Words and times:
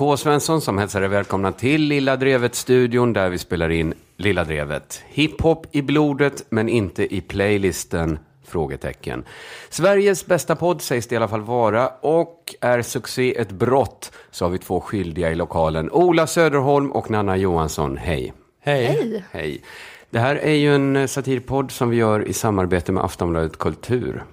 K. 0.00 0.16
Svensson 0.16 0.60
som 0.60 0.78
hälsar 0.78 1.02
er 1.02 1.08
välkomna 1.08 1.52
till 1.52 1.82
Lilla 1.82 2.16
Drevet-studion 2.16 3.12
där 3.12 3.28
vi 3.28 3.38
spelar 3.38 3.70
in 3.70 3.94
Lilla 4.16 4.44
Drevet. 4.44 5.02
Hiphop 5.08 5.66
i 5.72 5.82
blodet 5.82 6.44
men 6.50 6.68
inte 6.68 7.14
i 7.14 7.20
playlisten? 7.20 8.18
Frågetecken. 8.44 9.24
Sveriges 9.70 10.26
bästa 10.26 10.56
podd 10.56 10.82
sägs 10.82 11.06
det 11.06 11.14
i 11.14 11.16
alla 11.16 11.28
fall 11.28 11.40
vara 11.40 11.88
och 11.88 12.54
är 12.60 12.82
succé 12.82 13.38
ett 13.38 13.50
brott 13.50 14.12
så 14.30 14.44
har 14.44 14.50
vi 14.50 14.58
två 14.58 14.80
skyldiga 14.80 15.30
i 15.30 15.34
lokalen. 15.34 15.90
Ola 15.90 16.26
Söderholm 16.26 16.92
och 16.92 17.10
Nanna 17.10 17.36
Johansson. 17.36 17.96
Hej. 17.96 18.32
Hej. 18.60 18.84
Hej. 18.84 19.24
Hej. 19.30 19.62
Det 20.10 20.18
här 20.18 20.36
är 20.36 20.54
ju 20.54 20.74
en 20.74 21.08
satirpodd 21.08 21.70
som 21.70 21.90
vi 21.90 21.96
gör 21.96 22.28
i 22.28 22.32
samarbete 22.32 22.92
med 22.92 23.04
Aftonbladet 23.04 23.58
Kultur. 23.58 24.24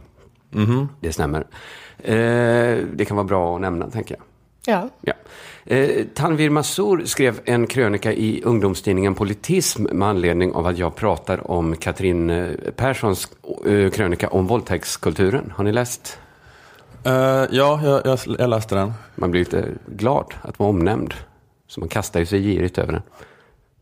Det 0.99 1.13
stämmer. 1.13 1.47
Eh, 1.97 2.77
det 2.93 3.05
kan 3.07 3.17
vara 3.17 3.27
bra 3.27 3.55
att 3.55 3.61
nämna, 3.61 3.89
tänker 3.89 4.15
jag. 4.15 4.23
Ja. 4.67 4.89
Ja. 5.01 5.13
Eh, 5.69 6.05
Tanvir 6.13 6.49
Massour 6.49 7.05
skrev 7.05 7.39
en 7.45 7.67
krönika 7.67 8.13
i 8.13 8.41
ungdomstidningen 8.43 9.15
Politism 9.15 9.83
med 9.91 10.07
anledning 10.07 10.53
av 10.53 10.67
att 10.67 10.77
jag 10.77 10.95
pratar 10.95 11.51
om 11.51 11.75
Katrin 11.75 12.29
eh, 12.29 12.51
Perssons 12.75 13.27
eh, 13.65 13.89
krönika 13.89 14.27
om 14.27 14.47
våldtäktskulturen. 14.47 15.53
Har 15.55 15.63
ni 15.63 15.71
läst? 15.71 16.19
Eh, 17.03 17.11
ja, 17.11 17.47
jag, 17.83 18.01
jag, 18.05 18.19
jag 18.39 18.49
läste 18.49 18.75
den. 18.75 18.93
Man 19.15 19.31
blir 19.31 19.41
lite 19.41 19.65
glad 19.85 20.33
att 20.41 20.59
vara 20.59 20.69
omnämnd. 20.69 21.13
Så 21.67 21.79
man 21.79 21.89
kastar 21.89 22.19
ju 22.19 22.25
sig 22.25 22.41
girigt 22.41 22.77
över 22.77 22.93
den. 22.93 23.01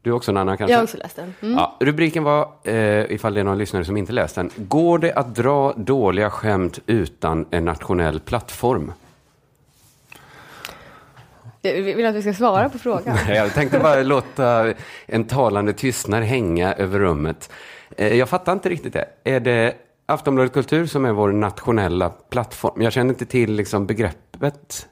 Du 0.01 0.11
också 0.11 0.31
Nanna 0.31 0.57
kanske? 0.57 0.71
Jag 0.73 0.79
har 0.79 0.83
också 0.83 0.97
läst 0.97 1.15
den. 1.15 1.33
Mm. 1.41 1.55
Ja, 1.55 1.77
rubriken 1.79 2.23
var, 2.23 2.49
eh, 2.63 3.11
ifall 3.11 3.33
det 3.33 3.39
är 3.39 3.43
någon 3.43 3.57
lyssnare 3.57 3.85
som 3.85 3.97
inte 3.97 4.13
läst 4.13 4.35
den, 4.35 4.49
Går 4.55 4.99
det 4.99 5.13
att 5.13 5.35
dra 5.35 5.73
dåliga 5.73 6.29
skämt 6.29 6.79
utan 6.85 7.45
en 7.51 7.65
nationell 7.65 8.19
plattform? 8.19 8.91
Vill 11.73 12.05
att 12.05 12.15
vi 12.15 12.21
ska 12.21 12.33
svara 12.33 12.69
på 12.69 12.77
frågan. 12.77 13.17
Jag 13.27 13.53
tänkte 13.53 13.79
bara 13.79 14.03
låta 14.03 14.73
en 15.05 15.23
talande 15.27 15.73
tystnad 15.73 16.23
hänga 16.23 16.73
över 16.73 16.99
rummet. 16.99 17.51
Eh, 17.97 18.13
Jag 18.13 18.29
fattar 18.29 18.53
inte 18.53 18.69
riktigt 18.69 18.93
det. 18.93 19.05
Är 19.23 19.39
det 19.39 19.73
Aftonbladet 20.05 20.53
Kultur 20.53 20.85
som 20.85 21.05
är 21.05 21.11
vår 21.11 21.31
nationella 21.31 22.09
plattform? 22.09 22.81
Jag 22.81 22.93
känner 22.93 23.09
inte 23.13 23.25
till 23.25 23.51
liksom 23.53 23.85
begreppet. 23.87 24.87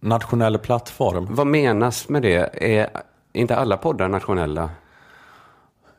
Nationell 0.00 0.58
plattform. 0.58 1.26
Vad 1.30 1.46
menas 1.46 2.08
med 2.08 2.22
det? 2.22 2.64
Är 2.64 2.88
inte 3.32 3.56
alla 3.56 3.76
poddar 3.76 4.08
nationella? 4.08 4.70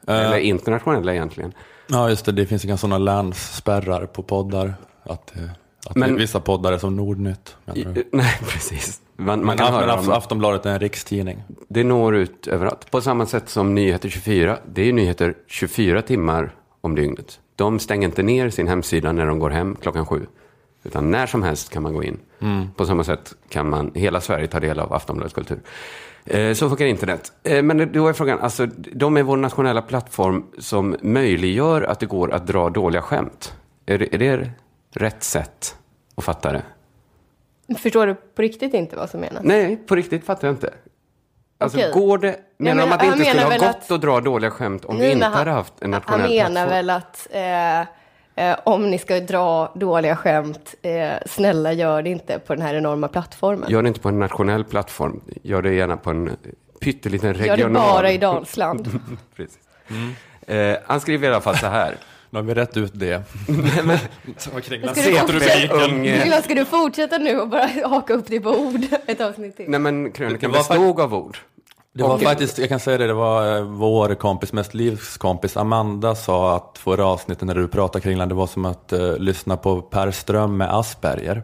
Eller 0.08 0.38
internationella 0.38 1.14
egentligen? 1.14 1.53
Ja, 1.88 2.09
just 2.09 2.26
det. 2.26 2.31
Det 2.31 2.45
finns 2.45 2.66
inga 2.66 2.78
sådana 2.78 2.98
länsspärrar 2.98 4.06
på 4.06 4.23
poddar. 4.23 4.73
Att, 5.03 5.36
eh, 5.36 5.42
att 5.86 5.95
Men- 5.95 6.16
vissa 6.16 6.39
poddar 6.39 6.73
är 6.73 6.78
som 6.78 6.95
Nordnytt. 6.95 7.55
Nej, 8.11 8.39
precis. 8.47 9.02
Man, 9.17 9.25
man 9.25 9.39
Men 9.45 9.58
kan 9.58 9.67
Af- 9.67 9.80
höra 9.81 10.16
Aftonbladet 10.16 10.66
är 10.66 10.69
en 10.73 10.80
rikstidning. 10.80 11.44
det 11.67 11.83
når 11.83 12.16
ut 12.16 12.47
överallt. 12.47 12.92
På 12.92 13.02
samma 13.02 13.25
sätt 13.25 13.50
som 13.50 13.75
Nyheter 13.75 14.09
24. 14.09 14.58
Det 14.73 14.89
är 14.89 14.94
nyheter 14.94 15.33
24 15.47 16.02
timmar 16.02 16.55
om 16.81 16.95
dygnet. 16.95 17.39
De 17.55 17.80
stänger 17.80 18.08
inte 18.08 18.23
ner 18.23 18.50
sin 18.50 18.67
hemsida 18.67 19.11
när 19.11 19.25
de 19.25 19.39
går 19.39 19.50
hem 19.50 19.75
klockan 19.81 20.05
sju. 20.05 20.25
Utan 20.83 21.11
när 21.11 21.27
som 21.27 21.44
helst 21.44 21.69
kan 21.69 21.83
man 21.83 21.94
gå 21.94 22.03
in. 22.03 22.17
På 22.75 22.86
samma 22.86 23.03
sätt 23.03 23.33
kan 23.49 23.70
man 23.70 23.92
hela 23.95 24.21
Sverige 24.21 24.48
ta 24.48 24.60
del 24.60 24.80
av 24.80 24.93
Aftonbladets 24.93 25.33
kultur. 25.33 25.60
Eh, 26.26 26.54
Så 26.54 26.70
funkar 26.70 26.86
internet. 26.86 27.31
Eh, 27.43 27.64
Men 27.64 27.92
då 27.92 28.08
är 28.08 28.14
frågan, 28.14 28.39
alltså, 28.39 28.65
de 28.93 29.17
är 29.17 29.23
vår 29.23 29.37
nationella 29.37 29.81
plattform 29.81 30.43
som 30.60 30.95
möjliggör 31.02 31.81
att 31.81 31.99
det 31.99 32.05
går 32.05 32.31
att 32.33 32.48
dra 32.48 32.70
dåliga 32.70 33.02
skämt. 33.02 33.54
Är 33.86 34.14
är 34.15 34.17
det 34.17 34.49
rätt 34.95 35.23
sätt 35.23 35.76
att 36.16 36.23
fatta 36.23 36.52
det? 36.52 36.64
Förstår 37.78 38.08
du 38.08 38.16
på 38.16 38.42
riktigt 38.42 38.73
inte 38.73 38.95
vad 38.95 39.10
som 39.10 39.20
menas? 39.20 39.44
Nej, 39.44 39.78
på 39.78 39.95
riktigt 39.95 40.26
fattar 40.26 40.48
jag 40.48 40.54
inte. 40.56 40.73
Alltså, 41.58 41.78
Okej. 41.78 41.92
går 41.94 42.17
det... 42.17 42.39
Menar 42.58 42.82
de 42.82 42.89
men 42.89 42.94
att 42.94 43.00
det 43.00 43.05
han 43.05 43.14
inte 43.17 43.26
skulle 43.30 43.42
menar 43.44 43.44
ha 43.44 43.50
väl 43.50 43.60
gått 43.73 43.84
att- 43.84 43.92
att 43.92 44.02
dra 44.02 44.20
dåliga 44.22 44.52
skämt 44.52 44.86
om 44.86 44.95
vi 44.95 45.02
Nej, 45.02 45.11
inte 45.11 45.20
men 45.20 45.30
han- 45.32 45.38
hade 45.39 45.52
haft 45.52 45.73
en 45.82 45.94
Han 45.94 46.02
nationell 46.02 46.30
menar 46.32 46.67
plattform? 46.67 46.70
väl 46.70 46.89
att 46.89 47.28
eh, 48.36 48.50
eh, 48.52 48.58
om 48.64 48.89
ni 48.92 48.98
ska 48.98 49.20
dra 49.20 49.72
dåliga 49.76 50.16
skämt, 50.16 50.76
eh, 50.82 51.11
snälla 51.26 51.73
gör 51.73 52.02
det 52.02 52.10
inte 52.10 52.39
på 52.39 52.55
den 52.55 52.61
här 52.66 52.76
enorma 52.76 53.08
plattformen. 53.08 53.70
Gör 53.72 53.82
det 53.82 53.88
inte 53.88 54.00
på 54.00 54.10
en 54.10 54.20
nationell 54.20 54.64
plattform. 54.64 55.22
Gör 55.44 55.61
det 55.61 55.73
gärna 55.73 55.98
på 55.98 56.10
en 56.10 56.38
pytteliten 56.82 57.28
Gör 57.34 57.39
regional... 57.39 57.73
det 57.73 57.94
bara 57.94 58.11
i 58.11 58.17
Dalsland. 58.17 59.00
Precis. 59.36 59.60
Eh, 60.48 60.78
han 60.86 61.00
skriver 61.02 61.28
i 61.28 61.32
alla 61.32 61.42
fall 61.42 61.58
så 61.58 61.67
här. 61.67 61.95
Nu 62.36 62.42
har 62.42 62.44
vi 62.44 62.54
rätt 62.54 62.78
ut 62.78 62.92
det. 62.94 63.23
Den 63.48 63.98
Ska 66.44 66.56
du 66.56 66.66
fortsätta 66.66 67.18
nu 67.18 67.40
och 67.40 67.50
bara 67.50 67.70
haka 67.86 68.14
upp 68.14 68.28
dig 68.28 68.40
på 68.40 68.50
ord 68.50 68.82
ett 69.08 69.22
avsnitt 69.22 69.58
till? 69.58 69.66
Nej, 69.68 69.80
men 69.80 70.12
krönikan 70.12 70.52
bestod 70.52 71.00
av 71.00 71.14
ord. 71.14 71.38
Det 71.98 72.04
var 72.04 72.14
Och- 72.16 72.22
faktiskt, 72.22 72.58
jag 72.58 72.70
kan 72.70 72.80
säga 72.80 72.98
det, 72.98 73.08
det 73.08 73.14
var 73.14 73.58
eh, 73.58 73.64
vår 73.64 74.16
kompis, 74.16 74.54
mest 74.54 74.73
livskompis 74.73 75.58
Amanda 75.58 76.16
sa 76.16 76.56
att 76.56 76.78
förra 76.78 77.06
avsnittet 77.06 77.48
när 77.48 77.56
du 77.56 77.67
pratade 77.67 78.04
kring 78.04 78.17
det, 78.17 78.26
det 78.26 78.36
var 78.36 78.48
som 78.48 78.66
att 78.66 78.94
eh, 78.94 79.17
lyssna 79.17 79.58
på 79.58 79.82
Per 79.82 80.11
Ström 80.11 80.58
med 80.58 80.73
Asperger. 80.76 81.44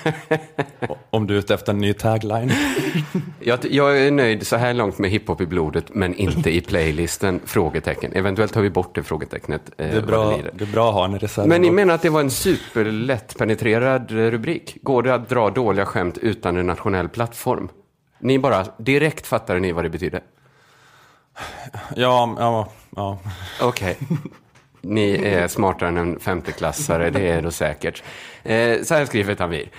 Om 1.10 1.26
du 1.26 1.34
är 1.34 1.38
ute 1.38 1.54
efter 1.54 1.72
en 1.72 1.78
ny 1.78 1.92
tagline. 1.92 2.52
Jag, 3.40 3.58
jag 3.70 3.98
är 4.06 4.10
nöjd 4.10 4.46
så 4.46 4.56
här 4.56 4.74
långt 4.74 4.98
med 4.98 5.10
hiphop 5.10 5.40
i 5.40 5.46
blodet, 5.46 5.84
men 5.88 6.14
inte 6.14 6.56
i 6.56 6.60
playlisten? 6.60 7.40
Frågetecken. 7.46 8.12
Eventuellt 8.12 8.52
tar 8.52 8.60
vi 8.62 8.70
bort 8.70 8.94
det 8.94 9.02
frågetecknet. 9.02 9.62
eh, 9.78 9.90
Det 9.90 9.96
är 9.96 10.02
bra, 10.02 10.36
lider. 10.36 10.50
det 10.54 10.64
är 10.64 10.72
bra 10.72 10.88
att 10.88 10.94
ha 10.94 11.04
en 11.04 11.18
reserv. 11.18 11.46
Men 11.48 11.62
ni 11.62 11.70
menar 11.70 11.94
att 11.94 12.02
det 12.02 12.10
var 12.10 12.20
en 12.20 12.30
superlätt 12.30 13.38
penetrerad 13.38 14.10
eh, 14.10 14.14
rubrik? 14.14 14.76
Går 14.82 15.02
det 15.02 15.14
att 15.14 15.28
dra 15.28 15.50
dåliga 15.50 15.86
skämt 15.86 16.18
utan 16.18 16.56
en 16.56 16.66
nationell 16.66 17.08
plattform? 17.08 17.68
Ni 18.18 18.38
bara 18.38 18.66
direkt 18.76 19.26
fattade 19.26 19.60
ni 19.60 19.72
vad 19.72 19.84
det 19.84 19.90
betyder? 19.90 20.22
Ja, 21.96 22.36
ja, 22.38 22.68
ja. 22.96 23.18
Okej. 23.60 23.96
Ni 24.80 25.12
är 25.24 25.48
smartare 25.48 25.88
än 25.88 25.96
en 25.96 26.20
femteklassare, 26.20 27.10
det 27.10 27.28
är 27.28 27.42
då 27.42 27.50
säkert. 27.50 28.02
Eh, 28.42 28.82
så 28.82 28.94
här 28.94 29.04
skriver 29.04 29.34
Tanvir. 29.34 29.70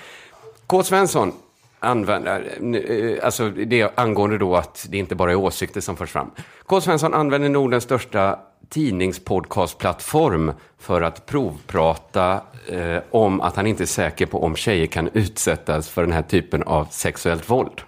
K. 0.67 0.83
Svensson 0.83 1.33
använder, 1.79 2.57
eh, 2.75 3.25
alltså 3.25 3.49
det 3.49 3.99
angående 3.99 4.37
då 4.37 4.55
att 4.55 4.87
det 4.89 4.97
inte 4.97 5.15
bara 5.15 5.31
är 5.31 5.35
åsikter 5.35 5.81
som 5.81 5.97
förs 5.97 6.11
fram. 6.11 6.31
K. 6.65 6.81
Svensson 6.81 7.13
använder 7.13 7.49
Nordens 7.49 7.83
största 7.83 8.39
tidningspodcastplattform 8.69 10.51
för 10.79 11.01
att 11.01 11.25
provprata 11.25 12.41
eh, 12.67 12.97
om 13.11 13.41
att 13.41 13.55
han 13.55 13.67
inte 13.67 13.83
är 13.83 13.87
säker 13.87 14.25
på 14.25 14.43
om 14.43 14.55
tjejer 14.55 14.87
kan 14.87 15.09
utsättas 15.13 15.89
för 15.89 16.01
den 16.01 16.11
här 16.11 16.21
typen 16.21 16.63
av 16.63 16.87
sexuellt 16.91 17.49
våld. 17.49 17.81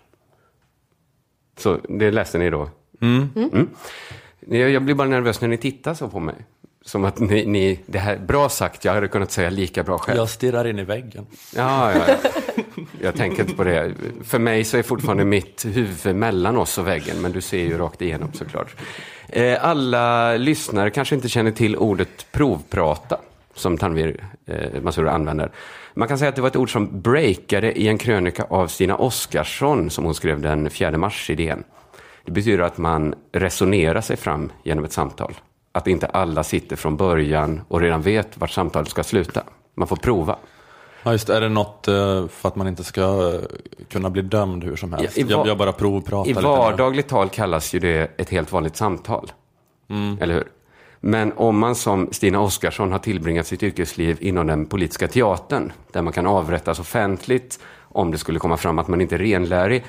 Så 1.57 1.79
det 1.89 2.11
läste 2.11 2.37
ni 2.37 2.49
då? 2.49 2.69
Mm. 3.01 3.29
Jag 4.49 4.69
jag 4.69 4.83
blir 4.83 4.95
bara 4.95 5.07
nervös 5.07 5.41
när 5.41 5.47
ni 5.47 5.57
tittar 5.57 5.93
så 5.93 6.07
på 6.07 6.19
mig. 6.19 6.35
Som 6.85 7.05
att 7.05 7.19
ni, 7.19 7.45
ni 7.45 7.79
det 7.85 7.99
här, 7.99 8.17
bra 8.17 8.49
sagt, 8.49 8.85
jag 8.85 8.93
hade 8.93 9.07
kunnat 9.07 9.31
säga 9.31 9.49
lika 9.49 9.83
bra 9.83 9.97
själv. 9.97 10.17
Jag 10.17 10.29
stirrar 10.29 10.67
in 10.67 10.79
i 10.79 10.83
väggen. 10.83 11.25
Ja, 11.55 11.91
ja, 11.93 11.99
ja. 12.07 12.29
Jag 13.01 13.15
tänker 13.15 13.41
inte 13.43 13.55
på 13.55 13.63
det. 13.63 13.93
För 14.23 14.39
mig 14.39 14.63
så 14.63 14.77
är 14.77 14.83
fortfarande 14.83 15.25
mitt 15.25 15.65
huvud 15.65 16.15
mellan 16.15 16.57
oss 16.57 16.77
och 16.77 16.87
väggen, 16.87 17.21
men 17.21 17.31
du 17.31 17.41
ser 17.41 17.59
ju 17.63 17.77
rakt 17.77 18.01
igenom 18.01 18.33
såklart. 18.33 18.75
Eh, 19.29 19.65
Alla 19.65 20.37
lyssnare 20.37 20.89
kanske 20.89 21.15
inte 21.15 21.29
känner 21.29 21.51
till 21.51 21.75
ordet 21.75 22.31
provprata, 22.31 23.17
som 23.55 23.77
Tanvir 23.77 24.23
eh, 24.45 24.81
Masur 24.81 25.07
använder. 25.07 25.51
Man 25.93 26.07
kan 26.07 26.17
säga 26.17 26.29
att 26.29 26.35
det 26.35 26.41
var 26.41 26.49
ett 26.49 26.55
ord 26.55 26.71
som 26.71 27.01
breakade 27.01 27.79
i 27.79 27.87
en 27.87 27.97
krönika 27.97 28.43
av 28.49 28.67
Stina 28.67 28.95
Oskarsson, 28.95 29.89
som 29.89 30.05
hon 30.05 30.15
skrev 30.15 30.41
den 30.41 30.69
4 30.69 30.97
mars 30.97 31.29
i 31.29 31.35
DN. 31.35 31.63
Det 32.25 32.31
betyder 32.31 32.63
att 32.63 32.77
man 32.77 33.15
resonerar 33.31 34.01
sig 34.01 34.17
fram 34.17 34.51
genom 34.63 34.83
ett 34.85 34.91
samtal. 34.91 35.33
Att 35.71 35.87
inte 35.87 36.05
alla 36.07 36.43
sitter 36.43 36.75
från 36.75 36.97
början 36.97 37.61
och 37.67 37.81
redan 37.81 38.01
vet 38.01 38.37
vart 38.37 38.51
samtalet 38.51 38.89
ska 38.89 39.03
sluta. 39.03 39.43
Man 39.75 39.87
får 39.87 39.95
prova. 39.95 40.35
Ja, 41.03 41.11
just. 41.11 41.29
Är 41.29 41.41
det 41.41 41.49
något 41.49 41.87
eh, 41.87 42.27
för 42.27 42.47
att 42.47 42.55
man 42.55 42.67
inte 42.67 42.83
ska 42.83 43.01
eh, 43.33 43.39
kunna 43.89 44.09
bli 44.09 44.21
dömd 44.21 44.63
hur 44.63 44.75
som 44.75 44.93
helst? 44.93 45.17
Ja, 45.17 45.25
va- 45.25 45.31
jag, 45.31 45.47
jag 45.47 45.57
bara 45.57 45.71
provpratar 45.71 46.29
I 46.29 46.33
vardagligt 46.33 47.07
tal 47.07 47.29
kallas 47.29 47.73
ju 47.75 47.79
det 47.79 48.11
ett 48.17 48.29
helt 48.29 48.51
vanligt 48.51 48.75
samtal. 48.75 49.31
Eller 50.21 50.33
hur? 50.33 50.47
Men 51.01 51.33
om 51.33 51.59
man 51.59 51.75
som 51.75 52.07
Stina 52.11 52.39
Oskarsson 52.39 52.91
har 52.91 52.99
tillbringat 52.99 53.47
sitt 53.47 53.63
yrkesliv 53.63 54.17
inom 54.19 54.47
den 54.47 54.65
politiska 54.65 55.07
teatern, 55.07 55.71
där 55.91 56.01
man 56.01 56.13
kan 56.13 56.27
avrättas 56.27 56.79
offentligt 56.79 57.59
om 57.79 58.11
det 58.11 58.17
skulle 58.17 58.39
komma 58.39 58.57
fram 58.57 58.79
att 58.79 58.87
man 58.87 59.01
inte 59.01 59.15
är 59.15 59.19
renlärig, 59.19 59.83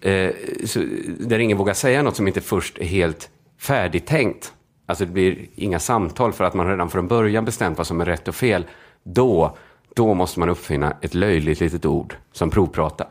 eh, 0.00 0.30
så, 0.64 0.82
där 1.18 1.38
ingen 1.38 1.58
vågar 1.58 1.74
säga 1.74 2.02
något 2.02 2.16
som 2.16 2.26
inte 2.28 2.40
först 2.40 2.78
är 2.78 2.84
helt 2.84 3.30
färdigtänkt, 3.60 4.52
alltså 4.86 5.04
det 5.04 5.12
blir 5.12 5.46
inga 5.54 5.78
samtal 5.78 6.32
för 6.32 6.44
att 6.44 6.54
man 6.54 6.68
redan 6.68 6.90
från 6.90 7.08
början 7.08 7.44
bestämt 7.44 7.78
vad 7.78 7.86
som 7.86 8.00
är 8.00 8.04
rätt 8.04 8.28
och 8.28 8.34
fel, 8.34 8.64
då, 9.02 9.56
då 9.94 10.14
måste 10.14 10.40
man 10.40 10.48
uppfinna 10.48 10.96
ett 11.00 11.14
löjligt 11.14 11.60
litet 11.60 11.86
ord 11.86 12.16
som 12.32 12.50
provprata. 12.50 13.06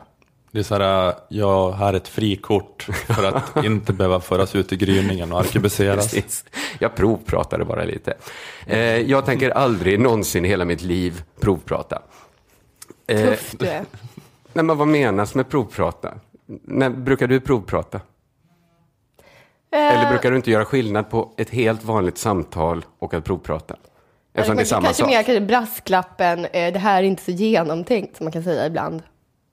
Det 0.56 0.60
är 0.60 0.64
så 0.64 0.74
här, 0.74 1.08
äh, 1.08 1.14
jag 1.28 1.70
har 1.70 1.94
ett 1.94 2.08
frikort 2.08 2.82
för 2.82 3.24
att 3.24 3.56
inte 3.64 3.92
behöva 3.92 4.20
föras 4.20 4.54
ut 4.54 4.72
i 4.72 4.76
gryningen 4.76 5.32
och 5.32 5.40
arkebuseras. 5.40 6.10
Precis. 6.12 6.44
Jag 6.78 6.94
provpratade 6.94 7.64
bara 7.64 7.84
lite. 7.84 8.14
Eh, 8.66 8.78
jag 8.80 9.24
tänker 9.24 9.50
aldrig 9.50 10.00
någonsin 10.00 10.44
i 10.44 10.48
hela 10.48 10.64
mitt 10.64 10.82
liv 10.82 11.22
provprata. 11.40 12.02
Eh, 13.06 13.24
Tuff 13.24 13.54
du 13.58 13.66
är. 13.66 13.84
nej, 14.52 14.64
men 14.64 14.78
vad 14.78 14.88
menas 14.88 15.34
med 15.34 15.48
provprata? 15.48 16.14
När 16.62 16.90
brukar 16.90 17.26
du 17.26 17.40
provprata? 17.40 18.00
Eller 19.72 20.10
brukar 20.10 20.30
du 20.30 20.36
inte 20.36 20.50
göra 20.50 20.64
skillnad 20.64 21.10
på 21.10 21.32
ett 21.36 21.50
helt 21.50 21.84
vanligt 21.84 22.18
samtal 22.18 22.84
och 22.98 23.14
att 23.14 23.24
provprata? 23.24 23.76
Eftersom 24.34 24.56
det 24.56 24.62
är 24.62 24.64
samma 24.64 24.82
kanske 24.82 25.02
sak. 25.02 25.10
mer 25.10 25.22
kanske 25.22 25.40
brasklappen, 25.40 26.44
eh, 26.44 26.72
det 26.72 26.78
här 26.78 27.02
är 27.02 27.06
inte 27.06 27.22
så 27.22 27.30
genomtänkt, 27.30 28.16
som 28.16 28.24
man 28.24 28.32
kan 28.32 28.42
säga 28.42 28.66
ibland. 28.66 29.02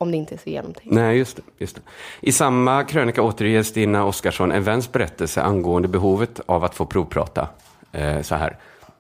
Om 0.04 0.12
det 0.12 0.18
inte 0.18 0.36
är 0.36 0.38
så 0.38 0.50
genomtänkt. 0.50 0.92
Nej, 0.92 1.18
just 1.18 1.36
det, 1.36 1.42
just 1.58 1.76
det. 1.76 1.82
I 2.22 2.32
samma 2.32 2.84
krönika 2.84 3.22
återger 3.22 3.64
Stina 3.64 4.06
Oskarsson 4.06 4.52
en 4.52 4.64
väns 4.64 4.92
berättelse 4.92 5.42
angående 5.42 5.88
behovet 5.88 6.40
av 6.46 6.64
att 6.64 6.76
få 6.76 6.86
provprata. 6.86 7.48
Eh, 7.92 8.22
så 8.22 8.36
här. 8.36 8.58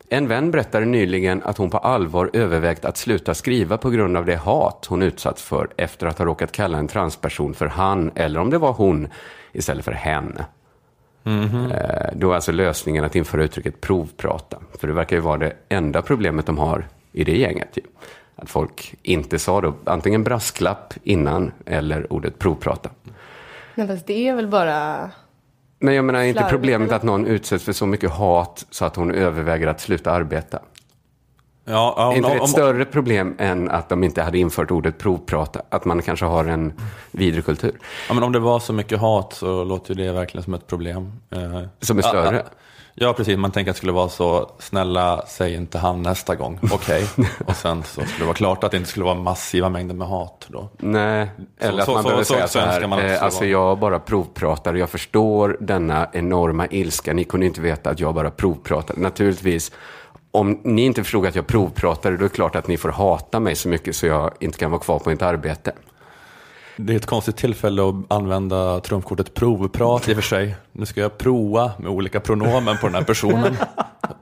En 0.10 0.28
vän 0.28 0.52
berättade 0.52 0.86
nyligen 0.86 1.44
att 1.44 1.58
hon 1.58 1.70
på 1.70 1.78
allvar 1.78 2.30
övervägt 2.34 2.86
att 2.86 2.98
sluta 2.98 3.34
skriva 3.34 3.78
på 3.78 3.90
grund 3.90 4.18
av 4.18 4.26
det 4.26 4.36
hat 4.36 4.86
hon 4.90 5.02
utsatts 5.02 5.44
för 5.44 5.68
efter 5.78 6.08
att 6.08 6.18
ha 6.18 6.26
råkat 6.26 6.52
kalla 6.52 6.78
en 6.78 6.88
transperson 6.88 7.54
för 7.54 7.68
han, 7.68 8.12
eller 8.16 8.40
om 8.40 8.50
det 8.50 8.58
var 8.58 8.74
hon, 8.74 9.08
istället 9.52 9.86
för 9.86 9.92
hen. 9.92 10.40
Eh, 11.26 12.10
Då 12.16 12.32
är 12.32 12.36
alltså 12.36 12.52
lösningen 12.52 13.04
att 13.04 13.16
införa 13.16 13.44
uttrycket 13.44 13.82
provprata. 13.82 14.58
För 14.80 14.88
det 14.88 14.94
verkar 14.94 15.16
ju 15.16 15.22
vara 15.22 15.38
det 15.38 15.54
enda 15.70 16.02
problemet 16.02 16.46
de 16.46 16.58
har 16.58 16.88
i 17.12 17.24
det 17.24 17.38
gänget. 17.38 17.78
Ju. 17.78 17.84
Att 18.36 18.50
folk 18.50 18.96
inte 19.02 19.40
sa 19.40 19.62
då 19.62 19.74
antingen 19.84 20.24
brasklapp 20.24 20.94
innan 21.04 21.52
eller 21.66 22.14
ordet 22.14 22.40
provprata. 22.40 22.90
Nej, 23.76 23.88
fast 23.88 24.08
det 24.08 24.28
är 24.28 24.36
väl 24.36 24.48
bara... 24.48 25.10
Men 25.80 25.94
jag 25.94 26.06
menar 26.06 26.20
är 26.20 26.24
inte 26.24 26.46
problemet 26.50 26.92
att 26.92 27.04
någon 27.04 27.26
utsätts 27.26 27.64
för 27.64 27.74
så 27.74 27.86
mycket 27.86 28.12
hat 28.12 28.66
så 28.70 28.86
att 28.86 28.96
hon 28.96 29.12
överväger 29.12 29.68
att 29.68 29.82
sluta 29.82 30.12
arbeta? 30.12 30.60
Ja, 31.66 31.94
ja, 31.98 32.12
Är 32.12 32.18
inte 32.18 32.30
det 32.30 32.32
om, 32.32 32.36
ett 32.36 32.42
om, 32.42 32.48
större 32.48 32.86
problem 32.86 33.36
än 33.38 33.70
att 33.70 33.90
de 33.90 34.04
inte 34.04 34.22
hade 34.22 34.38
infört 34.38 34.72
ordet 34.72 34.98
provprata? 34.98 35.62
Att 35.70 35.86
man 35.86 36.02
kanske 36.02 36.26
har 36.26 36.46
en 36.46 36.74
vidre 37.12 37.42
kultur 37.42 37.80
ja, 38.08 38.14
men 38.14 38.24
om 38.24 38.32
det 38.32 38.40
var 38.40 38.60
så 38.60 38.74
mycket 38.74 39.00
hat 39.00 39.34
så 39.34 39.64
låter 39.64 39.96
det 39.96 40.12
verkligen 40.12 40.44
som 40.44 40.54
ett 40.54 40.68
problem. 40.68 41.12
Eh, 41.30 41.62
som 41.80 41.98
är 41.98 42.02
större? 42.02 42.36
Ja, 42.36 42.44
ja, 42.96 43.14
precis. 43.14 43.38
Man 43.38 43.52
tänker 43.52 43.72
att 43.72 43.76
det 43.76 43.78
skulle 43.78 43.92
vara 43.92 44.10
så, 44.10 44.52
snälla 44.60 45.24
säg 45.28 45.56
inte 45.56 45.78
han 45.78 46.02
nästa 46.02 46.36
gång, 46.36 46.60
okej. 46.72 47.08
Och 47.46 47.56
sen 47.56 47.84
så 47.84 48.02
skulle 48.02 48.20
det 48.20 48.26
vara 48.26 48.36
klart 48.36 48.64
att 48.64 48.72
det 48.72 48.78
inte 48.78 48.90
skulle 48.90 49.06
vara 49.06 49.16
massiva 49.16 49.70
mängder 49.70 49.96
med 49.96 50.08
hat 50.08 50.46
då. 50.50 50.70
Nej, 50.78 51.30
eller 51.60 51.80
att 51.80 51.86
så- 51.86 51.94
man 51.94 52.04
så- 52.04 52.08
behöver 52.10 52.24
så 52.24 52.34
säga 52.34 52.48
så 52.48 52.60
svensk 52.60 52.72
här, 52.82 52.88
man 52.88 53.00
eh, 53.00 53.24
alltså 53.24 53.46
jag 53.46 53.80
bara 53.80 54.00
provpratar 54.00 54.74
och 54.74 54.80
jag 54.80 54.90
förstår 54.90 55.58
denna 55.60 56.08
enorma 56.14 56.68
ilska. 56.68 57.14
Ni 57.14 57.24
kunde 57.24 57.46
inte 57.46 57.62
veta 57.62 57.90
att 57.90 58.00
jag 58.00 58.14
bara 58.16 58.32
provpratade. 58.32 59.02
Naturligtvis, 59.02 59.72
om 60.32 60.62
ni 60.64 60.82
inte 60.86 61.04
förstod 61.04 61.26
att 61.26 61.36
jag 61.36 61.48
provpratade, 61.48 62.18
då 62.18 62.26
är 62.26 62.30
det 62.30 62.36
klart 62.36 62.56
att 62.56 62.68
ni 62.68 62.78
får 62.78 62.90
hata 62.90 63.40
mig 63.40 63.56
så 63.56 63.70
mycket 63.70 63.96
så 63.96 64.06
jag 64.06 64.32
inte 64.40 64.58
kan 64.58 64.72
vara 64.72 64.82
kvar 64.82 65.00
på 65.00 65.10
mitt 65.10 65.22
arbete. 65.22 65.72
Det 66.78 66.94
är 66.94 66.98
ett 66.98 67.06
konstigt 67.06 67.38
tillfälle 67.38 67.90
att 67.90 67.96
använda 68.08 68.80
trumfkortet 68.80 69.34
provprat 69.34 70.10
i 70.10 70.12
och 70.12 70.16
för 70.16 70.22
sig. 70.22 70.56
Nu 70.72 70.86
ska 70.86 71.02
jag 71.02 71.18
prova 71.18 71.72
med 71.80 71.92
olika 71.92 72.20
pronomen 72.20 72.78
på 72.78 72.88
den 72.88 72.96
här 72.96 73.04
personen. 73.04 73.58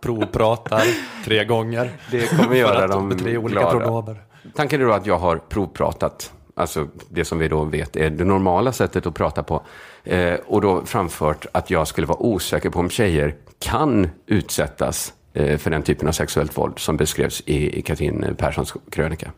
Provpratar 0.01 0.83
tre 1.25 1.45
gånger. 1.45 1.91
Det 2.11 2.27
kommer 2.27 2.55
göra 2.55 2.87
dem 2.87 3.07
med 3.07 3.19
tre 3.19 3.37
olika 3.37 3.59
glada. 3.59 3.79
pronomen. 3.79 4.15
Tanken 4.55 4.81
är 4.81 4.85
då 4.85 4.91
att 4.91 5.05
jag 5.05 5.17
har 5.17 5.37
provpratat, 5.37 6.33
alltså 6.55 6.87
det 7.09 7.25
som 7.25 7.39
vi 7.39 7.47
då 7.47 7.63
vet 7.63 7.95
är 7.95 8.09
det 8.09 8.25
normala 8.25 8.71
sättet 8.71 9.05
att 9.05 9.13
prata 9.13 9.43
på, 9.43 9.61
eh, 10.03 10.33
och 10.33 10.61
då 10.61 10.85
framfört 10.85 11.45
att 11.51 11.69
jag 11.69 11.87
skulle 11.87 12.07
vara 12.07 12.21
osäker 12.21 12.69
på 12.69 12.79
om 12.79 12.89
tjejer 12.89 13.35
kan 13.59 14.09
utsättas 14.25 15.13
eh, 15.33 15.57
för 15.57 15.71
den 15.71 15.83
typen 15.83 16.07
av 16.07 16.11
sexuellt 16.11 16.57
våld 16.57 16.79
som 16.79 16.97
beskrevs 16.97 17.41
i, 17.45 17.79
i 17.79 17.81
Katrin 17.81 18.35
Perssons 18.37 18.73
krönika. 18.91 19.31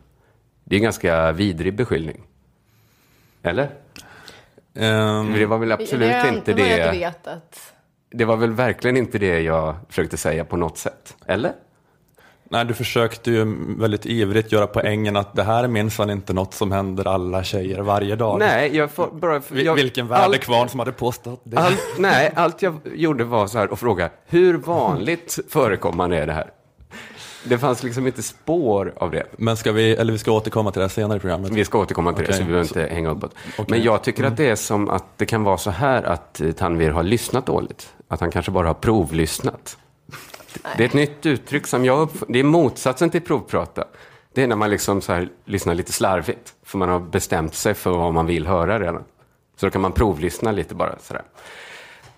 Det 0.64 0.76
är 0.76 0.78
en 0.78 0.84
ganska 0.84 1.32
vidrig 1.32 1.76
beskyllning. 1.76 2.22
Eller? 3.44 3.70
Ehm, 4.76 5.32
Det 5.32 5.46
var 5.46 5.58
väl 5.58 5.72
absolut 5.72 6.10
jag 6.10 6.28
inte 6.34 6.52
det. 6.52 6.90
vet 6.92 7.26
att... 7.26 7.72
Det 8.10 8.24
var 8.24 8.36
väl 8.36 8.52
verkligen 8.52 8.96
inte 8.96 9.18
det 9.18 9.40
jag 9.40 9.74
försökte 9.88 10.16
säga 10.16 10.44
på 10.44 10.56
något 10.56 10.78
sätt. 10.78 11.16
Eller? 11.26 11.52
nej, 12.48 12.64
du 12.64 12.74
försökte 12.74 13.30
ju 13.30 13.56
väldigt 13.78 14.06
ivrigt 14.06 14.52
göra 14.52 14.66
poängen 14.66 15.16
att 15.16 15.34
det 15.34 15.42
här 15.42 15.64
är 15.64 15.68
minsann 15.68 16.10
inte 16.10 16.32
något 16.32 16.54
som 16.54 16.72
händer 16.72 17.08
alla 17.08 17.44
tjejer 17.44 17.80
varje 17.80 18.16
dag. 18.16 18.38
Nej, 18.38 18.76
jag 18.76 18.90
får 18.90 19.06
bara... 19.12 19.42
Jag, 19.52 19.74
Vilken 19.74 20.12
allt- 20.12 20.22
värdekvarn 20.22 20.68
som 20.68 20.78
hade 20.80 20.92
påstått 20.92 21.40
det. 21.44 21.56
Allt, 21.58 21.80
nej, 21.98 22.32
allt 22.36 22.62
jag 22.62 22.80
gjorde 22.94 23.24
var 23.24 23.46
så 23.46 23.58
här 23.58 23.68
att 23.72 23.78
fråga, 23.78 24.10
hur 24.26 24.54
vanligt 24.58 25.38
förekommande 25.48 26.16
är 26.18 26.26
det 26.26 26.32
här? 26.32 26.50
Det 27.44 27.58
fanns 27.58 27.82
liksom 27.82 28.06
inte 28.06 28.22
spår 28.22 28.92
av 28.96 29.10
det. 29.10 29.24
Men 29.36 29.56
ska 29.56 29.72
vi, 29.72 29.92
eller 29.96 30.12
vi 30.12 30.18
ska 30.18 30.32
återkomma 30.32 30.70
till 30.72 30.82
det 30.82 30.88
senare 30.88 31.16
i 31.16 31.20
programmet. 31.20 31.50
Vi 31.50 31.64
ska 31.64 31.78
återkomma 31.78 32.12
till 32.12 32.24
det, 32.24 32.28
Okej, 32.28 32.36
så 32.36 32.42
vi 32.42 32.46
behöver 32.48 32.68
så- 32.68 32.78
inte 32.80 32.94
hänga 32.94 33.10
uppåt. 33.10 33.34
okej. 33.52 33.64
Men 33.68 33.82
jag 33.82 34.02
tycker 34.02 34.24
att 34.24 34.36
det 34.36 34.48
är 34.50 34.56
som 34.56 34.88
att 34.90 35.04
det 35.16 35.26
kan 35.26 35.44
vara 35.44 35.58
så 35.58 35.70
här 35.70 36.02
att 36.02 36.40
eh, 36.40 36.52
Tanvir 36.52 36.90
har 36.90 37.02
lyssnat 37.02 37.46
dåligt. 37.46 37.94
Att 38.08 38.20
han 38.20 38.30
kanske 38.30 38.50
bara 38.52 38.66
har 38.66 38.74
provlyssnat. 38.74 39.78
Det 40.76 40.82
är 40.84 40.88
ett 40.88 40.94
nytt 40.94 41.26
uttryck 41.26 41.66
som 41.66 41.84
jag 41.84 42.08
Det 42.28 42.38
är 42.38 42.44
motsatsen 42.44 43.10
till 43.10 43.20
provprata. 43.20 43.84
Det 44.34 44.42
är 44.42 44.46
när 44.46 44.56
man 44.56 44.70
liksom 44.70 45.00
så 45.00 45.12
här 45.12 45.28
lyssnar 45.44 45.74
lite 45.74 45.92
slarvigt. 45.92 46.54
För 46.62 46.78
man 46.78 46.88
har 46.88 47.00
bestämt 47.00 47.54
sig 47.54 47.74
för 47.74 47.90
vad 47.90 48.14
man 48.14 48.26
vill 48.26 48.46
höra 48.46 48.80
redan. 48.80 49.04
Så 49.56 49.66
då 49.66 49.70
kan 49.70 49.80
man 49.80 49.92
provlyssna 49.92 50.52
lite 50.52 50.74
bara 50.74 50.94
sådär. 50.98 51.22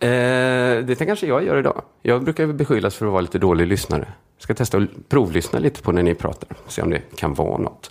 Eh, 0.00 0.84
det 0.84 1.06
kanske 1.06 1.26
jag 1.26 1.44
gör 1.44 1.56
idag. 1.58 1.82
Jag 2.02 2.25
brukar 2.25 2.46
beskyllas 2.46 2.94
för 2.94 3.06
att 3.06 3.12
vara 3.12 3.20
lite 3.20 3.38
dålig 3.38 3.67
lyssnare. 3.67 4.08
Jag 4.37 4.43
ska 4.43 4.55
testa 4.55 4.79
att 4.79 5.09
provlyssna 5.09 5.59
lite 5.59 5.83
på 5.83 5.93
när 5.93 6.03
ni 6.03 6.15
pratar. 6.15 6.49
Se 6.69 6.83
om 6.83 6.91
det 6.91 7.03
kan 7.17 7.35
vara 7.35 7.59
något. 7.59 7.91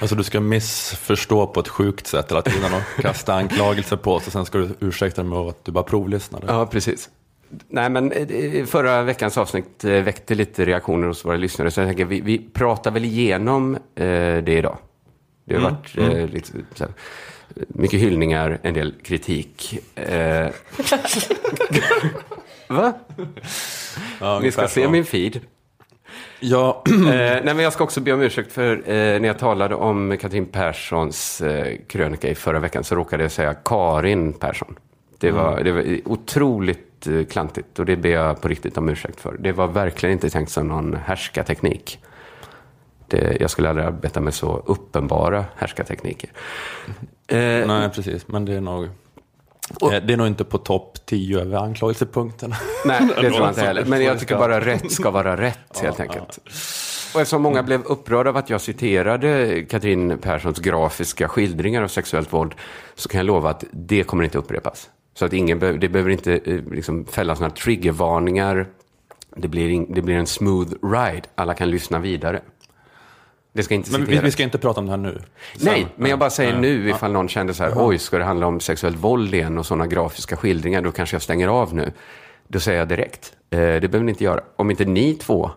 Alltså 0.00 0.16
du 0.16 0.22
ska 0.24 0.40
missförstå 0.40 1.46
på 1.46 1.60
ett 1.60 1.68
sjukt 1.68 2.06
sätt 2.06 2.30
hela 2.30 2.42
tiden 2.42 2.70
och 2.74 2.82
kasta 3.02 3.34
anklagelser 3.34 3.96
på 3.96 4.14
oss 4.14 4.26
och 4.26 4.32
sen 4.32 4.44
ska 4.44 4.58
du 4.58 4.68
ursäkta 4.80 5.22
dig 5.22 5.30
med 5.30 5.38
att 5.38 5.64
du 5.64 5.72
bara 5.72 5.84
provlyssnade. 5.84 6.46
Ja, 6.48 6.66
precis. 6.66 7.10
Nej, 7.68 7.90
men 7.90 8.12
eh, 8.12 8.64
förra 8.66 9.02
veckans 9.02 9.38
avsnitt 9.38 9.84
eh, 9.84 9.90
väckte 9.90 10.34
lite 10.34 10.64
reaktioner 10.64 11.06
hos 11.06 11.24
våra 11.24 11.36
lyssnare. 11.36 11.70
Så 11.70 11.80
jag 11.80 11.88
tänker, 11.88 12.04
vi, 12.04 12.20
vi 12.20 12.38
pratar 12.38 12.90
väl 12.90 13.04
igenom 13.04 13.74
eh, 13.74 13.80
det 14.44 14.48
idag. 14.58 14.78
Det 15.44 15.54
har 15.54 15.62
varit 15.70 15.98
eh, 15.98 16.28
lite, 16.28 16.48
så 16.74 16.84
här, 16.84 16.92
mycket 17.68 18.00
hyllningar, 18.00 18.58
en 18.62 18.74
del 18.74 18.94
kritik. 19.04 19.78
Eh, 19.94 20.48
Va? 22.68 22.92
Ja, 24.20 24.40
Ni 24.42 24.52
ska 24.52 24.68
se 24.68 24.84
så. 24.84 24.90
min 24.90 25.04
feed. 25.04 25.40
Ja, 26.40 26.82
Eh, 26.88 26.94
nej, 27.08 27.42
men 27.44 27.58
jag 27.58 27.72
ska 27.72 27.84
också 27.84 28.00
be 28.00 28.12
om 28.12 28.20
ursäkt 28.20 28.52
för 28.52 28.76
eh, 28.76 29.20
när 29.20 29.26
jag 29.26 29.38
talade 29.38 29.74
om 29.74 30.18
Katrin 30.20 30.46
Perssons 30.46 31.40
eh, 31.40 31.76
krönika 31.88 32.28
i 32.28 32.34
förra 32.34 32.58
veckan 32.58 32.84
så 32.84 32.94
råkade 32.94 33.22
jag 33.22 33.32
säga 33.32 33.54
Karin 33.54 34.32
Persson. 34.32 34.74
Det 35.18 35.30
var, 35.30 35.60
det 35.64 35.72
var 35.72 35.98
otroligt 36.04 37.06
eh, 37.06 37.24
klantigt 37.24 37.78
och 37.78 37.86
det 37.86 37.96
ber 37.96 38.10
jag 38.10 38.40
på 38.40 38.48
riktigt 38.48 38.78
om 38.78 38.88
ursäkt 38.88 39.20
för. 39.20 39.36
Det 39.38 39.52
var 39.52 39.68
verkligen 39.68 40.12
inte 40.12 40.30
tänkt 40.30 40.50
som 40.50 40.68
någon 40.68 40.96
härskarteknik. 41.04 41.98
Det, 43.06 43.36
jag 43.40 43.50
skulle 43.50 43.68
aldrig 43.68 43.86
arbeta 43.86 44.20
med 44.20 44.34
så 44.34 44.62
uppenbara 44.66 45.44
härskartekniker. 45.56 46.30
Eh, 47.26 47.66
nej 47.66 47.90
precis, 47.94 48.28
men 48.28 48.44
det 48.44 48.54
är 48.54 48.60
nog, 48.60 48.88
Och- 49.80 49.92
eh, 49.94 50.02
det 50.06 50.12
är 50.12 50.16
nog 50.16 50.26
inte 50.26 50.44
på 50.44 50.58
topp 50.58 50.98
10 51.06 51.40
över 51.40 51.58
anklagelsepunkterna. 51.58 52.56
Nej, 52.84 53.00
det 53.08 53.14
tror 53.14 53.32
jag 53.32 53.48
inte 53.48 53.60
heller. 53.60 53.84
Men 53.84 54.02
jag 54.04 54.18
tycker 54.20 54.38
bara 54.38 54.60
rätt 54.60 54.92
ska 54.92 55.10
vara 55.10 55.36
rätt, 55.36 55.80
helt 55.82 56.00
enkelt. 56.00 56.38
Och 57.14 57.20
eftersom 57.20 57.42
många 57.42 57.62
blev 57.62 57.82
upprörda 57.84 58.30
av 58.30 58.36
att 58.36 58.50
jag 58.50 58.60
citerade 58.60 59.62
Katrin 59.70 60.18
Perssons 60.18 60.58
grafiska 60.58 61.28
skildringar 61.28 61.82
av 61.82 61.88
sexuellt 61.88 62.32
våld, 62.32 62.54
så 62.94 63.08
kan 63.08 63.18
jag 63.18 63.26
lova 63.26 63.50
att 63.50 63.64
det 63.70 64.02
kommer 64.02 64.24
inte 64.24 64.38
upprepas. 64.38 64.90
Så 65.14 65.24
att 65.24 65.32
ingen 65.32 65.58
behöver, 65.58 65.78
det 65.78 65.88
behöver 65.88 66.10
inte 66.10 66.32
eh, 66.44 66.60
liksom 66.72 67.04
fällas 67.06 67.40
några 67.40 67.50
triggervarningar. 67.54 68.66
Det 69.36 69.48
blir, 69.48 69.86
det 69.94 70.02
blir 70.02 70.14
en 70.14 70.26
smooth 70.26 70.72
ride. 70.82 71.22
Alla 71.34 71.54
kan 71.54 71.70
lyssna 71.70 71.98
vidare. 71.98 72.40
Det 73.52 73.62
ska 73.62 73.74
inte 73.74 73.90
Men 73.92 74.00
citeras. 74.00 74.22
vi, 74.22 74.24
vi 74.24 74.30
ska 74.30 74.42
inte 74.42 74.58
prata 74.58 74.80
om 74.80 74.86
det 74.86 74.92
här 74.92 74.96
nu. 74.98 75.12
Sen- 75.56 75.66
Nej, 75.72 75.86
men 75.96 76.10
jag 76.10 76.18
bara 76.18 76.30
säger 76.30 76.56
nu 76.58 76.90
ifall 76.90 77.12
någon 77.12 77.28
kände 77.28 77.54
så 77.54 77.62
här, 77.64 77.72
oj, 77.76 77.98
ska 77.98 78.18
det 78.18 78.24
handla 78.24 78.46
om 78.46 78.60
sexuellt 78.60 78.96
våld 78.96 79.34
igen 79.34 79.58
och 79.58 79.66
sådana 79.66 79.86
grafiska 79.86 80.36
skildringar, 80.36 80.82
då 80.82 80.92
kanske 80.92 81.14
jag 81.14 81.22
stänger 81.22 81.48
av 81.48 81.74
nu. 81.74 81.92
Då 82.48 82.60
säger 82.60 82.78
jag 82.78 82.88
direkt, 82.88 83.32
eh, 83.50 83.58
det 83.58 83.80
behöver 83.80 84.00
ni 84.04 84.10
inte 84.10 84.24
göra. 84.24 84.40
Om 84.56 84.70
inte 84.70 84.84
ni 84.84 85.14
två 85.14 85.50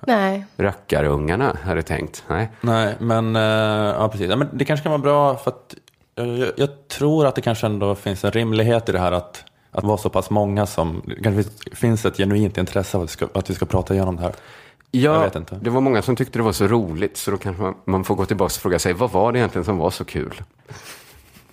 Nej. 0.00 0.46
rackarungarna 0.56 1.56
hade 1.64 1.82
tänkt, 1.82 2.24
nej. 2.28 2.50
Nej, 2.60 2.94
men, 3.00 3.36
eh, 3.36 3.42
ja, 3.42 4.08
precis. 4.12 4.30
Ja, 4.30 4.36
men 4.36 4.48
det 4.52 4.64
kanske 4.64 4.82
kan 4.82 4.92
vara 4.92 5.02
bra 5.02 5.36
för 5.36 5.50
att 5.50 5.74
eh, 6.18 6.24
jag, 6.26 6.48
jag 6.56 6.88
tror 6.88 7.26
att 7.26 7.34
det 7.34 7.40
kanske 7.42 7.66
ändå 7.66 7.94
finns 7.94 8.24
en 8.24 8.30
rimlighet 8.30 8.88
i 8.88 8.92
det 8.92 8.98
här 8.98 9.12
att, 9.12 9.44
att 9.70 9.84
vara 9.84 9.96
så 9.98 10.08
pass 10.10 10.30
många 10.30 10.66
som, 10.66 11.02
det 11.06 11.22
kanske 11.22 11.50
finns 11.74 12.04
ett 12.04 12.16
genuint 12.16 12.58
intresse 12.58 12.96
av 12.96 13.02
att 13.02 13.08
vi 13.08 13.12
ska, 13.12 13.28
att 13.34 13.50
vi 13.50 13.54
ska 13.54 13.66
prata 13.66 13.94
igenom 13.94 14.16
det 14.16 14.22
här. 14.22 14.32
Ja, 14.90 15.30
det 15.60 15.70
var 15.70 15.80
många 15.80 16.02
som 16.02 16.16
tyckte 16.16 16.38
det 16.38 16.42
var 16.42 16.52
så 16.52 16.66
roligt, 16.66 17.16
så 17.16 17.30
då 17.30 17.36
kanske 17.36 17.62
man, 17.62 17.74
man 17.84 18.04
får 18.04 18.14
gå 18.14 18.26
tillbaka 18.26 18.46
och 18.46 18.62
fråga 18.62 18.78
sig, 18.78 18.92
vad 18.92 19.10
var 19.10 19.32
det 19.32 19.38
egentligen 19.38 19.64
som 19.64 19.78
var 19.78 19.90
så 19.90 20.04
kul? 20.04 20.42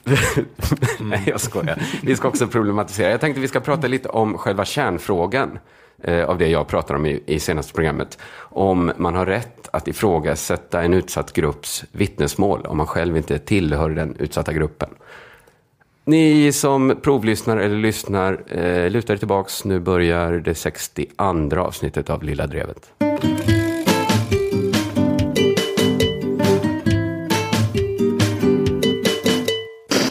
Nej, 1.00 1.24
jag 1.26 1.42
skojar. 1.42 1.84
Vi 2.02 2.16
ska 2.16 2.28
också 2.28 2.48
problematisera. 2.48 3.12
Jag 3.12 3.22
tänkte 3.22 3.42
vi 3.42 3.48
ska 3.48 3.60
prata 3.60 3.88
lite 3.88 4.10
om 4.10 4.38
själva 4.38 4.66
kärnfrågan 4.66 5.60
eh, 6.04 6.30
av 6.30 6.38
det 6.38 6.48
jag 6.48 6.68
pratar 6.68 6.96
om 6.96 7.06
i, 7.06 7.24
i 7.26 7.40
senaste 7.40 7.74
programmet. 7.74 8.18
Om 8.40 8.92
man 8.98 9.16
har 9.16 9.26
rätt 9.26 9.70
att 9.72 9.88
ifrågasätta 9.88 10.84
en 10.84 10.94
utsatt 10.94 11.34
grupps 11.34 11.84
vittnesmål 11.92 12.66
om 12.66 12.78
man 12.78 12.88
själv 12.88 13.18
inte 13.18 13.40
tillhör 13.40 13.90
den 13.90 14.16
utsatta 14.20 14.54
gruppen. 14.54 14.90
Ni 16.06 16.52
som 16.52 16.96
provlyssnar 17.04 17.58
eller 17.58 17.76
lyssnar, 17.76 18.44
eh, 18.48 18.90
luta 18.90 19.14
er 19.14 19.18
tillbaks. 19.18 19.66
Nu 19.66 19.80
börjar 19.80 20.32
det 20.32 20.56
62 20.56 21.58
avsnittet 21.58 22.10
av 22.10 22.24
Lilla 22.24 22.48
Drevet. 22.48 22.92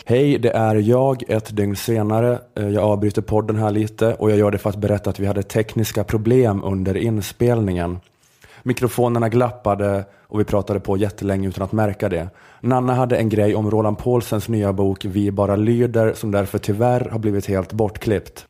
Hej, 0.04 0.38
det 0.38 0.50
är 0.50 0.74
jag 0.74 1.22
ett 1.28 1.56
dygn 1.56 1.76
senare. 1.76 2.38
Eh, 2.54 2.68
jag 2.68 2.84
avbryter 2.84 3.22
podden 3.22 3.56
här 3.56 3.70
lite 3.70 4.14
och 4.14 4.30
jag 4.30 4.38
gör 4.38 4.50
det 4.50 4.58
för 4.58 4.70
att 4.70 4.76
berätta 4.76 5.10
att 5.10 5.20
vi 5.20 5.26
hade 5.26 5.42
tekniska 5.42 6.04
problem 6.04 6.64
under 6.64 6.96
inspelningen. 6.96 8.00
Mikrofonerna 8.62 9.28
glappade 9.28 10.04
och 10.32 10.40
vi 10.40 10.44
pratade 10.44 10.80
på 10.80 10.96
jättelänge 10.96 11.48
utan 11.48 11.64
att 11.64 11.72
märka 11.72 12.08
det. 12.08 12.28
Nanna 12.60 12.94
hade 12.94 13.16
en 13.16 13.28
grej 13.28 13.54
om 13.54 13.70
Roland 13.70 13.98
Paulsens 13.98 14.48
nya 14.48 14.72
bok 14.72 15.04
Vi 15.04 15.30
bara 15.30 15.56
lyder 15.56 16.14
som 16.14 16.30
därför 16.30 16.58
tyvärr 16.58 17.08
har 17.10 17.18
blivit 17.18 17.46
helt 17.46 17.72
bortklippt. 17.72 18.46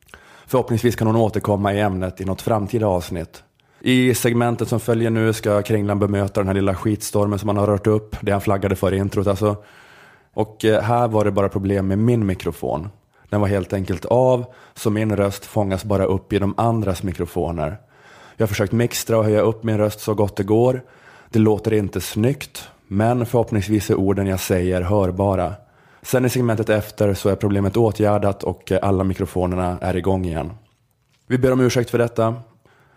Förhoppningsvis 0.47 0.97
kan 0.97 1.07
hon 1.07 1.17
återkomma 1.17 1.75
i 1.75 1.81
ämnet 1.81 2.21
i 2.21 2.25
något 2.25 2.43
framtida 2.43 2.87
avsnitt. 2.87 3.43
I 3.81 4.15
segmentet 4.15 4.69
som 4.69 4.81
följer 4.81 5.11
nu 5.11 5.33
ska 5.33 5.63
Kringlan 5.63 5.99
bemöta 5.99 6.41
den 6.41 6.47
här 6.47 6.55
lilla 6.55 6.75
skitstormen 6.75 7.39
som 7.39 7.49
han 7.49 7.59
har 7.59 7.67
rört 7.67 7.87
upp, 7.87 8.17
det 8.21 8.33
han 8.33 8.41
flaggade 8.41 8.77
för 8.77 8.95
i 8.95 8.97
introt 8.97 9.27
alltså. 9.27 9.57
Och 10.35 10.65
eh, 10.65 10.83
här 10.83 11.09
var 11.09 11.25
det 11.25 11.31
bara 11.31 11.49
problem 11.49 11.89
med 11.89 11.99
min 11.99 12.27
mikrofon. 12.27 12.89
Den 13.29 13.41
var 13.41 13.49
helt 13.49 13.73
enkelt 13.73 14.05
av, 14.05 14.45
så 14.75 14.91
min 14.91 15.17
röst 15.17 15.45
fångas 15.45 15.85
bara 15.85 16.05
upp 16.05 16.33
i 16.33 16.39
de 16.39 16.55
andras 16.57 17.03
mikrofoner. 17.03 17.77
Jag 18.37 18.45
har 18.45 18.49
försökt 18.49 18.73
mixtra 18.73 19.19
och 19.19 19.25
höja 19.25 19.41
upp 19.41 19.65
min 19.65 19.79
röst 19.79 20.01
så 20.01 20.15
gott 20.15 20.37
det 20.37 20.45
går. 20.45 20.83
Det 21.33 21.39
låter 21.39 21.73
inte 21.73 22.01
snyggt, 22.01 22.69
men 22.89 23.27
förhoppningsvis 23.27 23.91
är 23.91 23.95
orden 23.95 24.27
jag 24.27 24.41
säger 24.41 24.83
hörbara. 24.83 25.55
Sen 26.03 26.25
i 26.25 26.31
segmentet 26.31 26.69
efter 26.69 27.15
så 27.15 27.29
är 27.29 27.37
problemet 27.37 27.77
åtgärdat 27.77 28.43
och 28.43 28.73
alla 28.83 29.05
mikrofonerna 29.05 29.79
är 29.81 29.97
igång 29.97 30.25
igen. 30.25 30.51
Vi 31.27 31.39
ber 31.39 31.53
om 31.53 31.61
ursäkt 31.61 31.91
för 31.91 31.99
detta. 31.99 32.35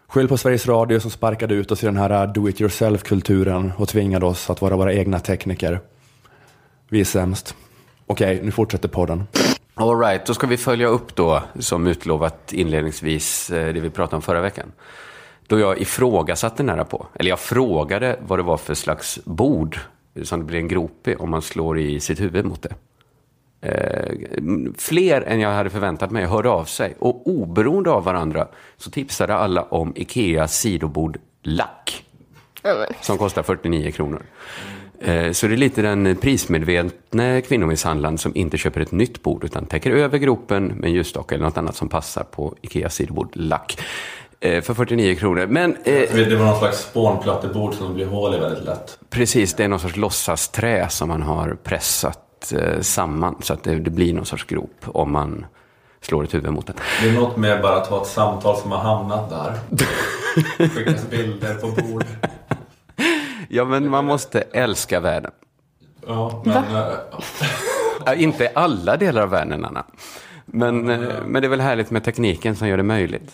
Skyll 0.08 0.27
på 0.27 0.38
Sveriges 0.38 0.68
Radio 0.68 1.00
som 1.00 1.12
sparkade 1.12 1.54
ut 1.54 1.72
oss 1.72 1.84
i 1.84 1.86
den 1.86 1.98
här 1.98 2.27
do 2.27 2.50
it 2.50 2.62
yourself-kulturen 2.62 3.72
och 3.77 3.88
tvingade 3.88 4.25
oss 4.25 4.50
att 4.50 4.62
vara 4.62 4.77
våra 4.77 4.94
egna 4.94 5.20
tekniker. 5.20 5.80
Vi 6.89 7.00
är 7.00 7.06
sämst. 7.06 7.56
Okej, 8.06 8.42
nu 8.44 8.51
fortsätter 8.51 8.89
podden. 8.89 9.24
All 9.74 10.00
right, 10.00 10.25
då 10.25 10.34
ska 10.34 10.48
vi 10.48 10.58
följa 10.58 10.88
upp 10.88 11.15
då, 11.15 11.44
som 11.60 11.88
utlovat 11.88 12.54
inledningsvis, 12.54 13.50
eh, 13.50 13.74
det 13.74 13.80
vi 13.80 13.89
pratade 13.89 14.15
om 14.15 14.22
förra 14.22 14.42
veckan. 14.42 14.72
Då 15.48 15.60
jag 15.60 15.82
ifrågasatte 15.82 16.64
nära 16.64 16.86
på, 16.86 17.08
eller 17.16 17.30
jag 17.30 17.40
frågade 17.40 18.20
vad 18.28 18.40
det 18.40 18.44
var 18.44 18.58
för 18.58 18.74
slags 18.74 19.20
bord 19.25 19.80
som 20.24 20.40
det 20.40 20.46
blir 20.46 20.60
en 20.60 20.68
grop 20.68 21.08
i 21.08 21.16
om 21.16 21.30
man 21.30 21.42
slår 21.42 21.80
i 21.80 22.00
sitt 22.00 22.22
huvud 22.22 22.46
mot 22.46 22.62
det. 22.62 22.75
Eh, 23.62 24.16
fler 24.78 25.22
än 25.22 25.40
jag 25.40 25.50
hade 25.50 25.70
förväntat 25.70 26.12
mig 26.12 26.25
hörde 26.25 26.50
av 26.50 26.66
sig 26.66 26.96
och 27.00 27.28
oberoende 27.28 27.90
av 27.92 28.04
varandra 28.04 28.48
så 28.78 28.92
tipsade 28.92 29.36
alla 29.36 29.62
om 29.64 29.94
Ikeas 29.96 30.60
sidobord 30.60 31.18
Lack 31.44 32.06
som 33.02 33.18
kostar 33.18 33.44
49 33.44 33.92
kronor. 33.92 34.22
Eh, 35.00 35.32
Så 35.32 35.48
det 35.48 35.54
är 35.54 35.58
lite 35.58 35.82
den 35.82 36.16
prismedvetna 36.16 37.42
kvinnomisshandlaren 37.42 38.18
som 38.18 38.36
inte 38.36 38.58
köper 38.58 38.82
ett 38.82 38.92
nytt 38.92 39.22
bord 39.22 39.44
utan 39.44 39.66
täcker 39.66 39.92
över 39.92 40.18
gropen 40.18 40.66
med 40.68 40.86
en 40.86 40.94
ljusstake 40.94 41.36
eller 41.36 41.46
något 41.46 41.58
annat 41.58 41.75
som 41.75 41.90
passar 41.90 42.24
på 42.24 42.56
Ikeas 42.62 42.96
sidobord 42.96 43.30
lack. 43.34 43.78
Eh, 44.39 44.62
För 44.62 44.74
49 44.74 45.15
kronor. 45.15 45.48
Men 45.48 45.75
eh, 45.75 45.82
Det 46.15 46.36
var 46.36 46.46
någon 46.46 46.60
slags 46.60 46.77
spånplattebord 46.82 47.74
som 47.74 47.94
blir 47.94 48.06
hål 48.06 48.36
i 48.36 48.38
väldigt 48.39 48.63
lätt. 48.63 48.98
precis, 49.10 49.54
det 49.54 49.63
är 49.63 49.68
någon 49.68 49.80
sorts 49.80 49.96
låtsasträ 49.98 50.89
som 50.89 51.08
man 51.08 51.22
har 51.22 51.58
pressat 51.63 52.54
eh, 52.56 52.82
samman 52.82 53.36
så 53.42 53.54
att 53.54 53.63
det, 53.63 53.75
det 53.80 53.89
blir 53.89 54.13
någon 54.13 54.25
sorts 54.25 54.44
grop 54.46 54.75
om 54.86 55.12
man 55.12 55.46
slår 56.01 56.24
ett 56.24 56.34
huvud 56.34 56.54
mot 56.54 56.68
den. 56.68 56.75
Det 57.01 57.10
är 57.10 57.13
något 57.13 57.38
med 57.38 57.62
bara 57.62 57.75
att 57.75 57.88
ha 57.88 58.01
ett 58.01 58.08
samtal 58.08 58.58
som 58.58 58.72
har 58.72 58.80
hamnat 58.80 59.30
där. 59.30 59.54
Skickas 60.70 61.10
bilder 61.10 61.56
på 61.56 61.68
bord. 61.68 62.06
Ja, 63.50 63.65
men 63.65 63.89
man 63.89 64.06
måste 64.06 64.42
älska 64.42 65.00
världen. 65.00 65.32
Ja, 66.08 66.42
men... 66.46 66.63
Ja, 68.06 68.13
inte 68.13 68.51
alla 68.56 68.98
delar 68.98 69.22
av 69.22 69.30
världen, 69.30 69.65
Anna. 69.65 69.86
Men, 70.46 70.89
eh, 70.89 71.00
men 71.25 71.42
det 71.42 71.48
är 71.48 71.50
väl 71.50 71.62
härligt 71.62 71.92
med 71.92 72.04
tekniken 72.04 72.56
som 72.56 72.68
gör 72.68 72.77
det 72.77 72.84
möjligt. 72.84 73.32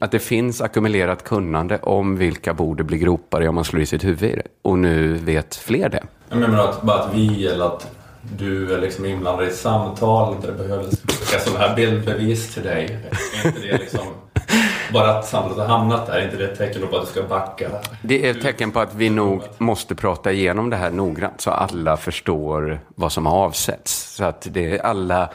Att 0.00 0.10
det 0.10 0.18
finns 0.18 0.60
ackumulerat 0.60 1.24
kunnande 1.24 1.78
om 1.78 2.16
vilka 2.16 2.54
bord 2.54 2.76
det 2.76 2.84
blir 2.84 2.98
gropar 2.98 3.42
i 3.42 3.48
om 3.48 3.54
man 3.54 3.64
slår 3.64 3.82
i 3.82 3.86
sitt 3.86 4.04
huvud 4.04 4.30
i 4.30 4.34
det. 4.34 4.46
Och 4.62 4.78
nu 4.78 5.14
vet 5.14 5.56
fler 5.56 5.88
det. 5.88 6.02
Jag 6.28 6.38
menar 6.38 6.68
att 6.68 6.82
bara 6.82 7.00
att 7.00 7.14
vi 7.14 7.46
eller 7.46 7.66
att 7.66 7.90
du 8.32 8.74
är 8.74 8.80
liksom 8.80 9.04
inblandad 9.04 9.44
i 9.44 9.48
ett 9.48 9.56
samtal 9.56 10.40
där 10.40 10.48
det 10.48 10.54
behövs 10.54 11.02
sådana 11.44 11.66
här 11.66 11.76
bildbevis 11.76 12.54
till 12.54 12.62
dig. 12.62 12.98
Är 13.42 13.46
inte 13.46 13.60
det 13.60 13.78
liksom... 13.78 14.00
Bara 14.92 15.18
att 15.18 15.26
samtalet 15.26 15.58
har 15.58 15.78
hamnat 15.78 16.06
där, 16.06 16.14
är 16.14 16.24
inte 16.24 16.36
det 16.36 16.44
ett 16.44 16.58
tecken 16.58 16.88
på 16.88 16.96
att 16.96 17.06
du 17.06 17.10
ska 17.10 17.22
backa? 17.22 17.70
Det 18.02 18.26
är 18.26 18.30
ett 18.30 18.42
tecken 18.42 18.70
på 18.70 18.80
att 18.80 18.94
vi 18.94 19.10
nog 19.10 19.42
måste 19.58 19.94
prata 19.94 20.32
igenom 20.32 20.70
det 20.70 20.76
här 20.76 20.90
noggrant 20.90 21.40
så 21.40 21.50
alla 21.50 21.96
förstår 21.96 22.80
vad 22.94 23.12
som 23.12 23.26
har 23.26 23.36
avsetts. 23.44 24.14
Så 24.14 24.24
att 24.24 24.46
det, 24.50 24.80
alla 24.80 25.30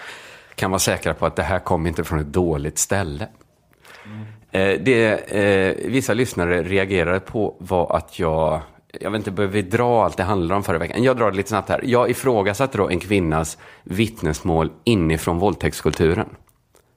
kan 0.56 0.72
vara 0.72 0.80
säkra 0.80 1.14
på 1.14 1.26
att 1.26 1.36
det 1.36 1.44
här 1.44 1.60
kommer 1.60 1.90
inte 1.90 2.04
från 2.04 2.20
ett 2.20 2.34
dåligt 2.34 2.78
ställe. 2.78 3.24
Eh, 3.24 4.12
Det 4.52 5.14
eh, 5.14 5.76
vissa 5.90 6.14
lyssnare 6.14 6.64
reagerade 6.64 7.20
på 7.20 7.56
var 7.60 7.96
att 7.96 8.20
jag, 8.20 8.62
jag 9.00 9.12
vet 9.12 9.20
inte, 9.20 9.32
behöver 9.32 9.54
vi 9.54 9.62
dra 9.62 10.04
allt 10.06 10.18
det 10.18 10.24
handlar 10.24 10.56
om 10.56 10.64
förra 10.64 10.78
veckan? 10.78 11.04
Jag 11.04 11.18
drar 11.18 11.32
det 11.32 11.38
lite 11.38 11.50
snabbt 11.50 11.70
här. 11.70 11.82
Jag 11.84 12.10
ifrågasatte 12.10 12.78
då 12.78 12.90
en 12.90 13.00
kvinnas 13.00 13.58
vittnesmål 13.84 14.72
inifrån 14.84 15.40
våldtäktskulturen. 15.40 16.30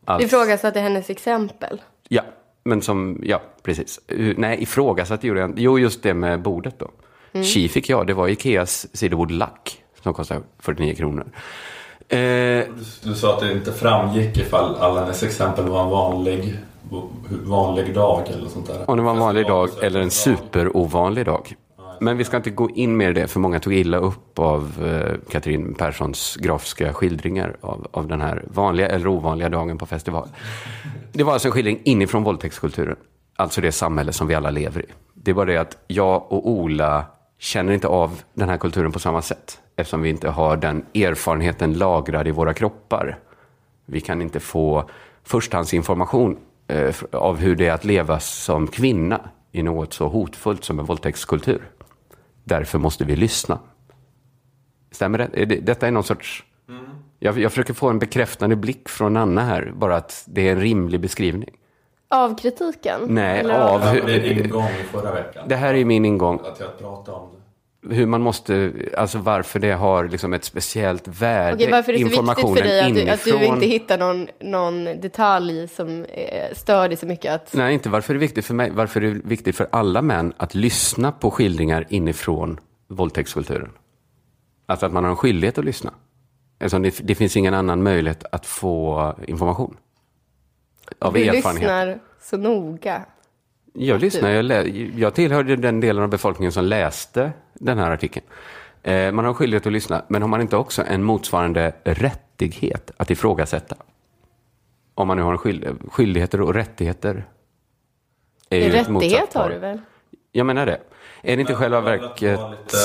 Alltså- 0.05 0.27
Ifrågasatte 0.27 0.81
hennes 0.81 1.11
exempel. 1.11 1.81
Ja, 2.09 2.23
men 2.65 2.83
som, 2.83 3.21
ja, 3.25 3.43
precis. 3.63 4.01
Nej, 4.37 4.63
ifrågasatte 4.63 5.27
gjorde 5.27 5.41
jag 5.41 5.51
inte. 5.51 5.63
Jo, 5.63 5.79
just 5.79 6.03
det 6.03 6.15
med 6.15 6.43
bordet 6.43 6.79
då. 6.79 6.91
Chi 7.43 7.69
fick 7.69 7.89
jag, 7.89 8.07
det 8.07 8.15
var 8.15 8.29
Ikeas 8.29 8.87
sidobord 8.97 9.31
lack 9.31 9.83
som 10.03 10.15
kostar 10.15 10.41
49 10.59 10.95
kronor. 10.95 11.25
Eh, 12.09 12.19
Du, 12.19 12.67
du 13.03 13.15
sa 13.15 13.35
att 13.35 13.41
det 13.41 13.53
inte 13.53 13.73
framgick 13.73 14.37
ifall 14.39 14.77
alla 14.77 15.01
hennes 15.01 15.23
exempel 15.23 15.65
var 15.65 15.83
en 15.85 15.91
vanlig, 15.91 16.55
vanlig 17.45 17.95
dag 17.95 18.29
eller 18.29 18.49
sånt 18.49 18.67
där. 18.67 18.91
om 18.91 18.97
det 18.97 19.03
var 19.03 19.13
en 19.13 19.19
vanlig 19.19 19.47
dag 19.47 19.69
eller 19.83 20.01
en 20.01 20.11
superovanlig 20.11 21.27
dag. 21.27 21.55
Men 22.01 22.17
vi 22.17 22.25
ska 22.25 22.37
inte 22.37 22.51
gå 22.51 22.71
in 22.71 22.97
mer 22.97 23.11
i 23.11 23.13
det, 23.13 23.29
för 23.29 23.41
många 23.41 23.61
tog 23.61 23.75
illa 23.75 23.99
upp 23.99 24.39
av 24.39 24.87
eh, 24.87 25.31
Katrin 25.31 25.75
Perssons 25.75 26.37
grafiska 26.37 26.93
skildringar 26.93 27.57
av, 27.61 27.87
av 27.91 28.09
den 28.09 28.21
här 28.21 28.45
vanliga 28.49 28.89
eller 28.89 29.07
ovanliga 29.07 29.49
dagen 29.49 29.79
på 29.79 29.87
festival. 29.87 30.29
Det 31.13 31.25
var 31.25 31.33
alltså 31.33 31.49
en 31.49 31.53
skildring 31.53 31.81
inifrån 31.85 32.23
våldtäktskulturen. 32.23 32.97
Alltså 33.37 33.61
det 33.61 33.73
samhälle 33.73 34.13
som 34.13 34.27
vi 34.27 34.35
alla 34.35 34.51
lever 34.51 34.81
i. 34.81 34.87
Det 35.15 35.33
var 35.33 35.47
det 35.47 35.57
att 35.57 35.77
jag 35.87 36.33
och 36.33 36.51
Ola 36.51 37.05
känner 37.39 37.73
inte 37.73 37.89
av 37.89 38.23
den 38.35 38.49
här 38.49 38.57
kulturen 38.57 38.93
på 38.93 38.99
samma 38.99 39.23
sätt. 39.23 39.59
Eftersom 39.77 40.03
vi 40.03 40.09
inte 40.09 40.29
har 40.29 40.57
den 40.57 40.85
erfarenheten 40.95 41.75
lagrad 41.75 42.29
i 42.29 42.31
våra 42.31 42.55
kroppar. 42.55 43.19
Vi 43.87 44.01
kan 44.01 44.23
inte 44.23 44.41
få 44.41 44.85
förstahandsinformation 45.25 46.37
eh, 46.69 46.95
av 47.13 47.37
hur 47.37 47.57
det 47.57 47.67
är 47.67 47.73
att 47.73 47.85
leva 47.85 48.21
som 48.21 48.67
kvinna 48.67 49.21
i 49.53 49.63
något 49.63 49.93
så 49.93 50.09
hotfullt 50.09 50.65
som 50.65 50.79
en 50.79 50.85
våldtäktskultur. 50.85 51.63
Därför 52.45 52.79
måste 52.79 53.05
vi 53.05 53.17
lyssna. 53.17 53.59
Stämmer 54.91 55.19
det? 55.19 55.31
Är 55.33 55.47
det 55.47 55.57
detta 55.57 55.87
är 55.87 55.91
någon 55.91 56.05
sorts... 56.05 56.45
Jag, 57.19 57.39
jag 57.39 57.51
försöker 57.53 57.75
få 57.75 57.89
en 57.89 57.99
bekräftande 57.99 58.57
blick 58.57 58.89
från 58.89 59.17
Anna 59.17 59.41
här, 59.45 59.73
bara 59.77 59.97
att 59.97 60.25
det 60.27 60.49
är 60.49 60.53
en 60.53 60.61
rimlig 60.61 61.01
beskrivning. 61.01 61.51
Av 62.09 62.39
kritiken? 62.39 63.01
Nej, 63.09 63.41
Eller 63.41 63.55
av- 63.61 63.81
Det 63.81 64.01
var 64.01 64.09
din 64.09 64.45
ingång 64.45 64.69
i 64.69 64.85
förra 64.85 65.13
veckan. 65.15 65.49
Det 65.49 65.57
här 65.57 65.75
är 65.75 65.85
min 65.85 66.05
ingång. 66.05 66.41
Att 66.45 66.61
jag 66.61 66.79
pratade 66.79 67.17
om 67.19 67.29
det. 67.33 67.42
Hur 67.91 68.07
man 68.07 68.21
måste, 68.21 68.73
alltså 68.97 69.19
varför 69.19 69.59
det 69.59 69.73
har 69.73 70.09
liksom 70.09 70.33
ett 70.33 70.45
speciellt 70.45 71.09
värde. 71.09 71.55
Okej, 71.55 71.71
varför 71.71 71.93
är 71.93 72.05
det 72.05 72.11
så 72.11 72.23
viktigt 72.23 72.49
för 72.49 72.65
dig 72.65 72.81
att 72.81 72.95
du, 72.95 73.11
att 73.11 73.41
du 73.41 73.45
inte 73.45 73.67
hittar 73.67 73.99
någon, 73.99 74.29
någon 74.41 74.85
detalj 74.85 75.69
som 75.69 76.05
eh, 76.05 76.55
stör 76.55 76.89
dig 76.89 76.97
så 76.97 77.07
mycket 77.07 77.33
att... 77.33 77.55
Nej, 77.55 77.75
inte 77.75 77.89
varför 77.89 78.15
det 78.15 78.19
är 78.19 78.21
viktigt 78.21 78.45
för 78.45 78.55
mig. 78.55 78.71
Varför 78.71 79.01
är 79.01 79.15
det 79.15 79.21
viktigt 79.25 79.57
för 79.57 79.69
alla 79.73 80.03
män 80.03 80.33
att 80.37 80.55
lyssna 80.55 81.13
på 81.13 81.31
skildringar 81.31 81.87
inifrån 81.89 82.61
våldtäktskulturen? 82.89 83.71
Alltså 84.67 84.87
att 84.87 84.93
man 84.93 85.05
har 85.05 85.11
en 85.11 85.17
skyldighet 85.17 85.59
att 85.59 85.65
lyssna. 85.65 85.95
Eftersom 86.59 86.83
det, 86.83 87.01
det 87.03 87.15
finns 87.15 87.37
ingen 87.37 87.55
annan 87.55 87.83
möjlighet 87.83 88.25
att 88.33 88.47
få 88.47 89.15
information. 89.27 89.77
Av 90.99 91.13
du 91.13 91.21
erfarenhet. 91.21 91.63
lyssnar 91.63 91.99
så 92.21 92.37
noga. 92.37 93.05
Jag 93.73 94.01
lyssnar. 94.01 94.31
Jag, 94.31 94.45
lä, 94.45 94.63
jag 94.97 95.15
tillhörde 95.15 95.57
den 95.57 95.81
delen 95.81 96.03
av 96.03 96.09
befolkningen 96.09 96.53
som 96.53 96.65
läste 96.65 97.33
den 97.55 97.79
här 97.79 97.91
artikeln. 97.91 98.27
Eh, 98.83 99.13
man 99.13 99.25
har 99.25 99.35
skyldighet 99.35 99.67
att 99.67 99.73
lyssna, 99.73 100.05
men 100.09 100.23
har 100.23 100.29
man 100.29 100.41
inte 100.41 100.57
också 100.57 100.83
en 100.83 101.03
motsvarande 101.03 101.75
rättighet 101.85 102.91
att 102.97 103.11
ifrågasätta? 103.11 103.77
Om 104.95 105.09
man 105.09 105.17
nu 105.17 105.23
har 105.23 105.33
en 105.33 105.39
skyld, 105.39 105.79
skyldigheter 105.91 106.41
och 106.41 106.55
rättigheter. 106.55 107.25
är 108.51 108.59
ju 108.59 108.71
Rättighet 108.71 109.35
har 109.35 109.51
du 109.51 109.59
väl? 109.59 109.81
Jag 110.33 110.47
menar 110.47 110.67
det. 110.67 110.81
Är 111.23 111.37
det 111.37 111.41
inte 111.41 111.55
själva 111.55 111.81
verket... 111.81 112.41
Lite 112.51 112.77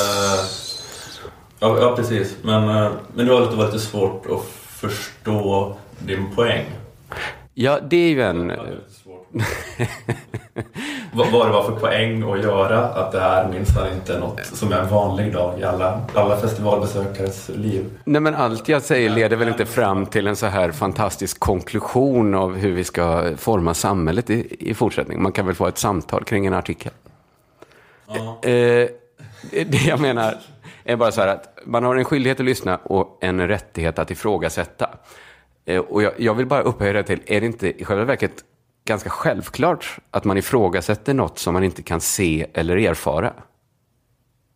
Ja, 1.60 1.79
ja 1.79 1.96
precis. 1.96 2.38
Men, 2.41 2.70
eh, 2.70 2.91
men 3.13 3.25
det 3.25 3.32
var 3.32 3.41
lite, 3.41 3.56
var 3.56 3.65
lite 3.65 3.79
svårt 3.79 4.25
att 4.25 4.46
förstå 4.51 5.75
din 6.00 6.36
poäng. 6.36 6.65
Ja, 7.53 7.79
det 7.79 7.98
är 7.98 8.10
ju 8.10 8.22
en... 8.22 8.53
vad, 11.12 11.31
vad 11.31 11.48
det 11.48 11.51
var 11.51 11.63
för 11.63 11.79
poäng 11.79 12.31
att 12.31 12.43
göra 12.43 12.79
att 12.79 13.12
det 13.12 13.19
här 13.19 13.48
minsann 13.48 13.93
inte 13.93 14.13
är 14.13 14.19
något 14.19 14.46
som 14.46 14.72
är 14.72 14.79
en 14.79 14.89
vanlig 14.89 15.34
dag 15.34 15.60
i 15.60 15.63
alla, 15.63 16.01
alla 16.13 16.38
festivalbesökares 16.38 17.50
liv. 17.50 17.86
Nej, 18.03 18.22
men 18.22 18.36
allt 18.36 18.69
jag 18.69 18.81
säger 18.81 19.10
leder 19.10 19.38
väl 19.38 19.48
inte 19.48 19.65
fram 19.65 20.05
till 20.05 20.27
en 20.27 20.36
så 20.36 20.46
här 20.46 20.72
fantastisk 20.72 21.39
konklusion 21.39 22.36
av 22.36 22.55
hur 22.55 22.72
vi 22.72 22.84
ska 22.84 23.38
forma 23.38 23.74
samhället 23.74 24.29
i, 24.29 24.69
i 24.69 24.74
fortsättningen. 24.74 25.24
Man 25.24 25.31
kan 25.31 25.46
väl 25.46 25.55
få 25.55 25.67
ett 25.67 25.77
samtal 25.77 26.24
kring 26.24 26.46
en 26.46 26.53
artikel. 26.53 26.91
Ja. 28.07 28.50
Eh, 28.50 28.88
det 29.51 29.86
jag 29.88 30.00
menar 30.00 30.38
är 30.84 30.96
bara 30.96 31.12
så 31.12 31.22
här 31.22 31.27
att 31.27 31.60
man 31.65 31.84
har 31.84 31.96
en 31.96 32.05
skyldighet 32.05 32.39
att 32.39 32.46
lyssna 32.46 32.77
och 32.77 33.17
en 33.22 33.48
rättighet 33.48 34.00
att 34.00 34.12
ifrågasätta. 34.12 34.89
Eh, 35.65 35.79
och 35.79 36.03
jag, 36.03 36.13
jag 36.17 36.34
vill 36.34 36.46
bara 36.46 36.62
upphöja 36.62 36.93
det 36.93 37.03
till, 37.03 37.19
är 37.25 37.39
det 37.39 37.46
inte 37.46 37.81
i 37.81 37.86
själva 37.86 38.03
verket 38.03 38.43
ganska 38.88 39.10
självklart 39.10 40.00
att 40.12 40.25
man 40.25 40.38
ifrågasätter 40.38 41.13
något 41.13 41.39
som 41.39 41.53
man 41.53 41.63
inte 41.63 41.82
kan 41.82 42.01
se 42.01 42.48
eller 42.53 42.77
erfara? 42.77 43.34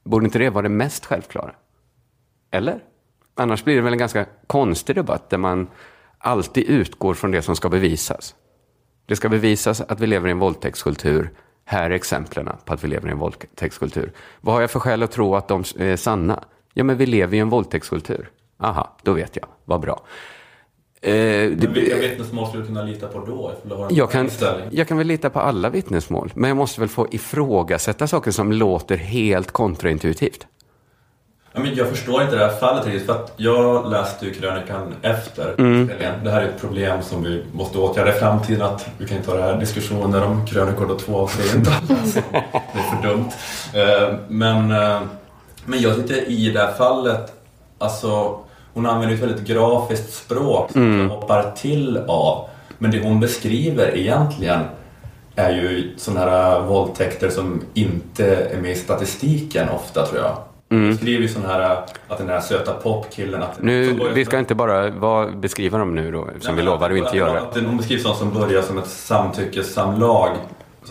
Borde 0.04 0.26
inte 0.26 0.40
det 0.40 0.50
vara 0.50 0.64
det 0.64 0.70
mest 0.70 1.06
självklara? 1.06 1.52
Eller? 2.52 2.80
Annars 3.36 3.64
blir 3.64 3.76
det 3.76 3.82
väl 3.82 3.94
en 3.94 4.00
ganska 4.00 4.26
konstig 4.48 4.96
debatt 4.96 5.30
där 5.30 5.38
man 5.38 5.68
alltid 6.18 6.64
utgår 6.64 7.14
från 7.14 7.32
det 7.32 7.42
som 7.42 7.56
ska 7.56 7.70
bevisas. 7.70 8.36
Det 9.06 9.16
ska 9.16 9.30
bevisas 9.30 9.82
att 9.82 10.00
vi 10.00 10.08
lever 10.08 10.28
i 10.28 10.32
en 10.32 10.40
våldtäktskultur. 10.40 11.32
Här 11.66 11.90
är 11.90 11.96
exemplen 11.96 12.50
på 12.66 12.74
att 12.74 12.84
vi 12.84 12.88
lever 12.88 13.08
i 13.08 13.12
en 13.12 13.18
våldtäktskultur. 13.18 14.12
Vad 14.42 14.56
har 14.56 14.62
jag 14.62 14.72
för 14.72 14.80
skäl 14.80 15.04
att 15.04 15.12
tro 15.12 15.36
att 15.36 15.48
de 15.48 15.64
är 15.78 15.96
sanna? 15.96 16.44
Ja, 16.74 16.84
men 16.84 16.98
vi 16.98 17.06
lever 17.06 17.38
i 17.38 17.40
en 17.40 17.50
våldtäktskultur. 17.50 18.30
Aha, 18.60 18.98
då 19.04 19.14
vet 19.14 19.36
jag. 19.36 19.48
Vad 19.66 19.82
bra. 19.82 20.06
Eh, 21.04 21.14
men 21.14 21.74
vilka 21.74 21.98
vittnesmål 21.98 22.48
skulle 22.48 22.64
du 22.64 22.68
kunna 22.68 22.84
lita 22.84 23.08
på 23.08 23.20
då? 23.20 23.52
Jag 23.90 24.12
kan, 24.12 24.30
jag 24.72 24.88
kan 24.88 24.98
väl 24.98 25.08
lita 25.08 25.30
på 25.30 25.40
alla 25.40 25.70
vittnesmål, 25.70 26.32
men 26.36 26.48
jag 26.48 26.58
måste 26.58 26.80
väl 26.80 26.90
få 26.90 27.08
ifrågasätta 27.12 28.08
saker 28.08 28.32
som 28.32 28.52
låter 28.52 28.98
helt 28.98 29.52
kontraintuitivt. 29.52 30.48
Ja, 31.54 31.60
men 31.60 31.76
jag 31.76 31.90
förstår 31.90 32.22
inte 32.22 32.36
det 32.36 32.46
här 32.46 32.56
fallet 32.56 32.86
riktigt, 32.86 33.06
för 33.06 33.14
att 33.14 33.34
jag 33.38 33.92
läste 33.92 34.26
ju 34.26 34.34
krönikan 34.34 34.94
efter 35.02 35.56
mm. 35.58 35.90
Det 36.24 36.32
här 36.32 36.42
är 36.42 36.46
ett 36.46 36.62
problem 36.62 37.02
som 37.02 37.24
vi 37.24 37.44
måste 37.54 37.78
åtgärda 37.78 38.16
i 38.16 38.20
framtiden, 38.20 38.62
att 38.62 38.90
vi 38.98 39.08
kan 39.08 39.18
inte 39.18 39.32
ha 39.32 39.38
det 39.38 39.44
här 39.44 39.60
diskussioner 39.60 40.24
om 40.24 40.48
krönikor 40.48 40.88
då 40.88 40.98
två 40.98 41.18
av 41.18 41.28
tre 41.28 41.58
inte 41.58 41.72
Det 41.90 42.80
är 42.80 42.96
för 42.96 43.08
dumt. 43.08 43.30
Eh, 43.74 44.16
men, 44.28 44.72
eh, 44.72 45.02
men 45.66 45.82
jag 45.82 45.96
tyckte 45.96 46.14
i 46.14 46.52
det 46.52 46.60
här 46.60 46.74
fallet, 46.74 47.34
alltså 47.78 48.40
hon 48.74 48.86
använder 48.86 49.16
ett 49.16 49.22
väldigt 49.22 49.48
grafiskt 49.48 50.14
språk 50.14 50.72
som 50.72 50.82
mm. 50.82 51.10
hoppar 51.10 51.52
till 51.52 51.98
av. 52.08 52.50
Men 52.78 52.92
det 52.92 53.04
hon 53.04 53.20
beskriver 53.20 53.98
egentligen 53.98 54.60
är 55.36 55.52
ju 55.52 55.94
sådana 55.98 56.20
här 56.20 56.62
våldtäkter 56.62 57.30
som 57.30 57.62
inte 57.74 58.36
är 58.36 58.62
med 58.62 58.72
i 58.72 58.76
statistiken 58.76 59.70
ofta 59.70 60.06
tror 60.06 60.22
jag. 60.22 60.38
Mm. 60.70 60.84
Hon 60.84 60.92
beskriver 60.92 61.22
ju 61.22 61.28
sån 61.28 61.46
här, 61.46 61.84
att 62.08 62.18
den 62.18 62.28
där 62.28 62.40
söta 62.40 62.74
popkillen... 62.74 63.44
Att, 63.44 63.62
nu, 63.62 64.00
vi 64.14 64.26
ska 64.26 64.40
inte 64.40 64.56
bara 64.56 64.90
vad, 64.90 65.38
beskriva 65.38 65.78
dem 65.78 65.96
nu 65.96 66.12
då, 66.12 66.28
som 66.40 66.56
vi 66.56 66.62
lovade 66.62 66.94
att 66.94 67.00
inte 67.00 67.18
göra. 67.18 67.42
Hon 67.54 67.78
beskriver 67.78 68.04
sånt 68.04 68.18
som 68.18 68.34
börjar 68.34 68.62
som 68.62 68.78
ett 68.78 68.88
samtyckessamlag 68.88 70.30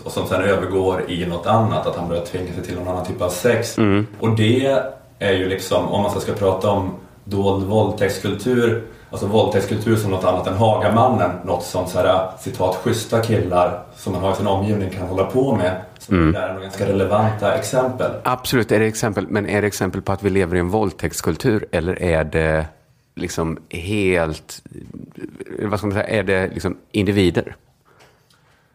och 0.03 0.11
som 0.11 0.27
sen 0.27 0.41
övergår 0.41 1.03
i 1.07 1.25
något 1.25 1.47
annat, 1.47 1.87
att 1.87 1.95
han 1.95 2.09
börjar 2.09 2.25
tvinga 2.25 2.53
sig 2.53 2.63
till 2.63 2.75
någon 2.75 2.87
annan 2.87 3.05
typ 3.05 3.21
av 3.21 3.29
sex. 3.29 3.77
Mm. 3.77 4.07
Och 4.19 4.35
det 4.35 4.83
är 5.19 5.33
ju 5.33 5.49
liksom, 5.49 5.87
om 5.87 6.01
man 6.01 6.21
ska 6.21 6.33
prata 6.33 6.69
om 6.69 6.91
dold 7.23 7.63
våldtäktskultur, 7.63 8.83
alltså 9.09 9.27
våldtäktskultur 9.27 9.95
som 9.95 10.11
något 10.11 10.23
annat 10.23 10.47
än 10.47 10.53
Hagamannen, 10.53 11.31
något 11.45 11.63
som 11.63 11.87
så 11.87 11.99
här, 11.99 12.29
citat 12.39 12.75
schyssta 12.75 13.21
killar 13.21 13.83
som 13.95 14.13
man 14.13 14.21
har 14.21 14.31
i 14.31 14.35
sin 14.35 14.47
omgivning 14.47 14.89
kan 14.89 15.07
hålla 15.07 15.23
på 15.23 15.55
med. 15.55 15.81
Som 15.99 16.15
mm. 16.15 16.35
är 16.35 16.53
nog 16.53 16.61
ganska 16.61 16.87
relevanta 16.87 17.55
exempel. 17.55 18.11
Absolut, 18.23 18.71
är 18.71 18.79
det 18.79 18.85
exempel, 18.85 19.27
men 19.27 19.49
är 19.49 19.61
det 19.61 19.67
exempel 19.67 20.01
på 20.01 20.11
att 20.11 20.23
vi 20.23 20.29
lever 20.29 20.55
i 20.55 20.59
en 20.59 20.69
våldtäktskultur 20.69 21.65
eller 21.71 22.01
är 22.01 22.23
det 22.23 22.65
liksom 23.15 23.57
helt, 23.69 24.61
vad 25.59 25.79
ska 25.79 25.87
man 25.87 25.93
säga, 25.93 26.07
är 26.07 26.23
det 26.23 26.47
liksom 26.47 26.77
individer 26.91 27.55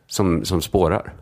som, 0.06 0.44
som 0.44 0.62
spårar? 0.62 1.12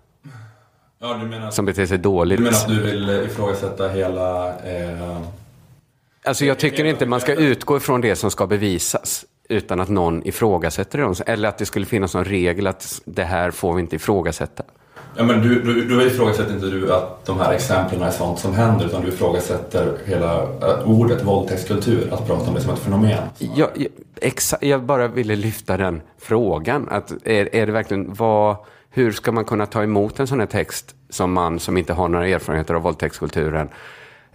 Ja, 0.99 1.15
du 1.15 1.27
menar, 1.27 1.51
som 1.51 1.65
beter 1.65 1.87
sig 1.87 1.99
dåligt. 1.99 2.39
Du 2.39 2.45
menar 2.45 2.59
att 2.59 2.69
du 2.69 2.83
vill 2.83 3.11
ifrågasätta 3.11 3.89
hela 3.89 4.49
eh, 4.49 5.21
Alltså 6.27 6.45
jag 6.45 6.59
tycker 6.59 6.85
inte 6.85 7.07
man 7.07 7.21
ska 7.21 7.35
utgå 7.35 7.77
ifrån 7.77 8.01
det 8.01 8.17
som 8.17 8.31
ska 8.31 8.47
bevisas 8.47 9.25
utan 9.49 9.81
att 9.81 9.89
någon 9.89 10.27
ifrågasätter 10.27 10.99
det. 10.99 11.33
Eller 11.33 11.49
att 11.49 11.59
det 11.59 11.67
skulle 11.67 11.87
finnas 11.87 12.15
någon 12.15 12.25
regel 12.25 12.67
att 12.67 13.03
det 13.05 13.25
här 13.25 13.51
får 13.51 13.75
vi 13.75 13.81
inte 13.81 13.97
ifrågasätta. 13.97 14.65
Ja, 15.17 15.25
men 15.25 15.43
du, 15.43 15.63
du, 15.63 15.85
du 15.85 16.07
ifrågasätter 16.07 16.55
inte 16.55 16.67
du 16.67 16.93
att 16.93 17.27
de 17.27 17.41
här 17.41 17.53
exemplen 17.53 18.03
är 18.03 18.11
sånt 18.11 18.39
som 18.39 18.55
händer 18.55 18.87
utan 18.87 19.03
du 19.03 19.09
ifrågasätter 19.09 19.99
hela 20.05 20.43
äh, 20.43 20.91
ordet 20.91 21.25
våldtäktskultur, 21.25 22.13
att 22.13 22.27
prata 22.27 22.49
om 22.49 22.55
det 22.55 22.61
som 22.61 22.75
ett 22.75 22.79
fenomen. 22.79 23.23
Jag, 23.39 23.71
jag, 23.75 23.89
exa, 24.21 24.59
jag 24.61 24.83
bara 24.83 25.09
ville 25.09 25.37
lyfta 25.37 25.77
den 25.77 26.03
frågan. 26.19 26.89
Att 26.91 27.13
är, 27.25 27.55
är 27.55 27.67
det 27.67 27.73
verkligen 27.73 28.15
vad, 28.15 28.57
hur 28.91 29.13
ska 29.13 29.33
man 29.33 29.45
kunna 29.45 29.67
ta 29.67 29.83
emot 29.83 30.21
en 30.21 30.27
sån 30.27 30.41
här 30.41 30.47
text 30.47 30.95
som 31.11 31.33
man 31.33 31.61
som 31.61 31.77
inte 31.77 31.93
har 31.93 32.09
några 32.09 32.29
erfarenheter 32.29 32.75
av 32.75 32.83
våldtäktskulturen 32.83 33.69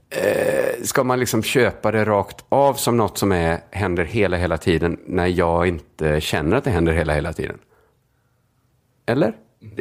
eh, 0.10 0.84
ska 0.84 1.04
man 1.04 1.20
liksom 1.20 1.44
köpa 1.44 1.92
det 1.92 2.06
rakt 2.06 2.46
av 2.50 2.74
som 2.74 2.98
något 2.98 3.18
som 3.18 3.32
är, 3.32 3.60
händer 3.72 4.04
hela, 4.04 4.38
hela 4.38 4.58
tiden 4.58 5.00
när 5.06 5.28
jag 5.28 5.68
inte 5.68 6.22
känner 6.22 6.58
att 6.58 6.64
det 6.64 6.72
händer 6.72 6.94
hela, 6.94 7.14
hela 7.14 7.34
tiden? 7.34 7.58
Eller? 9.06 9.34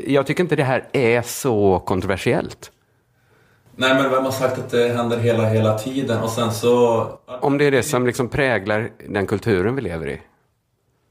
Jag 0.07 0.27
tycker 0.27 0.43
inte 0.43 0.57
det 0.57 0.65
här 0.65 0.89
är 0.93 1.23
så 1.23 1.79
kontroversiellt. 1.79 2.73
Nej, 3.77 3.95
men 3.95 4.11
vem 4.11 4.25
har 4.25 4.31
sagt 4.31 4.59
att 4.59 4.71
det 4.71 4.89
händer 4.89 5.19
hela, 5.19 5.49
hela 5.49 5.79
tiden? 5.79 6.23
Och 6.23 6.31
sen 6.31 6.53
så... 6.53 7.07
Om 7.27 7.59
det 7.59 7.65
är 7.65 7.71
det 7.71 7.83
som 7.83 8.07
liksom 8.07 8.29
präglar 8.29 8.91
den 9.09 9.27
kulturen 9.27 9.77
vi 9.77 9.83
lever 9.83 10.09
i. 10.09 10.21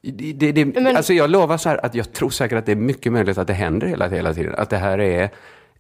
Det, 0.02 0.34
det, 0.34 0.52
det, 0.52 0.66
men... 0.66 0.98
Alltså 0.98 1.14
jag 1.14 1.30
lovar 1.30 1.58
så 1.58 1.70
här 1.70 1.86
att 1.86 1.96
jag 1.96 2.14
tror 2.14 2.30
säkert 2.30 2.58
att 2.58 2.66
det 2.66 2.72
är 2.72 2.76
mycket 2.76 3.12
möjligt 3.14 3.38
att 3.38 3.48
det 3.48 3.54
händer 3.54 3.88
hela, 3.88 4.08
hela 4.08 4.34
tiden. 4.34 4.56
Att 4.58 4.70
det 4.70 4.78
här 4.78 5.00
är 5.00 5.30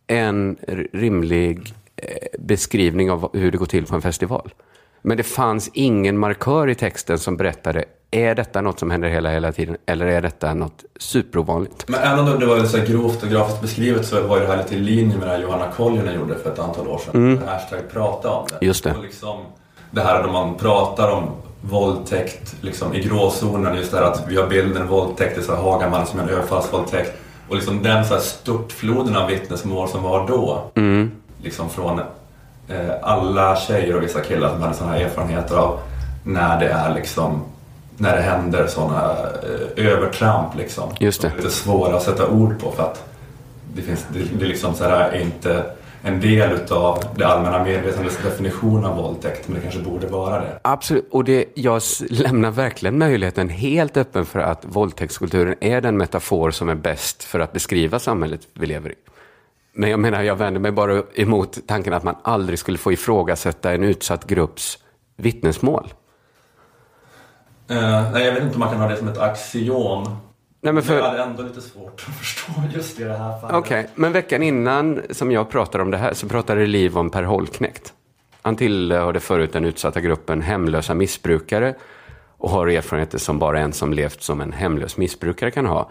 en 0.07 0.57
rimlig 0.93 1.73
beskrivning 2.39 3.11
av 3.11 3.29
hur 3.33 3.51
det 3.51 3.57
går 3.57 3.65
till 3.65 3.85
på 3.85 3.95
en 3.95 4.01
festival. 4.01 4.53
Men 5.01 5.17
det 5.17 5.23
fanns 5.23 5.69
ingen 5.73 6.17
markör 6.17 6.69
i 6.69 6.75
texten 6.75 7.19
som 7.19 7.37
berättade 7.37 7.85
är 8.11 8.35
detta 8.35 8.61
något 8.61 8.79
som 8.79 8.91
händer 8.91 9.09
hela, 9.09 9.29
hela 9.29 9.51
tiden 9.51 9.77
eller 9.85 10.05
är 10.05 10.21
detta 10.21 10.53
något 10.53 10.85
superovanligt? 10.99 11.87
Men 11.87 11.99
även 11.99 12.33
om 12.33 12.39
det 12.39 12.45
var 12.45 12.63
så 12.63 12.77
grovt 12.77 13.23
och 13.23 13.29
grafiskt 13.29 13.61
beskrivet 13.61 14.05
så 14.05 14.27
var 14.27 14.39
det 14.39 14.47
här 14.47 14.57
lite 14.57 14.75
i 14.75 14.79
linje 14.79 15.17
med 15.17 15.27
det 15.27 15.37
Johanna 15.37 15.71
Koljonen 15.71 16.15
gjorde 16.15 16.35
för 16.35 16.51
ett 16.51 16.59
antal 16.59 16.87
år 16.87 16.97
sedan. 16.97 17.15
Mm. 17.15 17.47
Hashtag 17.47 17.79
prata 17.91 18.29
om 18.29 18.47
det. 18.49 18.65
Just 18.65 18.83
det. 18.83 18.93
Och 18.93 19.03
liksom, 19.03 19.39
det 19.91 20.01
här 20.01 20.23
då 20.23 20.31
man 20.31 20.55
pratar 20.55 21.11
om 21.11 21.23
våldtäkt 21.61 22.55
liksom, 22.61 22.93
i 22.93 22.99
gråzonen, 22.99 23.75
just 23.75 23.91
det 23.91 23.97
här 23.97 24.05
att 24.05 24.25
vi 24.27 24.35
har 24.35 24.47
bilden 24.47 24.87
våldtäkt, 24.87 25.37
är 25.37 25.41
så 25.41 25.55
Hagaman 25.55 26.07
som 26.07 26.19
en 26.19 26.29
överfallsvåldtäkt. 26.29 27.17
Och 27.49 27.55
liksom 27.55 27.83
den 27.83 28.05
så 28.05 28.13
här 28.13 28.21
störtfloden 28.21 29.15
av 29.15 29.27
vittnesmål 29.27 29.89
som 29.89 30.03
var 30.03 30.27
då. 30.27 30.71
Mm 30.75 31.11
liksom 31.43 31.69
från 31.69 31.99
eh, 32.67 32.91
alla 33.01 33.55
tjejer 33.55 33.95
och 33.95 34.03
vissa 34.03 34.21
killar 34.21 34.49
som 34.49 34.61
hade 34.61 34.73
sådana 34.73 34.93
här 34.93 35.01
erfarenheter 35.01 35.55
av 35.55 35.79
när 36.23 36.59
det 36.59 36.67
är 36.67 36.93
liksom 36.93 37.43
när 37.97 38.15
det 38.15 38.21
händer 38.21 38.67
sådana 38.67 39.13
eh, 39.43 39.85
övertramp 39.85 40.55
liksom. 40.55 40.89
Just 40.99 41.21
det. 41.21 41.31
lite 41.35 41.49
svåra 41.49 41.95
att 41.97 42.03
sätta 42.03 42.27
ord 42.27 42.59
på 42.59 42.71
för 42.71 42.83
att 42.83 43.03
det, 43.73 43.81
finns, 43.81 44.05
det, 44.13 44.19
det 44.39 44.45
liksom 44.45 44.73
så 44.73 44.83
här, 44.83 45.09
är 45.09 45.21
inte 45.21 45.63
en 46.01 46.21
del 46.21 46.51
utav 46.51 47.03
det 47.15 47.27
allmänna 47.27 47.63
medvetandets 47.63 48.17
definition 48.23 48.85
av 48.85 48.95
våldtäkt, 48.95 49.47
men 49.47 49.55
det 49.55 49.61
kanske 49.61 49.79
borde 49.79 50.07
vara 50.07 50.39
det. 50.39 50.59
Absolut, 50.61 51.07
och 51.11 51.23
det, 51.23 51.45
jag 51.53 51.81
lämnar 52.09 52.51
verkligen 52.51 52.97
möjligheten 52.97 53.49
helt 53.49 53.97
öppen 53.97 54.25
för 54.25 54.39
att 54.39 54.65
våldtäktskulturen 54.65 55.55
är 55.61 55.81
den 55.81 55.97
metafor 55.97 56.51
som 56.51 56.69
är 56.69 56.75
bäst 56.75 57.23
för 57.23 57.39
att 57.39 57.53
beskriva 57.53 57.99
samhället 57.99 58.41
vi 58.53 58.65
lever 58.65 58.89
i. 58.89 58.95
Men 59.77 59.89
jag 59.89 59.99
menar, 59.99 60.23
jag 60.23 60.35
vänder 60.35 60.59
mig 60.59 60.71
bara 60.71 61.03
emot 61.13 61.57
tanken 61.67 61.93
att 61.93 62.03
man 62.03 62.15
aldrig 62.21 62.59
skulle 62.59 62.77
få 62.77 62.91
ifrågasätta 62.91 63.73
en 63.73 63.83
utsatt 63.83 64.27
grupps 64.27 64.77
vittnesmål. 65.15 65.93
Uh, 67.71 68.11
nej, 68.11 68.25
jag 68.25 68.33
vet 68.33 68.43
inte 68.43 68.53
om 68.53 68.59
man 68.59 68.69
kan 68.69 68.81
ha 68.81 68.87
det 68.87 68.97
som 68.97 69.07
ett 69.07 69.17
axiom. 69.17 70.03
Nej, 70.61 70.73
men 70.73 70.83
för... 70.83 70.97
Jag 70.97 71.03
hade 71.03 71.23
ändå 71.23 71.43
lite 71.43 71.61
svårt 71.61 72.05
att 72.07 72.15
förstå 72.19 72.51
just 72.73 72.99
i 72.99 73.03
det 73.03 73.17
här 73.17 73.39
fallet. 73.39 73.55
Okej, 73.55 73.79
okay. 73.79 73.91
men 73.95 74.11
veckan 74.11 74.43
innan 74.43 75.01
som 75.09 75.31
jag 75.31 75.49
pratade 75.49 75.83
om 75.83 75.91
det 75.91 75.97
här 75.97 76.13
så 76.13 76.27
pratade 76.27 76.65
Liv 76.65 76.97
om 76.97 77.09
Per 77.09 77.23
Holknekt. 77.23 77.93
Han 78.41 78.55
tillhörde 78.55 79.19
förut 79.19 79.53
den 79.53 79.65
utsatta 79.65 80.01
gruppen 80.01 80.41
hemlösa 80.41 80.93
missbrukare 80.93 81.75
och 82.37 82.49
har 82.49 82.67
erfarenheter 82.67 83.17
som 83.17 83.39
bara 83.39 83.59
en 83.59 83.73
som 83.73 83.93
levt 83.93 84.21
som 84.21 84.41
en 84.41 84.53
hemlös 84.53 84.97
missbrukare 84.97 85.51
kan 85.51 85.65
ha. 85.65 85.89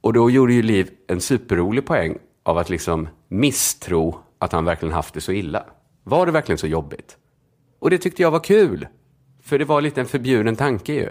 Och 0.00 0.12
då 0.12 0.30
gjorde 0.30 0.52
ju 0.52 0.62
Liv 0.62 0.90
en 1.08 1.20
superrolig 1.20 1.86
poäng 1.86 2.18
av 2.42 2.58
att 2.58 2.70
liksom 2.70 3.08
misstro 3.28 4.18
att 4.38 4.52
han 4.52 4.64
verkligen 4.64 4.94
haft 4.94 5.14
det 5.14 5.20
så 5.20 5.32
illa. 5.32 5.64
Var 6.04 6.26
det 6.26 6.32
verkligen 6.32 6.58
så 6.58 6.66
jobbigt? 6.66 7.16
Och 7.80 7.90
det 7.90 7.98
tyckte 7.98 8.22
jag 8.22 8.30
var 8.30 8.40
kul. 8.40 8.86
För 9.42 9.58
det 9.58 9.64
var 9.64 9.80
lite 9.80 10.00
en 10.00 10.06
förbjuden 10.06 10.56
tanke 10.56 10.92
ju. 10.92 11.08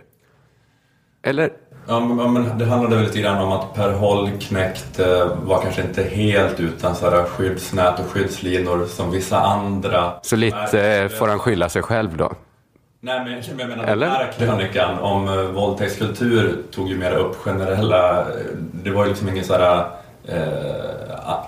Eller? 1.24 1.52
Ja, 1.88 2.00
men, 2.00 2.58
det 2.58 2.66
handlade 2.66 2.96
väl 2.96 3.06
lite 3.06 3.22
grann 3.22 3.44
om 3.44 3.52
att 3.52 3.74
Per 3.74 3.92
Holknekt 3.92 5.00
eh, 5.00 5.38
var 5.44 5.62
kanske 5.62 5.82
inte 5.82 6.04
helt 6.04 6.60
utan 6.60 6.96
så 6.96 7.10
här 7.10 7.24
skyddsnät 7.24 8.00
och 8.00 8.06
skyddslinor 8.06 8.86
som 8.86 9.12
vissa 9.12 9.40
andra. 9.40 10.14
Så 10.22 10.36
lite 10.36 11.10
får 11.20 11.28
han 11.28 11.40
skylla 11.40 11.70
sig 11.70 11.82
själv 11.82 12.18
då? 12.18 12.32
Nej, 13.04 13.20
men 13.20 13.60
jag 13.60 13.70
menar 13.70 13.84
Eller? 13.84 14.08
den 14.08 14.16
här 14.16 14.32
krönikan 14.32 15.00
om 15.00 15.28
uh, 15.28 15.52
våldtäktskultur 15.52 16.64
tog 16.72 16.90
ju 16.90 16.98
mer 16.98 17.12
upp 17.12 17.36
generella, 17.36 18.26
det 18.84 18.92
var 18.92 19.04
ju 19.04 19.10
liksom 19.10 19.30
ingen 19.30 19.44
så 19.44 19.54
här, 19.54 19.78
eh, 19.78 19.86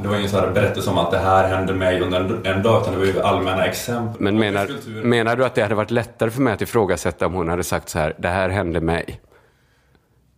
det 0.02 0.08
var 0.08 0.18
ingen 0.18 0.30
så 0.30 0.40
här 0.40 0.52
berättelse 0.52 0.90
om 0.90 0.98
att 0.98 1.12
det 1.12 1.18
här 1.18 1.48
hände 1.48 1.74
mig 1.74 2.02
under 2.02 2.20
en, 2.20 2.46
en 2.46 2.64
dag, 2.64 2.82
utan 2.82 2.94
det 2.94 3.00
var 3.00 3.06
ju 3.06 3.22
allmänna 3.22 3.66
exempel. 3.66 4.22
Men 4.22 4.40
menar, 4.40 4.70
menar 5.04 5.36
du 5.36 5.46
att 5.46 5.56
det 5.56 5.62
hade 5.62 5.76
varit 5.76 5.92
lättare 5.92 6.30
för 6.30 6.42
mig 6.42 6.54
att 6.54 6.62
ifrågasätta 6.62 7.26
om 7.26 7.34
hon 7.34 7.50
hade 7.50 7.64
sagt 7.64 7.90
så 7.90 8.00
här, 8.00 8.16
det 8.18 8.28
här 8.28 8.50
hände 8.50 8.82
mig? 8.82 9.22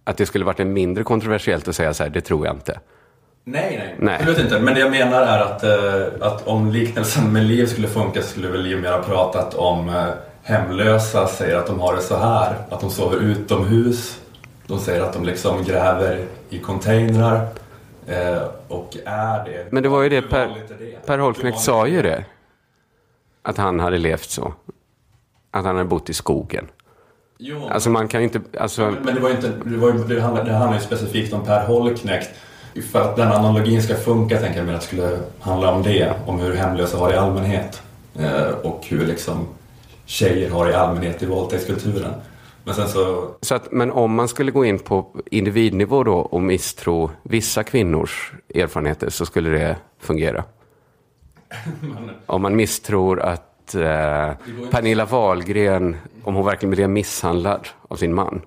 Att 0.03 0.17
det 0.17 0.25
skulle 0.25 0.45
varit 0.45 0.59
en 0.59 0.73
mindre 0.73 1.03
kontroversiellt 1.03 1.67
att 1.67 1.75
säga 1.75 1.93
så 1.93 2.03
här, 2.03 2.09
det 2.09 2.21
tror 2.21 2.45
jag 2.45 2.55
inte. 2.55 2.79
Nej, 3.43 3.75
nej, 3.77 3.95
Nej. 3.99 4.15
absolut 4.15 4.39
inte. 4.39 4.59
Men 4.59 4.73
det 4.73 4.79
jag 4.79 4.91
menar 4.91 5.21
är 5.21 5.39
att, 5.39 5.63
eh, 5.63 6.27
att 6.27 6.47
om 6.47 6.71
liknelsen 6.71 7.33
med 7.33 7.43
Liv 7.43 7.65
skulle 7.65 7.87
funka 7.87 8.21
så 8.21 8.27
skulle 8.27 8.47
väl 8.47 8.61
Liv 8.61 8.81
mer 8.81 8.91
ha 8.91 9.03
pratat 9.03 9.53
om 9.53 9.89
eh, 9.89 10.05
hemlösa 10.43 11.27
säger 11.27 11.55
att 11.55 11.67
de 11.67 11.79
har 11.79 11.95
det 11.95 12.01
så 12.01 12.17
här, 12.17 12.55
att 12.69 12.79
de 12.79 12.89
sover 12.89 13.17
utomhus. 13.17 14.19
De 14.67 14.79
säger 14.79 15.01
att 15.01 15.13
de 15.13 15.25
liksom 15.25 15.63
gräver 15.63 16.25
i 16.49 16.59
containrar 16.59 17.47
eh, 18.07 18.43
och 18.67 18.97
är 19.05 19.45
det. 19.45 19.65
Men 19.71 19.83
det 19.83 19.89
var 19.89 20.03
ju 20.03 20.09
det 20.09 20.21
Per, 20.21 20.47
det? 20.79 21.05
per 21.05 21.17
Holknekt 21.17 21.59
sa 21.59 21.87
ju 21.87 22.01
det. 22.01 22.25
Att 23.41 23.57
han 23.57 23.79
hade 23.79 23.97
levt 23.97 24.29
så. 24.29 24.53
Att 25.51 25.65
han 25.65 25.75
hade 25.75 25.89
bott 25.89 26.09
i 26.09 26.13
skogen. 26.13 26.67
Jo, 27.37 27.67
Alltså 27.71 27.89
man 27.89 28.07
kan 28.07 28.21
inte, 28.21 28.41
alltså, 28.59 28.93
Men 29.03 29.15
det 29.15 29.21
var 29.21 29.29
ju 29.29 29.35
inte, 29.35 29.51
det, 29.65 29.77
var 29.77 29.91
det, 29.91 30.21
handlar, 30.21 30.43
det 30.43 30.53
handlar 30.53 30.77
ju 30.77 30.85
specifikt 30.85 31.33
om 31.33 31.45
Per 31.45 31.65
Holknekt. 31.65 32.29
För 32.91 33.01
att 33.01 33.15
den 33.15 33.31
analogin 33.31 33.83
ska 33.83 33.95
funka 33.95 34.39
tänker 34.39 34.57
jag 34.57 34.65
mig 34.65 34.75
att 34.75 34.81
det 34.81 34.87
skulle 34.87 35.19
handla 35.39 35.71
om 35.71 35.83
det. 35.83 36.13
Om 36.25 36.39
hur 36.39 36.55
hemlösa 36.55 36.97
har 36.97 37.13
i 37.13 37.15
allmänhet. 37.15 37.81
Eh, 38.19 38.49
och 38.63 38.85
hur 38.87 39.05
liksom 39.05 39.47
tjejer 40.05 40.49
har 40.49 40.69
i 40.69 40.73
allmänhet 40.73 41.23
i 41.23 41.25
våldtäktskulturen. 41.25 42.13
Men 42.65 42.75
sen 42.75 42.89
så, 42.89 43.27
så 43.41 43.55
att, 43.55 43.71
men 43.71 43.91
om 43.91 44.15
man 44.15 44.27
skulle 44.27 44.51
gå 44.51 44.65
in 44.65 44.79
på 44.79 45.07
individnivå 45.31 46.03
då 46.03 46.15
och 46.15 46.41
misstro 46.41 47.11
vissa 47.23 47.63
kvinnors 47.63 48.33
erfarenheter 48.55 49.09
så 49.09 49.25
skulle 49.25 49.49
det 49.49 49.77
fungera. 49.99 50.43
Om 52.25 52.41
man 52.41 52.55
misstror 52.55 53.19
att 53.19 53.75
eh, 53.75 54.31
Pernilla 54.71 55.05
Wahlgren, 55.05 55.97
om 56.23 56.35
hon 56.35 56.45
verkligen 56.45 56.71
blev 56.71 56.89
misshandlad 56.89 57.67
av 57.87 57.95
sin 57.95 58.13
man. 58.13 58.41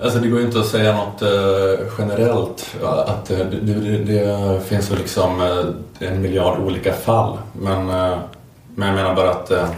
alltså 0.00 0.18
det 0.18 0.28
går 0.28 0.40
ju 0.40 0.46
inte 0.46 0.60
att 0.60 0.66
säga 0.66 0.96
något 0.96 1.22
eh, 1.22 1.86
generellt. 1.98 2.76
Att 2.82 3.30
eh, 3.30 3.38
det, 3.38 3.74
det, 3.74 4.04
det 4.04 4.60
finns 4.60 4.90
väl 4.90 4.98
liksom 4.98 5.40
eh, 5.40 6.08
en 6.08 6.22
miljard 6.22 6.58
olika 6.58 6.92
fall. 6.92 7.38
Men, 7.52 7.90
eh, 7.90 8.18
men 8.74 8.88
jag 8.88 8.94
menar 8.96 9.14
bara 9.14 9.30
att 9.30 9.50
eh, 9.50 9.70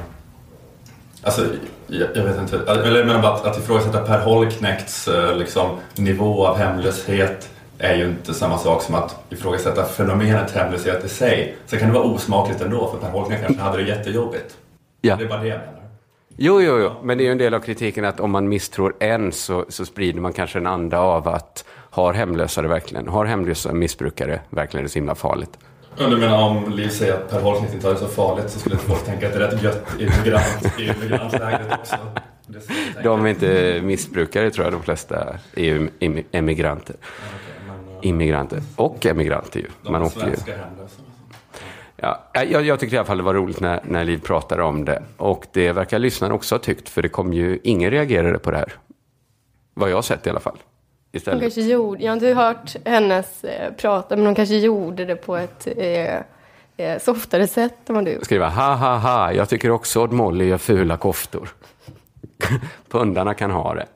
Alltså, 1.23 1.47
jag, 1.90 2.09
jag 2.14 2.24
vet 2.24 2.38
inte. 2.38 2.57
Eller 2.72 2.98
jag 2.98 3.07
menar 3.07 3.22
bara 3.22 3.33
att, 3.33 3.46
att 3.46 3.59
ifrågasätta 3.59 4.00
Per 4.00 4.18
Holknekts 4.18 5.09
eh, 5.09 5.37
liksom, 5.37 5.76
nivå 5.96 6.46
av 6.46 6.57
hemlöshet 6.57 7.50
är 7.79 7.94
ju 7.94 8.05
inte 8.05 8.35
samma 8.35 8.59
sak 8.59 8.83
som 8.83 8.94
att 8.94 9.24
ifrågasätta 9.31 9.85
fenomenet 9.85 10.50
hemlöshet 10.50 11.05
i 11.05 11.09
sig. 11.09 11.57
Så 11.66 11.76
kan 11.76 11.88
det 11.88 11.94
vara 11.94 12.05
osmakligt 12.05 12.61
ändå, 12.61 12.90
för 12.90 12.98
Per 13.07 13.12
Holknekt 13.12 13.46
kanske 13.46 13.62
hade 13.62 13.83
det 13.83 13.88
jättejobbigt. 13.88 14.57
Ja. 15.00 15.16
Det 15.16 15.24
är 15.24 15.29
bara 15.29 15.40
det 15.40 15.48
jag 15.48 15.59
menar. 15.59 15.81
Jo, 16.37 16.61
jo, 16.61 16.79
jo, 16.79 16.90
men 17.03 17.18
det 17.18 17.24
är 17.24 17.26
ju 17.26 17.33
en 17.33 17.38
del 17.38 17.55
av 17.55 17.61
kritiken 17.61 18.05
att 18.05 18.20
om 18.20 18.31
man 18.31 18.48
misstror 18.48 18.96
en 19.00 19.33
så, 19.33 19.64
så 19.68 19.85
sprider 19.85 20.20
man 20.20 20.33
kanske 20.33 20.59
en 20.59 20.66
anda 20.66 20.98
av 20.98 21.29
att 21.29 21.64
har 21.90 22.12
hemlösa 22.12 22.62
det 22.62 22.68
verkligen? 22.68 23.09
Har 23.09 23.24
hemlösa 23.24 23.72
missbrukare 23.72 24.40
verkligen 24.50 24.85
det 24.85 24.90
så 24.90 24.98
himla 24.98 25.14
farligt? 25.14 25.59
Ja, 25.96 26.07
Du 26.09 26.16
menar 26.16 26.42
om 26.42 26.70
Liv 26.72 26.88
säger 26.88 27.14
att 27.14 27.31
Per 27.31 27.72
inte 27.74 27.87
har 27.87 27.94
det 27.94 28.00
så 28.00 28.07
farligt 28.09 28.50
så 28.50 28.59
skulle 28.59 28.76
folk 28.76 29.05
tänka 29.05 29.26
att 29.26 29.33
det 29.33 29.44
är 29.44 29.50
rätt 29.50 29.62
gött 29.62 29.87
i 29.98 30.03
immigrant, 30.05 30.81
i 30.81 30.83
immigrantlägret 30.90 31.79
också. 31.81 31.96
De 33.03 33.24
är 33.24 33.31
inte 33.31 33.81
missbrukare 33.83 34.50
tror 34.50 34.64
jag, 34.66 34.72
de 34.72 34.83
flesta 34.83 35.37
är 35.55 35.64
ju 35.64 35.88
im- 36.00 36.24
emigranter. 36.33 36.96
Okej, 36.98 37.55
men, 37.66 37.96
eh, 37.96 38.09
Immigranter. 38.09 38.62
Och 38.76 39.07
emigranter 39.07 39.61
ju. 39.61 39.66
de 39.83 39.92
Man 39.92 40.03
är 40.03 40.07
åker 40.07 40.26
ju. 40.26 40.37
Ja, 41.96 42.31
jag, 42.33 42.62
jag 42.64 42.81
tyckte 42.81 42.96
i 42.96 42.98
alla 42.98 43.07
fall 43.07 43.16
det 43.16 43.22
var 43.22 43.35
roligt 43.35 43.61
när, 43.61 43.81
när 43.85 44.05
Liv 44.05 44.18
pratade 44.18 44.62
om 44.62 44.85
det. 44.85 45.03
Och 45.16 45.46
det 45.53 45.72
verkar 45.72 45.98
lyssnarna 45.98 46.35
också 46.35 46.55
ha 46.55 46.61
tyckt, 46.61 46.88
för 46.88 47.03
det 47.03 47.09
kom 47.09 47.33
ju, 47.33 47.59
ingen 47.64 47.90
reagerade 47.90 48.38
på 48.38 48.50
det 48.50 48.57
här. 48.57 48.72
Vad 49.74 49.90
jag 49.90 49.96
har 49.96 50.03
sett 50.03 50.26
i 50.26 50.31
alla 50.31 50.40
fall. 50.40 50.59
Hon 51.12 51.18
Istället. 51.18 51.40
kanske 51.40 51.61
gjorde, 51.61 52.03
jag 52.05 52.11
har 52.11 52.14
inte 52.14 52.27
hört 52.35 52.77
hennes 52.85 53.44
eh, 53.44 53.73
prata, 53.73 54.16
men 54.16 54.27
hon 54.27 54.35
kanske 54.35 54.57
gjorde 54.57 55.05
det 55.05 55.16
på 55.16 55.37
ett 55.37 55.68
eh, 55.77 56.16
eh, 56.77 56.99
softare 57.01 57.46
sätt 57.46 57.88
än 57.88 57.94
vad 57.94 58.05
du 58.05 58.18
Skriva 58.23 58.49
ha 58.49 58.75
ha 58.75 58.96
ha, 58.96 59.33
jag 59.33 59.49
tycker 59.49 59.70
också 59.70 60.05
att 60.05 60.12
Molly 60.12 60.44
gör 60.44 60.59
fula 60.59 60.96
koftor. 60.96 61.49
Pundarna 62.88 63.35
kan 63.35 63.51
ha 63.51 63.75
det. 63.75 63.87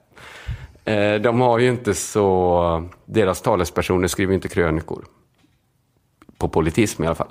Eh, 0.93 1.21
De 1.21 1.41
har 1.41 1.59
ju 1.59 1.69
inte 1.69 1.95
så, 1.95 2.89
deras 3.05 3.43
talespersoner 3.43 4.09
skriver 4.09 4.35
inte 4.35 4.49
krönikor. 4.49 5.05
På 6.39 6.49
politism 6.49 7.05
i 7.05 7.07
alla 7.07 7.15
fall. 7.15 7.29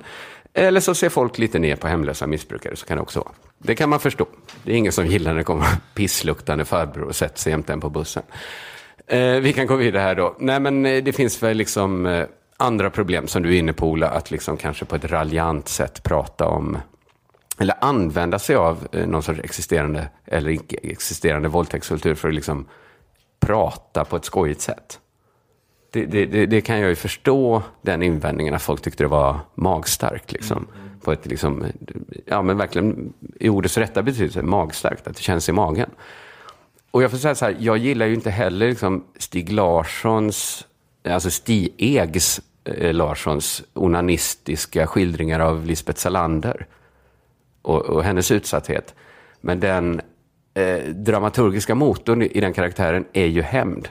Eller 0.53 0.79
så 0.79 0.95
ser 0.95 1.09
folk 1.09 1.37
lite 1.37 1.59
ner 1.59 1.75
på 1.75 1.87
hemlösa 1.87 2.27
missbrukare, 2.27 2.75
så 2.75 2.85
kan 2.85 2.97
det 2.97 3.01
också 3.01 3.19
vara. 3.19 3.31
Det 3.57 3.75
kan 3.75 3.89
man 3.89 3.99
förstå. 3.99 4.25
Det 4.63 4.71
är 4.71 4.75
ingen 4.75 4.91
som 4.91 5.05
gillar 5.07 5.31
när 5.31 5.37
det 5.37 5.43
kommer 5.43 5.65
pissluktande 5.95 6.65
farbror 6.65 7.03
och 7.07 7.15
sätter 7.15 7.39
sig 7.39 7.51
jämte 7.51 7.73
en 7.73 7.81
på 7.81 7.89
bussen. 7.89 8.23
Eh, 9.07 9.39
vi 9.39 9.53
kan 9.53 9.67
gå 9.67 9.75
vidare 9.75 10.01
här 10.01 10.15
då. 10.15 10.35
Nej, 10.39 10.59
men 10.59 10.85
eh, 10.85 11.03
det 11.03 11.13
finns 11.13 11.43
väl 11.43 11.57
liksom 11.57 12.05
eh, 12.05 12.25
andra 12.57 12.89
problem 12.89 13.27
som 13.27 13.43
du 13.43 13.55
är 13.55 13.59
inne 13.59 13.73
på, 13.73 13.87
Ola, 13.87 14.09
att 14.09 14.31
liksom 14.31 14.57
kanske 14.57 14.85
på 14.85 14.95
ett 14.95 15.05
raljant 15.05 15.67
sätt 15.67 16.03
prata 16.03 16.47
om 16.47 16.77
eller 17.59 17.75
använda 17.81 18.39
sig 18.39 18.55
av 18.55 18.87
eh, 18.91 19.07
någon 19.07 19.23
sorts 19.23 19.39
existerande 19.39 20.09
eller 20.25 20.51
icke 20.51 20.77
existerande 20.83 21.49
våldtäktskultur 21.49 22.15
för 22.15 22.27
att 22.27 22.35
liksom 22.35 22.65
prata 23.39 24.05
på 24.05 24.15
ett 24.15 24.25
skojigt 24.25 24.61
sätt. 24.61 24.99
Det, 25.91 26.05
det, 26.05 26.25
det, 26.25 26.45
det 26.45 26.61
kan 26.61 26.79
jag 26.79 26.89
ju 26.89 26.95
förstå, 26.95 27.63
den 27.81 28.03
invändningen, 28.03 28.53
att 28.53 28.61
folk 28.61 28.81
tyckte 28.81 29.03
det 29.03 29.07
var 29.07 29.39
magstarkt. 29.55 30.31
Liksom, 30.31 30.67
På 31.01 31.11
ett, 31.11 31.25
liksom, 31.25 31.65
ja 32.25 32.41
men 32.41 32.57
verkligen 32.57 33.13
i 33.39 33.49
ordets 33.49 33.77
rätta 33.77 34.03
betydelse, 34.03 34.41
magstarkt, 34.41 35.07
att 35.07 35.15
det 35.15 35.21
känns 35.21 35.49
i 35.49 35.51
magen. 35.51 35.89
Och 36.93 37.03
jag 37.03 37.11
får 37.11 37.17
säga 37.17 37.35
så 37.35 37.45
här, 37.45 37.55
jag 37.59 37.77
gillar 37.77 38.05
ju 38.05 38.13
inte 38.13 38.29
heller 38.29 38.69
liksom 38.69 39.03
Stig 39.17 39.51
Larssons, 39.51 40.67
alltså 41.07 41.31
Stig 41.31 41.73
Egs 41.77 42.41
eh, 42.63 42.93
Larssons 42.93 43.63
onanistiska 43.73 44.87
skildringar 44.87 45.39
av 45.39 45.65
Lisbeth 45.65 45.99
Salander 45.99 46.67
och, 47.61 47.81
och 47.81 48.03
hennes 48.03 48.31
utsatthet. 48.31 48.95
Men 49.41 49.59
den 49.59 50.01
eh, 50.53 50.83
dramaturgiska 50.83 51.75
motorn 51.75 52.21
i, 52.21 52.41
den 52.41 52.53
karaktären 52.53 53.05
är 53.13 53.25
ju 53.25 53.41
hämnd. 53.41 53.89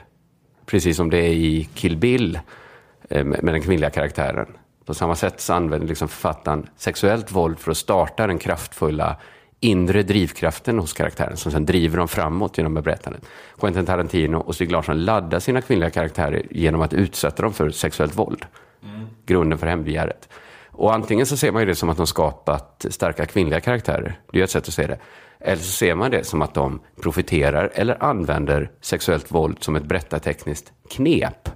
Precis 0.65 0.97
som 0.97 1.09
det 1.09 1.17
är 1.17 1.33
i 1.33 1.69
Kill 1.73 1.97
Bill 1.97 2.39
eh, 3.09 3.23
med, 3.23 3.43
med 3.43 3.53
den 3.53 3.61
kvinnliga 3.61 3.89
karaktären. 3.89 4.47
På 4.85 4.93
samma 4.93 5.15
sätt 5.15 5.41
så 5.41 5.53
använder 5.53 5.87
liksom 5.87 6.07
författaren 6.07 6.69
sexuellt 6.77 7.31
våld 7.31 7.59
för 7.59 7.71
att 7.71 7.77
starta 7.77 8.27
den 8.27 8.37
kraftfulla 8.37 9.17
inre 9.63 10.03
drivkraften 10.03 10.79
hos 10.79 10.93
karaktären 10.93 11.37
som 11.37 11.51
sen 11.51 11.65
driver 11.65 11.97
dem 11.97 12.07
framåt 12.07 12.57
genom 12.57 12.73
berättandet. 12.73 13.25
Quentin 13.59 13.85
Tarantino 13.85 14.37
och 14.37 14.55
Stig 14.55 14.71
Larsson 14.71 15.05
laddar 15.05 15.39
sina 15.39 15.61
kvinnliga 15.61 15.89
karaktärer 15.89 16.47
genom 16.51 16.81
att 16.81 16.93
utsätta 16.93 17.43
dem 17.43 17.53
för 17.53 17.69
sexuellt 17.69 18.17
våld. 18.17 18.45
Grunden 19.25 19.59
för 19.59 19.67
hämndbegäret. 19.67 20.29
Och 20.71 20.93
antingen 20.93 21.25
så 21.25 21.37
ser 21.37 21.51
man 21.51 21.61
ju 21.61 21.65
det 21.65 21.75
som 21.75 21.89
att 21.89 21.97
de 21.97 22.07
skapat 22.07 22.85
starka 22.89 23.25
kvinnliga 23.25 23.59
karaktärer. 23.59 24.19
Det 24.31 24.39
är 24.39 24.43
ett 24.43 24.49
sätt 24.49 24.67
att 24.67 24.73
se 24.73 24.87
det. 24.87 24.97
Eller 25.39 25.61
så 25.61 25.71
ser 25.71 25.95
man 25.95 26.11
det 26.11 26.23
som 26.23 26.41
att 26.41 26.53
de 26.53 26.79
profiterar 27.01 27.71
eller 27.73 28.03
använder 28.03 28.71
sexuellt 28.81 29.31
våld 29.31 29.63
som 29.63 29.75
ett 29.75 29.85
berättartekniskt 29.85 30.71
knep. 30.89 31.49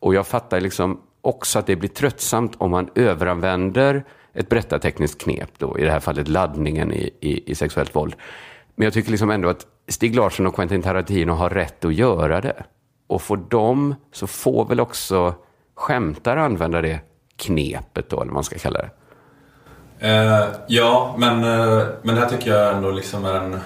Och 0.00 0.14
jag 0.14 0.26
fattar 0.26 0.60
liksom 0.60 1.00
också 1.20 1.58
att 1.58 1.66
det 1.66 1.76
blir 1.76 1.88
tröttsamt 1.88 2.54
om 2.58 2.70
man 2.70 2.88
överanvänder 2.94 4.04
ett 4.36 4.48
berättartekniskt 4.48 5.22
knep, 5.22 5.50
då, 5.58 5.78
i 5.78 5.84
det 5.84 5.90
här 5.90 6.00
fallet 6.00 6.28
laddningen 6.28 6.92
i, 6.92 7.10
i, 7.20 7.50
i 7.50 7.54
sexuellt 7.54 7.96
våld. 7.96 8.14
Men 8.74 8.84
jag 8.84 8.94
tycker 8.94 9.10
liksom 9.10 9.30
ändå 9.30 9.48
att 9.48 9.66
Stig 9.88 10.14
Larsson 10.14 10.46
och 10.46 10.54
Quentin 10.54 10.82
Tarantino 10.82 11.32
har 11.32 11.50
rätt 11.50 11.84
att 11.84 11.94
göra 11.94 12.40
det. 12.40 12.64
Och 13.06 13.22
för 13.22 13.36
dem 13.36 13.94
så 14.12 14.26
får 14.26 14.64
väl 14.64 14.80
också 14.80 15.34
skämtare 15.74 16.42
använda 16.42 16.80
det 16.80 17.00
knepet 17.36 18.10
då, 18.10 18.16
eller 18.16 18.26
vad 18.26 18.34
man 18.34 18.44
ska 18.44 18.58
kalla 18.58 18.78
det. 18.78 18.90
Eh, 19.98 20.44
ja, 20.66 21.14
men, 21.18 21.44
eh, 21.44 21.84
men 22.02 22.14
det 22.14 22.20
här 22.20 22.28
tycker 22.28 22.50
jag 22.50 22.76
ändå 22.76 22.90
liksom 22.90 23.24
är 23.24 23.32
den 23.32 23.60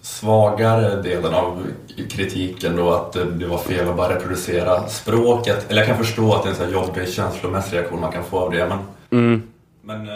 svagare 0.00 1.02
delen 1.02 1.34
av 1.34 1.66
kritiken 2.10 2.76
då 2.76 2.90
att 2.90 3.12
det 3.12 3.46
var 3.46 3.58
fel 3.58 3.88
att 3.88 3.96
bara 3.96 4.14
reproducera 4.14 4.86
språket. 4.88 5.70
Eller 5.70 5.80
jag 5.80 5.88
kan 5.88 5.98
förstå 5.98 6.32
att 6.32 6.42
det 6.42 6.48
är 6.48 6.50
en 6.50 6.56
sån 6.56 6.66
här 6.66 6.72
jobbig 6.72 7.08
känslomässig 7.08 7.76
reaktion 7.76 8.00
man 8.00 8.12
kan 8.12 8.24
få 8.24 8.38
av 8.38 8.50
det. 8.50 8.68
Men, 8.68 9.42
men 9.82 10.08
eh, 10.08 10.14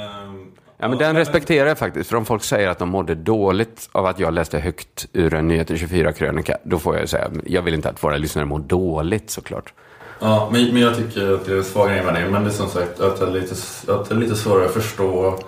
Ja, 0.78 0.88
men 0.88 0.98
den 0.98 1.16
respekterar 1.16 1.68
jag 1.68 1.78
faktiskt. 1.78 2.10
För 2.10 2.16
om 2.16 2.24
folk 2.24 2.44
säger 2.44 2.68
att 2.68 2.78
de 2.78 2.88
mådde 2.88 3.14
dåligt 3.14 3.88
av 3.92 4.06
att 4.06 4.18
jag 4.18 4.34
läste 4.34 4.58
högt 4.58 5.06
ur 5.12 5.34
en 5.34 5.48
Nyheter 5.48 5.74
24-krönika, 5.74 6.56
då 6.62 6.78
får 6.78 6.94
jag 6.94 7.00
ju 7.00 7.06
säga, 7.06 7.30
jag 7.46 7.62
vill 7.62 7.74
inte 7.74 7.88
att 7.88 8.04
våra 8.04 8.16
lyssnare 8.16 8.46
mår 8.46 8.58
dåligt 8.58 9.30
såklart. 9.30 9.72
Ja, 10.20 10.48
men, 10.52 10.72
men 10.72 10.82
jag 10.82 10.96
tycker 10.96 11.34
att 11.34 11.44
det 11.44 11.52
är 11.58 11.62
svagare 11.62 12.02
med 12.02 12.14
det. 12.14 12.30
Men 12.30 12.44
det 12.44 12.50
är 12.50 12.52
som 12.52 12.68
sagt 12.68 13.00
att 13.00 13.20
det 13.20 13.26
är 13.26 13.30
lite, 13.30 13.54
att 13.92 14.08
det 14.08 14.14
är 14.14 14.18
lite 14.18 14.36
svårare 14.36 14.64
att 14.64 14.74
förstå 14.74 15.38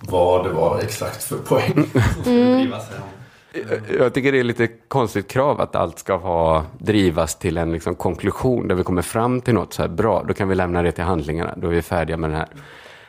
vad 0.00 0.44
det 0.44 0.50
var 0.50 0.80
exakt 0.80 1.24
för 1.24 1.36
poäng 1.36 1.74
som 1.92 2.22
skulle 2.22 2.54
drivas 2.54 2.90
hem. 2.90 3.02
Jag 3.98 4.14
tycker 4.14 4.32
det 4.32 4.40
är 4.40 4.44
lite 4.44 4.66
konstigt 4.88 5.28
krav 5.28 5.60
att 5.60 5.76
allt 5.76 5.98
ska 5.98 6.16
ha, 6.16 6.64
drivas 6.78 7.38
till 7.38 7.56
en 7.56 7.72
liksom 7.72 7.94
konklusion 7.94 8.68
där 8.68 8.74
vi 8.74 8.82
kommer 8.82 9.02
fram 9.02 9.40
till 9.40 9.54
något 9.54 9.72
så 9.74 9.82
här 9.82 9.88
bra. 9.88 10.24
Då 10.28 10.34
kan 10.34 10.48
vi 10.48 10.54
lämna 10.54 10.82
det 10.82 10.92
till 10.92 11.04
handlingarna. 11.04 11.54
Då 11.56 11.66
är 11.66 11.72
vi 11.72 11.82
färdiga 11.82 12.16
med 12.16 12.30
den 12.30 12.36
här. 12.36 12.48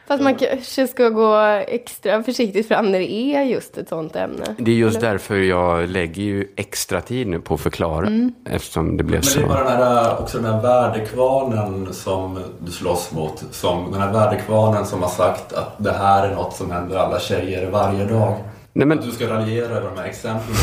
Fast 0.07 0.23
man 0.23 0.35
kanske 0.35 0.87
ska 0.87 1.09
gå 1.09 1.35
extra 1.67 2.23
försiktigt 2.23 2.67
fram 2.67 2.91
när 2.91 2.99
det 2.99 3.11
är 3.11 3.43
just 3.43 3.77
ett 3.77 3.89
sånt 3.89 4.15
ämne. 4.15 4.55
Det 4.57 4.71
är 4.71 4.75
just 4.75 4.97
Eller? 4.97 5.09
därför 5.11 5.35
jag 5.35 5.89
lägger 5.89 6.23
ju 6.23 6.47
extra 6.55 7.01
tid 7.01 7.27
nu 7.27 7.39
på 7.39 7.53
att 7.53 7.61
förklara. 7.61 8.07
Eftersom 8.49 8.97
det 8.97 9.03
blev 9.03 9.21
Men 9.25 9.33
det 9.33 9.39
är 9.39 9.41
så. 9.43 9.47
bara 9.47 9.63
den 9.63 9.77
här, 9.77 10.19
också 10.21 10.37
den 10.39 10.53
här 10.53 10.61
värdekvarnen 10.61 11.93
som 11.93 12.39
du 12.59 12.71
slåss 12.71 13.11
mot. 13.11 13.43
Som, 13.51 13.91
den 13.91 14.01
här 14.01 14.13
värdekvarnen 14.13 14.85
som 14.85 15.01
har 15.01 15.09
sagt 15.09 15.53
att 15.53 15.83
det 15.83 15.93
här 15.93 16.27
är 16.29 16.35
något 16.35 16.55
som 16.55 16.71
händer 16.71 16.97
alla 16.97 17.19
tjejer 17.19 17.71
varje 17.71 18.05
dag. 18.05 18.35
Nej, 18.73 18.87
men 18.87 18.99
Att 18.99 19.05
du 19.05 19.11
ska 19.11 19.27
raljera 19.29 19.65
över 19.75 19.89
de 19.89 19.97
här 19.97 20.07
exemplen. 20.07 20.55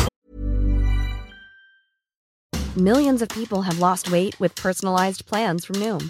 Millions 2.75 3.21
of 3.21 3.29
people 3.29 3.57
have 3.61 3.79
lost 3.91 4.09
weight 4.09 4.41
with 4.41 4.63
personalized 4.63 5.25
plans 5.27 5.65
from 5.65 5.79
Noom, 5.79 6.09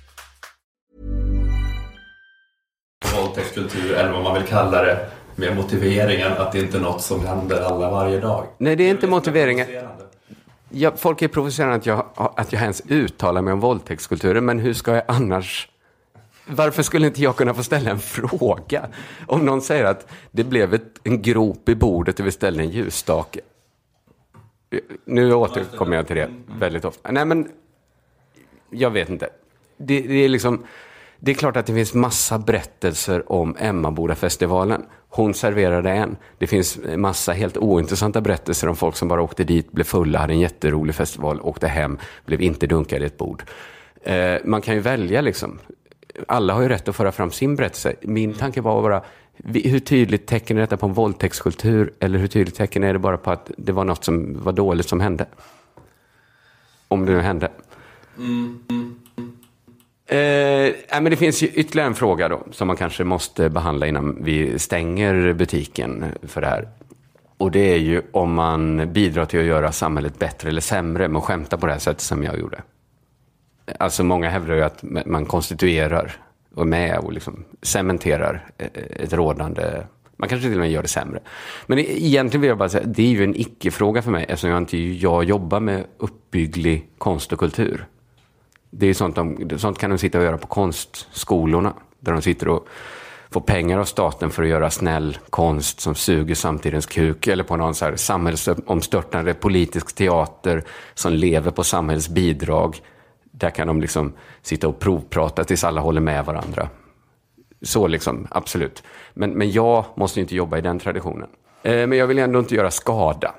Våldtäktskultur, 3.35 3.93
eller 3.93 4.11
vad 4.11 4.23
man 4.23 4.33
vill 4.33 4.43
kalla 4.43 4.83
det. 4.83 5.09
Med 5.35 5.55
motiveringen 5.55 6.31
att 6.31 6.51
det 6.51 6.59
inte 6.59 6.77
är 6.77 6.81
något 6.81 7.01
som 7.01 7.25
händer 7.25 7.61
alla 7.61 7.91
varje 7.91 8.19
dag. 8.19 8.45
Nej, 8.57 8.75
det 8.75 8.83
är 8.83 8.89
inte 8.89 9.01
lite 9.01 9.11
motiveringen. 9.11 9.65
provocerande. 9.65 10.03
Ja, 10.69 10.91
folk 10.97 11.21
är 11.21 11.27
provocerade 11.27 11.75
att 11.75 11.85
jag, 11.85 12.05
att 12.15 12.53
jag 12.53 12.61
ens 12.61 12.81
uttalar 12.87 13.41
mig 13.41 13.53
om 13.53 13.59
våldtäktskulturen, 13.59 14.45
men 14.45 14.59
hur 14.59 14.73
ska 14.73 14.95
jag 14.95 15.03
annars... 15.07 15.67
Varför 16.45 16.83
skulle 16.83 17.07
inte 17.07 17.21
jag 17.21 17.35
kunna 17.35 17.53
få 17.53 17.63
ställa 17.63 17.91
en 17.91 17.99
fråga? 17.99 18.85
Om 19.27 19.45
någon 19.45 19.61
säger 19.61 19.85
att 19.85 20.07
det 20.31 20.43
blev 20.43 20.73
ett, 20.73 20.99
en 21.03 21.21
grop 21.21 21.69
i 21.69 21.75
bordet 21.75 22.19
och 22.19 22.25
vi 22.25 22.31
ställde 22.31 22.63
en 22.63 22.69
ljusstake. 22.69 23.39
Nu 25.05 25.33
återkommer 25.33 25.95
jag 25.95 26.07
till 26.07 26.15
det 26.15 26.29
väldigt 26.59 26.85
ofta. 26.85 27.11
Nej, 27.11 27.25
men 27.25 27.49
jag 28.69 28.89
vet 28.89 29.09
inte. 29.09 29.29
Det, 29.77 30.01
det 30.01 30.25
är 30.25 30.29
liksom... 30.29 30.65
Det 31.23 31.31
är 31.31 31.35
klart 31.35 31.57
att 31.57 31.65
det 31.65 31.73
finns 31.73 31.93
massa 31.93 32.39
berättelser 32.39 33.31
om 33.31 33.55
Emmabodafestivalen. 33.59 34.85
Hon 35.09 35.33
serverade 35.33 35.91
en. 35.91 36.17
Det 36.37 36.47
finns 36.47 36.79
massa 36.97 37.31
helt 37.31 37.57
ointressanta 37.57 38.21
berättelser 38.21 38.67
om 38.67 38.75
folk 38.75 38.95
som 38.95 39.07
bara 39.07 39.21
åkte 39.21 39.43
dit, 39.43 39.71
blev 39.71 39.83
fulla, 39.83 40.19
hade 40.19 40.33
en 40.33 40.39
jätterolig 40.39 40.95
festival, 40.95 41.41
åkte 41.41 41.67
hem, 41.67 41.97
blev 42.25 42.41
inte 42.41 42.67
dunkade 42.67 43.03
i 43.03 43.07
ett 43.07 43.17
bord. 43.17 43.43
Eh, 44.03 44.35
man 44.45 44.61
kan 44.61 44.75
ju 44.75 44.79
välja 44.79 45.21
liksom. 45.21 45.59
Alla 46.27 46.53
har 46.53 46.61
ju 46.61 46.69
rätt 46.69 46.87
att 46.87 46.95
föra 46.95 47.11
fram 47.11 47.31
sin 47.31 47.55
berättelse. 47.55 47.95
Min 48.01 48.33
tanke 48.33 48.61
var 48.61 48.81
bara, 48.81 49.03
hur 49.43 49.79
tydligt 49.79 50.27
tecken 50.27 50.57
är 50.57 50.61
detta 50.61 50.77
på 50.77 50.85
en 50.85 50.93
våldtäktskultur? 50.93 51.93
Eller 51.99 52.19
hur 52.19 52.27
tydligt 52.27 52.55
tecken 52.55 52.83
är 52.83 52.93
det 52.93 52.99
bara 52.99 53.17
på 53.17 53.31
att 53.31 53.51
det 53.57 53.71
var 53.71 53.85
något 53.85 54.03
som 54.03 54.43
var 54.43 54.51
dåligt 54.51 54.89
som 54.89 54.99
hände? 54.99 55.25
Om 56.87 57.05
det 57.05 57.11
nu 57.11 57.21
hände. 57.21 57.51
Mm, 58.17 58.63
mm. 58.69 59.00
Eh, 60.11 60.73
men 61.01 61.03
det 61.03 61.15
finns 61.15 61.43
ju 61.43 61.47
ytterligare 61.47 61.87
en 61.87 61.95
fråga 61.95 62.29
då, 62.29 62.43
som 62.51 62.67
man 62.67 62.77
kanske 62.77 63.03
måste 63.03 63.49
behandla 63.49 63.87
innan 63.87 64.23
vi 64.23 64.59
stänger 64.59 65.33
butiken 65.33 66.05
för 66.23 66.41
det 66.41 66.47
här. 66.47 66.69
Och 67.37 67.51
det 67.51 67.73
är 67.73 67.77
ju 67.77 68.01
om 68.11 68.33
man 68.33 68.93
bidrar 68.93 69.25
till 69.25 69.39
att 69.39 69.45
göra 69.45 69.71
samhället 69.71 70.19
bättre 70.19 70.49
eller 70.49 70.61
sämre 70.61 71.07
med 71.07 71.19
att 71.19 71.25
skämta 71.25 71.57
på 71.57 71.65
det 71.65 71.71
här 71.71 71.79
sättet 71.79 72.01
som 72.01 72.23
jag 72.23 72.39
gjorde. 72.39 72.61
Alltså 73.79 74.03
många 74.03 74.29
hävdar 74.29 74.55
ju 74.55 74.61
att 74.61 74.83
man 75.05 75.25
konstituerar 75.25 76.11
och 76.55 76.61
är 76.61 76.67
med 76.67 76.97
och 76.97 77.13
liksom 77.13 77.43
cementerar 77.61 78.45
eh, 78.57 78.67
ett 78.95 79.13
rådande... 79.13 79.83
Man 80.17 80.29
kanske 80.29 80.47
till 80.47 80.57
och 80.57 80.61
med 80.61 80.71
gör 80.71 80.81
det 80.81 80.87
sämre. 80.87 81.19
Men 81.65 81.79
e-, 81.79 81.85
egentligen 81.87 82.41
vill 82.41 82.47
jag 82.47 82.57
bara 82.57 82.69
säga, 82.69 82.85
det 82.85 83.03
är 83.03 83.07
ju 83.07 83.23
en 83.23 83.35
icke-fråga 83.35 84.01
för 84.01 84.11
mig 84.11 84.25
eftersom 84.29 84.49
jag 84.49 84.57
inte 84.57 84.77
jag 84.77 85.23
jobbar 85.23 85.59
med 85.59 85.83
uppbygglig 85.97 86.89
konst 86.97 87.33
och 87.33 87.39
kultur. 87.39 87.85
Det 88.71 88.87
är 88.87 88.93
sånt, 88.93 89.15
de, 89.15 89.59
sånt 89.59 89.77
kan 89.77 89.89
de 89.89 89.97
sitta 89.97 90.17
och 90.17 90.23
göra 90.23 90.37
på 90.37 90.47
konstskolorna. 90.47 91.73
Där 91.99 92.11
de 92.11 92.21
sitter 92.21 92.47
och 92.47 92.67
får 93.31 93.41
pengar 93.41 93.79
av 93.79 93.85
staten 93.85 94.29
för 94.29 94.43
att 94.43 94.49
göra 94.49 94.69
snäll 94.69 95.17
konst 95.29 95.79
som 95.79 95.95
suger 95.95 96.35
samtidens 96.35 96.85
kuk. 96.85 97.27
Eller 97.27 97.43
på 97.43 97.55
någon 97.55 97.75
så 97.75 97.85
här 97.85 97.95
samhällsomstörtande 97.95 99.33
politisk 99.33 99.95
teater 99.95 100.63
som 100.93 101.13
lever 101.13 101.51
på 101.51 101.63
samhällets 101.63 102.09
bidrag. 102.09 102.81
Där 103.31 103.49
kan 103.49 103.67
de 103.67 103.81
liksom 103.81 104.13
sitta 104.41 104.67
och 104.67 104.79
provprata 104.79 105.43
tills 105.43 105.63
alla 105.63 105.81
håller 105.81 106.01
med 106.01 106.25
varandra. 106.25 106.69
Så 107.61 107.87
liksom, 107.87 108.27
absolut. 108.31 108.83
Men, 109.13 109.31
men 109.31 109.51
jag 109.51 109.85
måste 109.95 110.19
inte 110.19 110.35
jobba 110.35 110.57
i 110.57 110.61
den 110.61 110.79
traditionen. 110.79 111.29
Eh, 111.63 111.87
men 111.87 111.97
jag 111.97 112.07
vill 112.07 112.19
ändå 112.19 112.39
inte 112.39 112.55
göra 112.55 112.71
skada. 112.71 113.35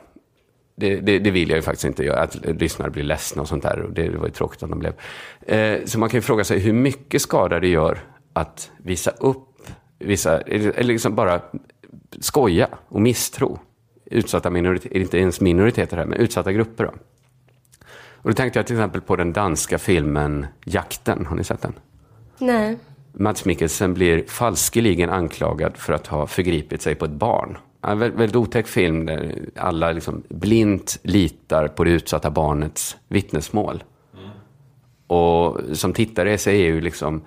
Det, 0.82 1.00
det, 1.00 1.18
det 1.18 1.30
vill 1.30 1.48
jag 1.48 1.56
ju 1.56 1.62
faktiskt 1.62 1.84
inte 1.84 2.14
att 2.14 2.36
lyssnare 2.44 2.90
blir 2.90 3.02
ledsna 3.02 3.42
och 3.42 3.48
sånt 3.48 3.62
där. 3.62 3.82
Och 3.82 3.92
det, 3.92 4.08
det 4.08 4.18
var 4.18 4.26
ju 4.26 4.32
tråkigt 4.32 4.62
att 4.62 4.70
de 4.70 4.78
blev. 4.78 4.92
Eh, 5.46 5.84
så 5.84 5.98
man 5.98 6.08
kan 6.08 6.18
ju 6.18 6.22
fråga 6.22 6.44
sig 6.44 6.58
hur 6.58 6.72
mycket 6.72 7.22
skada 7.22 7.60
det 7.60 7.68
gör 7.68 7.98
att 8.32 8.70
visa 8.76 9.10
upp 9.10 9.48
vissa, 9.98 10.40
eller 10.40 10.70
eller 10.70 10.92
liksom 10.92 11.14
bara 11.14 11.40
skoja 12.20 12.68
och 12.88 13.02
misstro. 13.02 13.58
Utsatta 14.04 14.50
minoriteter, 14.50 14.96
inte 14.96 15.18
ens 15.18 15.40
minoriteter 15.40 15.96
här, 15.96 16.06
men 16.06 16.18
utsatta 16.18 16.52
grupper. 16.52 16.84
Då. 16.84 16.92
Och 18.14 18.30
då 18.30 18.32
tänkte 18.32 18.58
jag 18.58 18.66
till 18.66 18.76
exempel 18.76 19.00
på 19.00 19.16
den 19.16 19.32
danska 19.32 19.78
filmen 19.78 20.46
Jakten, 20.64 21.26
har 21.26 21.36
ni 21.36 21.44
sett 21.44 21.62
den? 21.62 21.74
Nej. 22.38 22.78
Mats 23.12 23.44
Mikkelsen 23.44 23.94
blir 23.94 24.24
falskeligen 24.26 25.10
anklagad 25.10 25.76
för 25.76 25.92
att 25.92 26.06
ha 26.06 26.26
förgripit 26.26 26.82
sig 26.82 26.94
på 26.94 27.04
ett 27.04 27.10
barn. 27.10 27.58
En 27.82 27.98
väldigt, 27.98 28.20
väldigt 28.20 28.36
otäck 28.36 28.66
film 28.66 29.06
där 29.06 29.34
alla 29.56 29.92
liksom 29.92 30.22
blint 30.28 30.98
litar 31.02 31.68
på 31.68 31.84
det 31.84 31.90
utsatta 31.90 32.30
barnets 32.30 32.96
vittnesmål. 33.08 33.84
Och 35.06 35.60
som 35.72 35.92
tittare 35.92 36.38
så 36.38 36.50
är 36.50 36.54
ju 36.54 36.80
liksom, 36.80 37.22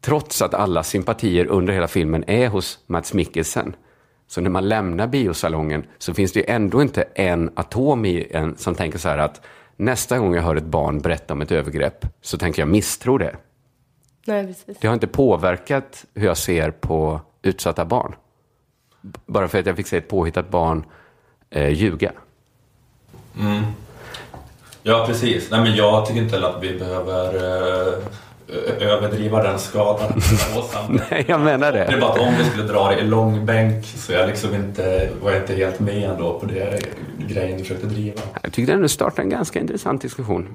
trots 0.00 0.42
att 0.42 0.54
alla 0.54 0.82
sympatier 0.82 1.46
under 1.46 1.72
hela 1.72 1.88
filmen 1.88 2.24
är 2.26 2.48
hos 2.48 2.78
Mats 2.86 3.14
Mikkelsen, 3.14 3.76
så 4.26 4.40
när 4.40 4.50
man 4.50 4.68
lämnar 4.68 5.06
biosalongen 5.06 5.84
så 5.98 6.14
finns 6.14 6.32
det 6.32 6.40
ju 6.40 6.46
ändå 6.48 6.82
inte 6.82 7.02
en 7.02 7.50
atom 7.54 8.04
i 8.04 8.28
en 8.30 8.56
som 8.56 8.74
tänker 8.74 8.98
så 8.98 9.08
här 9.08 9.18
att 9.18 9.40
nästa 9.76 10.18
gång 10.18 10.34
jag 10.34 10.42
hör 10.42 10.56
ett 10.56 10.64
barn 10.64 11.00
berätta 11.00 11.34
om 11.34 11.40
ett 11.40 11.52
övergrepp 11.52 12.06
så 12.20 12.38
tänker 12.38 12.62
jag 12.62 12.68
misstro 12.68 13.18
det. 13.18 13.36
Nej, 14.26 14.46
precis. 14.46 14.78
Det 14.80 14.86
har 14.86 14.94
inte 14.94 15.06
påverkat 15.06 16.04
hur 16.14 16.26
jag 16.26 16.36
ser 16.36 16.70
på 16.70 17.20
utsatta 17.42 17.84
barn. 17.84 18.14
Bara 19.26 19.48
för 19.48 19.58
att 19.58 19.66
jag 19.66 19.76
fick 19.76 19.86
se 19.86 19.96
ett 19.96 20.08
påhittat 20.08 20.50
barn 20.50 20.84
eh, 21.50 21.68
ljuga. 21.68 22.12
Ja, 24.82 25.04
precis. 25.06 25.50
Nej, 25.50 25.60
men 25.60 25.74
jag 25.76 26.06
tycker 26.06 26.20
inte 26.22 26.46
att 26.46 26.62
vi 26.62 26.78
behöver 26.78 27.34
eh, 27.34 28.88
överdriva 28.88 29.42
den 29.42 29.58
skadan. 29.58 30.12
Nej, 31.10 31.24
jag 31.28 31.40
menar 31.40 31.72
Det 31.72 31.78
är 31.84 31.92
det. 31.92 32.00
bara 32.00 32.12
att 32.12 32.18
om 32.18 32.34
vi 32.38 32.44
skulle 32.44 32.62
dra 32.64 32.88
det 32.88 33.00
i 33.00 33.04
långbänk 33.04 33.86
så 33.86 34.12
jag 34.12 34.28
liksom 34.28 34.54
inte, 34.54 35.08
var 35.22 35.30
jag 35.32 35.40
inte 35.42 35.54
helt 35.54 35.80
med 35.80 36.10
ändå 36.10 36.38
på 36.40 36.46
det 36.46 36.80
grejen 37.28 37.58
du 37.58 37.64
försökte 37.64 37.86
driva. 37.86 38.20
Jag 38.42 38.52
tyckte 38.52 38.72
ändå 38.72 38.88
startade 38.88 39.22
en 39.22 39.28
ganska 39.30 39.60
intressant 39.60 40.02
diskussion. 40.02 40.48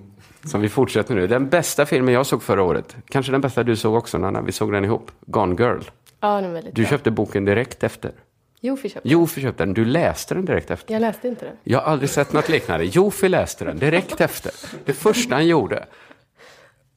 Som 0.46 0.62
vi 0.62 0.70
fortsätter 0.70 1.16
nu. 1.16 1.28
Den 1.28 1.50
bästa 1.50 1.86
filmen 1.86 2.14
jag 2.14 2.26
såg 2.26 2.44
förra 2.44 2.64
året, 2.64 2.96
kanske 3.10 3.32
den 3.32 3.42
bästa 3.42 3.64
du 3.64 3.76
såg 3.76 3.96
också 3.96 4.18
Nanna, 4.18 4.42
vi 4.42 4.52
såg 4.52 4.72
den 4.72 4.86
ihop, 4.86 5.12
Gone 5.26 5.56
Girl. 5.64 5.80
Ja, 6.20 6.36
den 6.36 6.46
är 6.46 6.54
väldigt 6.54 6.76
Du 6.76 6.82
bra. 6.82 6.90
köpte 6.90 7.12
boken 7.12 7.46
direkt 7.46 7.84
efter. 7.84 8.12
Jofi 8.62 8.90
köpte 8.90 9.10
Jofi 9.10 9.42
köpte 9.42 9.66
den, 9.66 9.74
du 9.74 9.86
läste 9.86 10.34
den 10.36 10.46
direkt 10.46 10.72
efter. 10.72 10.94
Jag 10.94 11.02
läste 11.02 11.28
inte 11.28 11.46
den. 11.46 11.56
Jag 11.64 11.80
har 11.80 11.92
aldrig 11.92 12.10
sett 12.10 12.34
något 12.34 12.50
liknande. 12.50 12.86
Jofi 12.86 13.30
läste 13.30 13.66
den 13.66 13.78
direkt 13.80 14.22
efter. 14.22 14.52
Det 14.86 14.94
första 14.94 15.36
han 15.36 15.48
gjorde. 15.48 15.78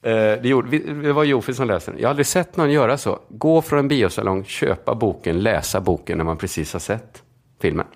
Eh, 0.03 0.13
det, 0.13 0.49
gjorde 0.49 0.79
det 0.79 1.13
var 1.13 1.25
Jofi 1.25 1.55
som 1.55 1.67
läste 1.67 1.91
den. 1.91 2.01
Jag 2.01 2.07
har 2.09 2.11
aldrig 2.11 2.27
sett 2.27 2.57
någon 2.57 2.71
göra 2.71 2.99
så. 2.99 3.19
Gå 3.29 3.63
från 3.63 3.79
en 3.79 3.89
biosalong, 3.89 4.45
köpa 4.45 4.95
boken, 4.95 5.41
läsa 5.43 5.81
boken 5.81 6.19
när 6.19 6.25
man 6.25 6.37
precis 6.37 6.73
har 6.73 6.81
sett 6.81 7.23
filmen. 7.63 7.87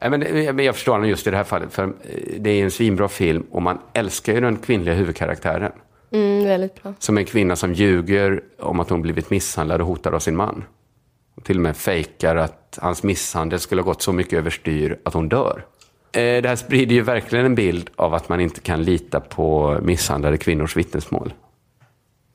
Men, 0.00 0.20
det- 0.20 0.52
men 0.52 0.64
jag 0.64 0.74
förstår 0.74 0.92
honom 0.92 1.08
just 1.08 1.26
i 1.26 1.30
det 1.30 1.36
här 1.36 1.44
fallet, 1.44 1.72
för 1.72 1.82
eh, 1.84 1.90
det 2.38 2.50
är 2.50 2.64
en 2.64 2.70
svinbra 2.70 3.08
film 3.08 3.46
och 3.50 3.62
man 3.62 3.78
älskar 3.92 4.34
ju 4.34 4.40
den 4.40 4.56
kvinnliga 4.56 4.94
huvudkaraktären. 4.94 5.72
Mm, 6.10 6.44
väldigt 6.44 6.82
bra. 6.82 6.94
Som 6.98 7.18
en 7.18 7.24
kvinna 7.24 7.56
som 7.56 7.72
ljuger 7.72 8.42
om 8.58 8.80
att 8.80 8.90
hon 8.90 9.02
blivit 9.02 9.30
misshandlad 9.30 9.80
och 9.80 9.86
hotad 9.86 10.14
av 10.14 10.18
sin 10.18 10.36
man. 10.36 10.64
Till 11.46 11.56
och 11.56 11.62
med 11.62 11.76
fejkar 11.76 12.36
att 12.36 12.78
hans 12.82 13.02
misshandel 13.02 13.60
skulle 13.60 13.82
ha 13.82 13.86
gått 13.86 14.02
så 14.02 14.12
mycket 14.12 14.32
överstyr 14.32 14.98
att 15.04 15.14
hon 15.14 15.28
dör. 15.28 15.64
Eh, 16.12 16.42
Det 16.42 16.48
här 16.48 16.56
sprider 16.56 16.94
ju 16.94 17.02
verkligen 17.02 17.44
en 17.46 17.54
bild 17.54 17.90
av 17.96 18.14
att 18.14 18.28
man 18.28 18.40
inte 18.40 18.60
kan 18.60 18.82
lita 18.82 19.20
på 19.20 19.78
misshandlade 19.82 20.36
kvinnors 20.36 20.76
vittnesmål. 20.76 21.32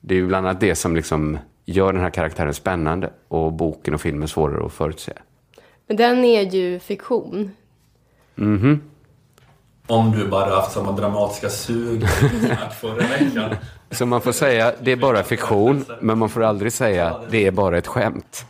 Det 0.00 0.14
är 0.14 0.18
ju 0.18 0.26
bland 0.26 0.46
annat 0.46 0.60
det 0.60 0.74
som 0.74 0.96
liksom 0.96 1.38
gör 1.64 1.92
den 1.92 2.02
här 2.02 2.10
karaktären 2.10 2.54
spännande 2.54 3.10
och 3.28 3.52
boken 3.52 3.94
och 3.94 4.00
filmen 4.00 4.28
svårare 4.28 4.66
att 4.66 4.72
förutse. 4.72 5.12
Men 5.86 5.96
den 5.96 6.24
är 6.24 6.42
ju 6.42 6.78
fiktion. 6.78 7.50
Om 9.86 10.12
du 10.12 10.28
bara 10.28 10.54
haft 10.54 10.72
samma 10.72 10.92
dramatiska 10.92 11.48
sug 11.50 12.08
snart 12.08 12.74
förra 12.74 12.94
veckan. 13.06 13.56
Så 13.90 14.06
man 14.06 14.20
får 14.20 14.32
säga 14.32 14.72
det 14.80 14.92
är 14.92 14.96
bara 14.96 15.22
fiktion, 15.22 15.84
men 16.00 16.18
man 16.18 16.28
får 16.28 16.42
aldrig 16.42 16.72
säga 16.72 17.16
det 17.30 17.46
är 17.46 17.50
bara 17.50 17.78
ett 17.78 17.86
skämt. 17.86 18.46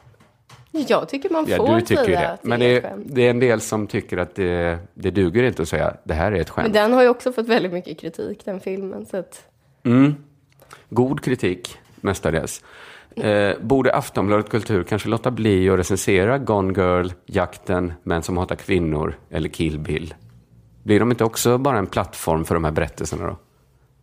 Jag 0.73 1.09
tycker 1.09 1.31
man 1.31 1.47
får 1.47 1.69
Ja, 1.69 1.75
du 1.75 1.81
tycker 1.81 2.05
säga 2.05 2.21
det. 2.21 2.29
att 2.29 2.45
Men 2.45 2.61
det 2.61 2.77
är, 2.77 2.81
skämt. 2.81 3.07
det 3.09 3.27
är 3.27 3.31
en 3.31 3.41
del 3.41 3.61
som 3.61 3.87
tycker 3.87 4.17
att 4.19 4.35
det, 4.35 4.79
det 4.95 5.11
duger 5.11 5.43
inte 5.43 5.63
att 5.63 5.69
säga 5.69 5.97
det 6.05 6.15
här 6.15 6.33
är 6.33 6.41
ett 6.41 6.57
Men 6.57 6.65
skämt. 6.65 6.75
den 6.75 6.93
har 6.93 7.03
ju 7.03 7.09
också 7.09 7.33
fått 7.33 7.49
väldigt 7.49 7.73
mycket 7.73 8.01
kritik, 8.01 8.45
den 8.45 8.61
filmen. 8.61 9.07
Så 9.07 9.17
att, 9.17 9.43
God 10.91 11.21
kritik, 11.21 11.79
mestadels. 12.01 12.65
Eh, 13.17 13.53
borde 13.61 13.95
Aftonbladet 13.95 14.49
Kultur 14.51 14.83
kanske 14.85 15.09
låta 15.09 15.31
bli 15.31 15.71
att 15.71 15.79
recensera 15.79 16.39
Gone 16.39 16.73
Girl, 16.81 17.09
Jakten, 17.27 17.93
Män 18.03 18.23
som 18.23 18.37
hatar 18.37 18.57
kvinnor 18.57 19.19
eller 19.31 19.49
Kill 19.49 19.79
Bill? 19.79 20.15
Blir 20.83 21.01
de 21.01 21.11
inte 21.11 21.25
också 21.25 21.59
bara 21.59 21.79
en 21.79 21.87
plattform 21.87 22.45
för 22.45 22.55
de 22.55 22.65
här 22.65 22.71
berättelserna 22.71 23.27
då? 23.27 23.37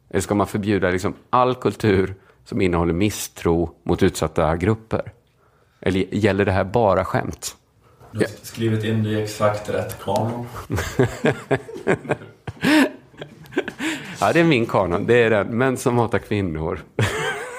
Eller 0.09 0.21
ska 0.21 0.35
man 0.35 0.47
förbjuda 0.47 0.89
liksom 0.89 1.13
all 1.29 1.55
kultur 1.55 2.15
som 2.45 2.61
innehåller 2.61 2.93
misstro 2.93 3.69
mot 3.83 4.03
utsatta 4.03 4.55
grupper? 4.57 5.11
Eller 5.81 6.15
gäller 6.15 6.45
det 6.45 6.51
här 6.51 6.63
bara 6.63 7.05
skämt? 7.05 7.55
Du 8.11 8.19
har 8.19 8.27
skrivit 8.41 8.83
in 8.83 9.03
det 9.03 9.09
i 9.09 9.23
exakt 9.23 9.69
rätt 9.69 10.03
kanon. 10.03 10.47
Ja, 14.21 14.33
det 14.33 14.39
är 14.39 14.43
min 14.43 14.65
kanon. 14.65 15.05
Det 15.05 15.23
är 15.23 15.29
den. 15.29 15.47
Män 15.57 15.77
som 15.77 15.97
hatar 15.97 16.19
kvinnor. 16.19 16.79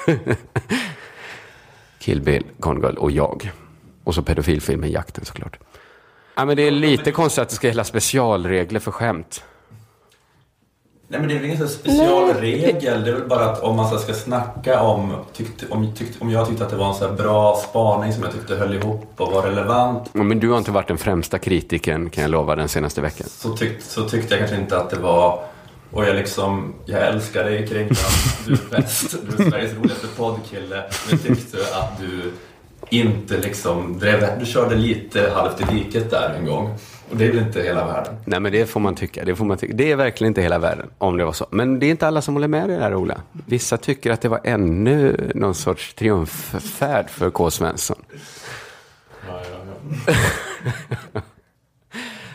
Kill 1.98 2.20
Bill, 2.20 2.44
Gone 2.58 2.80
Girl 2.86 2.96
och 2.96 3.10
jag. 3.10 3.52
Och 4.04 4.14
så 4.14 4.22
pedofilfilmen 4.22 4.90
Jakten 4.90 5.24
såklart. 5.24 5.58
Ja, 6.34 6.44
men 6.44 6.56
det 6.56 6.62
är 6.62 6.70
lite 6.70 7.12
konstigt 7.12 7.42
att 7.42 7.48
det 7.48 7.54
ska 7.54 7.66
gälla 7.66 7.84
specialregler 7.84 8.80
för 8.80 8.90
skämt. 8.90 9.44
Nej 11.10 11.20
men 11.20 11.28
det 11.28 11.34
är 11.34 11.38
väl 11.38 11.50
ingen 11.50 11.68
specialregel. 11.68 13.04
Det 13.04 13.10
är 13.10 13.14
väl 13.14 13.28
bara 13.28 13.44
att 13.44 13.60
om 13.60 13.76
man 13.76 13.98
ska 14.00 14.14
snacka 14.14 14.82
om, 14.82 15.16
tyckte, 15.32 15.66
om, 15.70 15.94
tyckte, 15.94 16.18
om 16.20 16.30
jag 16.30 16.48
tyckte 16.48 16.64
att 16.64 16.70
det 16.70 16.76
var 16.76 16.88
en 16.88 16.94
så 16.94 17.08
bra 17.08 17.56
spaning 17.68 18.12
som 18.12 18.22
jag 18.22 18.32
tyckte 18.32 18.54
höll 18.54 18.74
ihop 18.74 19.12
och 19.16 19.32
var 19.32 19.42
relevant. 19.42 20.14
Men 20.14 20.40
du 20.40 20.50
har 20.50 20.58
inte 20.58 20.70
varit 20.70 20.88
den 20.88 20.98
främsta 20.98 21.38
kritiken 21.38 22.10
kan 22.10 22.22
jag 22.22 22.30
lova 22.30 22.56
den 22.56 22.68
senaste 22.68 23.00
veckan. 23.00 23.26
Så, 23.30 23.56
tyck, 23.56 23.82
så 23.82 24.08
tyckte 24.08 24.34
jag 24.34 24.38
kanske 24.38 24.56
inte 24.56 24.76
att 24.76 24.90
det 24.90 24.96
var 24.96 25.42
och 25.90 26.04
jag 26.04 26.16
liksom, 26.16 26.74
jag 26.84 27.06
älskar 27.06 27.44
dig 27.44 27.66
Kringlan, 27.66 27.96
du 28.46 28.52
är 28.52 28.58
bäst, 28.70 29.16
du 29.22 29.44
är 29.44 29.50
Sveriges 29.50 29.74
roligaste 29.74 30.06
poddkille. 30.16 30.84
Men 31.10 31.18
tyckte 31.18 31.56
att 31.74 32.00
du 32.00 32.32
inte 32.88 33.36
liksom 33.38 33.98
drev, 33.98 34.38
du 34.40 34.46
körde 34.46 34.74
lite 34.74 35.30
halvt 35.34 35.60
i 35.60 35.64
diket 35.74 36.10
där 36.10 36.34
en 36.38 36.46
gång. 36.46 36.74
Och 37.10 37.16
det 37.16 37.26
är 37.26 37.32
väl 37.32 37.38
inte 37.38 37.62
hela 37.62 37.86
världen. 37.86 38.14
Nej, 38.24 38.40
men 38.40 38.52
det 38.52 38.66
får 38.66 38.80
man 38.80 38.94
tycka. 38.94 39.24
Det, 39.24 39.36
får 39.36 39.44
man 39.44 39.56
tycka. 39.56 39.74
det 39.74 39.92
är 39.92 39.96
verkligen 39.96 40.30
inte 40.30 40.42
hela 40.42 40.58
världen, 40.58 40.90
om 40.98 41.16
det 41.16 41.24
var 41.24 41.32
så. 41.32 41.46
Men 41.50 41.78
det 41.78 41.86
är 41.86 41.90
inte 41.90 42.06
alla 42.06 42.22
som 42.22 42.34
håller 42.34 42.48
med 42.48 42.68
dig 42.68 42.78
där, 42.78 42.94
Ola. 42.94 43.20
Vissa 43.46 43.76
tycker 43.76 44.10
att 44.10 44.20
det 44.20 44.28
var 44.28 44.40
ännu 44.44 45.30
någon 45.34 45.54
sorts 45.54 45.94
triumffärd 45.94 47.10
för 47.10 47.30
K. 47.30 47.50
Svensson. 47.50 47.96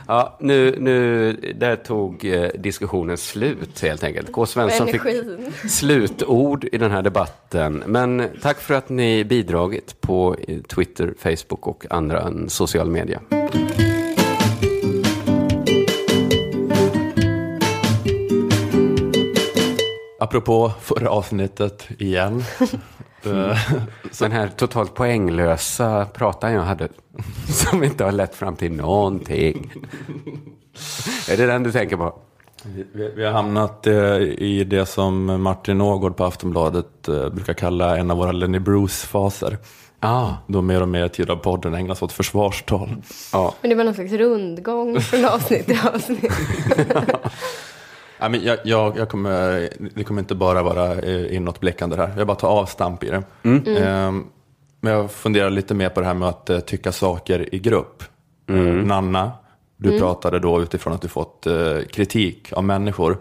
Ja, 0.08 0.38
nu, 0.40 0.76
nu, 0.80 1.34
där 1.56 1.76
tog 1.76 2.26
eh, 2.26 2.50
diskussionen 2.56 3.18
slut 3.18 3.82
helt 3.82 4.04
enkelt. 4.04 4.32
K. 4.32 4.46
Svensson 4.46 4.88
fick 4.88 5.02
slutord 5.70 6.66
i 6.72 6.78
den 6.78 6.92
här 6.92 7.02
debatten. 7.02 7.84
Men 7.86 8.30
tack 8.42 8.60
för 8.60 8.74
att 8.74 8.90
ni 8.90 9.24
bidragit 9.24 10.02
på 10.02 10.36
eh, 10.48 10.62
Twitter, 10.62 11.14
Facebook 11.18 11.68
och 11.68 11.86
andra 11.90 12.32
sociala 12.48 12.90
medier. 12.90 13.20
Apropå 20.30 20.72
förra 20.82 21.10
avsnittet 21.10 21.88
igen. 22.00 22.44
Eh, 23.26 23.58
Den 24.20 24.32
här 24.32 24.48
totalt 24.48 24.94
poänglösa 24.96 26.06
pratan 26.14 26.54
jag 26.54 26.62
hade, 26.62 26.88
som 27.50 27.84
inte 27.84 28.04
har 28.04 28.12
lett 28.12 28.36
fram 28.36 28.56
till 28.56 28.72
någonting. 28.72 29.72
Är 31.30 31.38
det 31.38 31.46
den 31.46 31.64
du 31.64 31.72
tänker 31.72 31.98
på? 31.98 32.16
Vi, 32.94 33.12
vi 33.16 33.26
har 33.26 33.32
hamnat 33.32 33.88
eh, 33.88 33.94
i 34.22 34.64
det 34.64 34.86
som 34.86 35.42
Martin 35.42 35.82
Ågård 35.82 36.18
på 36.18 36.26
Aftonbladet 36.26 37.08
eh, 37.08 37.30
brukar 37.30 37.54
kalla 37.54 37.98
en 37.98 38.12
av 38.12 38.18
våra 38.18 38.32
Lenny 38.32 38.60
Bruce-faser. 38.60 39.58
Ah, 40.00 40.30
Då 40.48 40.62
mer 40.62 40.82
och 40.82 40.88
mer 40.90 41.08
tid 41.08 41.30
av 41.30 41.36
podden 41.36 41.74
ägnas 41.74 42.02
åt 42.02 42.12
försvarstal. 42.12 42.96
ja. 43.34 43.54
Men 43.62 43.70
det 43.70 43.76
var 43.76 43.84
någon 43.84 43.94
slags 43.94 44.12
rundgång 44.12 45.02
från 45.02 45.26
avsnitt 45.26 45.66
till 45.66 45.80
avsnitt. 45.94 46.32
Ja, 48.20 48.30
men 48.30 48.44
jag, 48.44 48.58
jag, 48.64 48.98
jag 48.98 49.10
kommer, 49.10 49.70
det 49.96 50.04
kommer 50.04 50.22
inte 50.22 50.36
bara 50.36 50.64
vara 50.64 50.94
eh, 50.94 51.36
inåtblickande 51.36 51.96
här. 51.96 52.14
Jag 52.18 52.28
bara 52.28 52.38
tar 52.38 52.48
avstamp 52.48 53.04
i 53.04 53.10
det. 53.10 53.24
Ehm, 53.80 54.26
men 54.82 54.94
jag 54.94 55.12
funderar 55.12 55.50
lite 55.50 55.74
mer 55.74 55.90
på 55.90 56.00
det 56.00 56.06
här 56.06 56.14
med 56.14 56.30
att 56.30 56.50
eh, 56.50 56.60
tycka 56.60 56.92
saker 56.92 57.56
i 57.56 57.60
grupp. 57.60 58.04
Eh, 58.50 58.56
Nanna, 58.56 59.32
du 59.78 60.00
pratade 60.00 60.40
då 60.40 60.62
utifrån 60.62 60.94
att 60.94 61.02
du 61.02 61.08
fått 61.08 61.48
kritik 61.92 62.54
av 62.54 62.64
människor. 62.64 63.18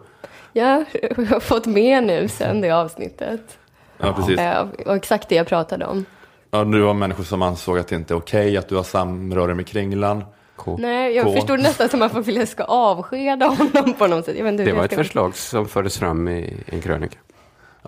Ja, 0.52 0.84
jag 1.16 1.24
har 1.26 1.40
fått 1.40 1.66
med 1.66 2.04
nu 2.04 2.28
sen 2.28 2.60
det 2.60 2.70
avsnittet. 2.70 3.58
Ja, 3.98 4.12
precis. 4.12 4.40
Och 4.86 4.96
exakt 4.96 5.28
det 5.28 5.34
jag 5.34 5.46
pratade 5.46 5.86
om. 5.86 6.04
Ja, 6.50 6.64
du 6.64 6.82
har 6.82 6.94
människor 6.94 7.24
som 7.24 7.42
ansåg 7.42 7.78
att 7.78 7.88
det 7.88 7.96
inte 7.96 8.14
är 8.14 8.18
okej 8.18 8.56
att 8.56 8.68
du 8.68 8.76
har 8.76 8.82
samröre 8.82 9.54
med 9.54 9.66
Kringlan. 9.66 10.24
K. 10.56 10.76
Nej, 10.80 11.14
jag 11.16 11.24
K. 11.26 11.32
förstod 11.32 11.60
nästan 11.60 11.88
som 11.88 12.02
att 12.02 12.12
man 12.12 12.22
ville 12.22 12.46
ska 12.46 12.64
avskeda 12.64 13.46
honom 13.46 13.94
på 13.98 14.06
något 14.06 14.24
sätt. 14.24 14.36
Jag 14.36 14.44
vet 14.44 14.52
inte 14.52 14.64
Det 14.64 14.72
var 14.72 14.84
ett 14.84 14.90
ska- 14.92 15.02
förslag 15.02 15.36
som 15.36 15.68
fördes 15.68 15.98
fram 15.98 16.28
i 16.28 16.56
en 16.66 16.80
krönika. 16.80 17.18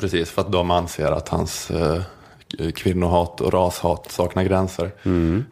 Precis, 0.00 0.31
för 0.31 0.42
att 0.42 0.52
de 0.52 0.70
anser 0.70 1.12
att 1.12 1.29
hans 1.29 1.70
eh, 1.70 2.02
kvinnohat 2.74 3.40
och 3.40 3.52
rashat 3.52 4.11
saknar 4.12 4.42
gränser. 4.44 4.90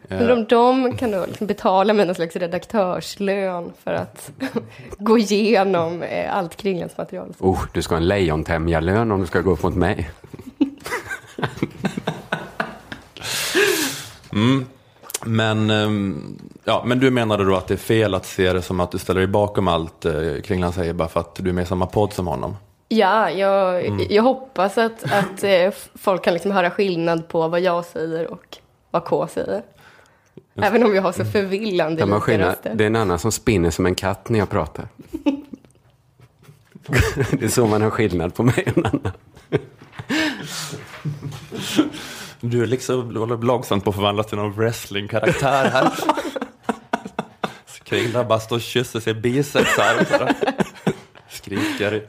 Men 0.07 0.31
om 0.31 0.45
de 0.45 0.97
kan 0.97 1.11
då 1.11 1.25
liksom 1.25 1.47
betala 1.47 1.93
med 1.93 2.07
någon 2.07 2.15
slags 2.15 2.35
redaktörslön 2.35 3.73
för 3.83 3.93
att 3.93 4.31
gå 4.97 5.17
igenom 5.17 6.03
eh, 6.03 6.37
allt 6.37 6.55
Kringlands 6.55 6.97
material. 6.97 7.33
Oh, 7.39 7.59
du 7.73 7.81
ska 7.81 7.95
ha 7.95 8.01
en 8.01 8.07
lejontämjarlön 8.07 9.11
om 9.11 9.21
du 9.21 9.27
ska 9.27 9.41
gå 9.41 9.51
upp 9.51 9.63
mot 9.63 9.75
mig. 9.75 10.09
Men, 15.25 15.69
ehm, 15.69 16.37
ja, 16.65 16.83
men 16.85 16.99
du 16.99 17.11
menade 17.11 17.43
då 17.43 17.55
att 17.55 17.67
det 17.67 17.73
är 17.73 17.77
fel 17.77 18.13
att 18.13 18.25
se 18.25 18.53
det 18.53 18.61
som 18.61 18.79
att 18.79 18.91
du 18.91 18.97
ställer 18.97 19.19
dig 19.19 19.27
bakom 19.27 19.67
allt 19.67 20.05
eh, 20.05 20.13
Kringlan 20.43 20.73
säger 20.73 20.93
bara 20.93 21.07
för 21.07 21.19
att 21.19 21.35
du 21.35 21.49
är 21.49 21.53
med 21.53 21.63
i 21.63 21.65
samma 21.65 21.85
podd 21.85 22.13
som 22.13 22.27
honom? 22.27 22.55
Ja, 22.87 23.31
jag, 23.31 24.11
jag 24.11 24.23
hoppas 24.23 24.77
att, 24.77 25.03
att 25.03 25.43
eh, 25.43 25.71
folk 25.95 26.23
kan 26.23 26.33
liksom 26.33 26.51
höra 26.51 26.71
skillnad 26.71 27.27
på 27.27 27.47
vad 27.47 27.61
jag 27.61 27.85
säger 27.85 28.27
och 28.27 28.57
vad 28.91 29.05
K 29.05 29.27
säger. 29.27 29.63
Även 30.55 30.83
om 30.83 30.91
vi 30.91 30.97
har 30.97 31.11
så 31.11 31.25
förvillande 31.25 32.05
man 32.05 32.19
lika 32.19 32.39
röster. 32.39 32.75
Det 32.75 32.83
är 32.83 32.87
en 32.87 32.95
annan 32.95 33.19
som 33.19 33.31
spinner 33.31 33.69
som 33.69 33.85
en 33.85 33.95
katt 33.95 34.29
när 34.29 34.39
jag 34.39 34.49
pratar. 34.49 34.87
det 37.31 37.45
är 37.45 37.47
så 37.47 37.67
man 37.67 37.81
har 37.81 37.89
skillnad 37.89 38.35
på 38.35 38.43
mig 38.43 38.67
och 38.71 38.77
en 38.77 38.85
annan. 38.85 39.11
Du 42.39 42.63
är 42.63 42.67
liksom 42.67 43.13
du 43.13 43.19
håller 43.19 43.37
långsamt 43.37 43.83
på 43.83 43.89
att 43.89 43.95
förvandlas 43.95 44.27
till 44.27 44.37
någon 44.37 44.53
wrestlingkaraktär 44.53 45.69
här. 45.69 45.93
Kringlan 47.85 48.27
bara 48.27 48.39
står 48.39 48.55
och 48.55 48.61
kysser 48.61 48.99
sig 48.99 49.13
biceps 49.13 49.77
här. 49.77 50.01
och 50.01 50.07
sådär. 50.07 50.35
Skriker 51.29 52.01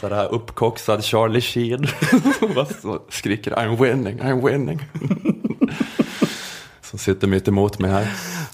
sådär 0.00 0.28
uppkoxad 0.34 1.04
Charlie 1.04 1.40
Sheen. 1.40 1.86
Så 2.82 3.02
skriker 3.08 3.50
I'm 3.52 3.82
winning, 3.82 4.20
I'm 4.20 4.46
winning. 4.46 4.80
Som 6.82 6.98
sitter 6.98 7.26
mitt 7.28 7.48
emot 7.48 7.78
mig 7.78 7.90
här. 7.90 8.08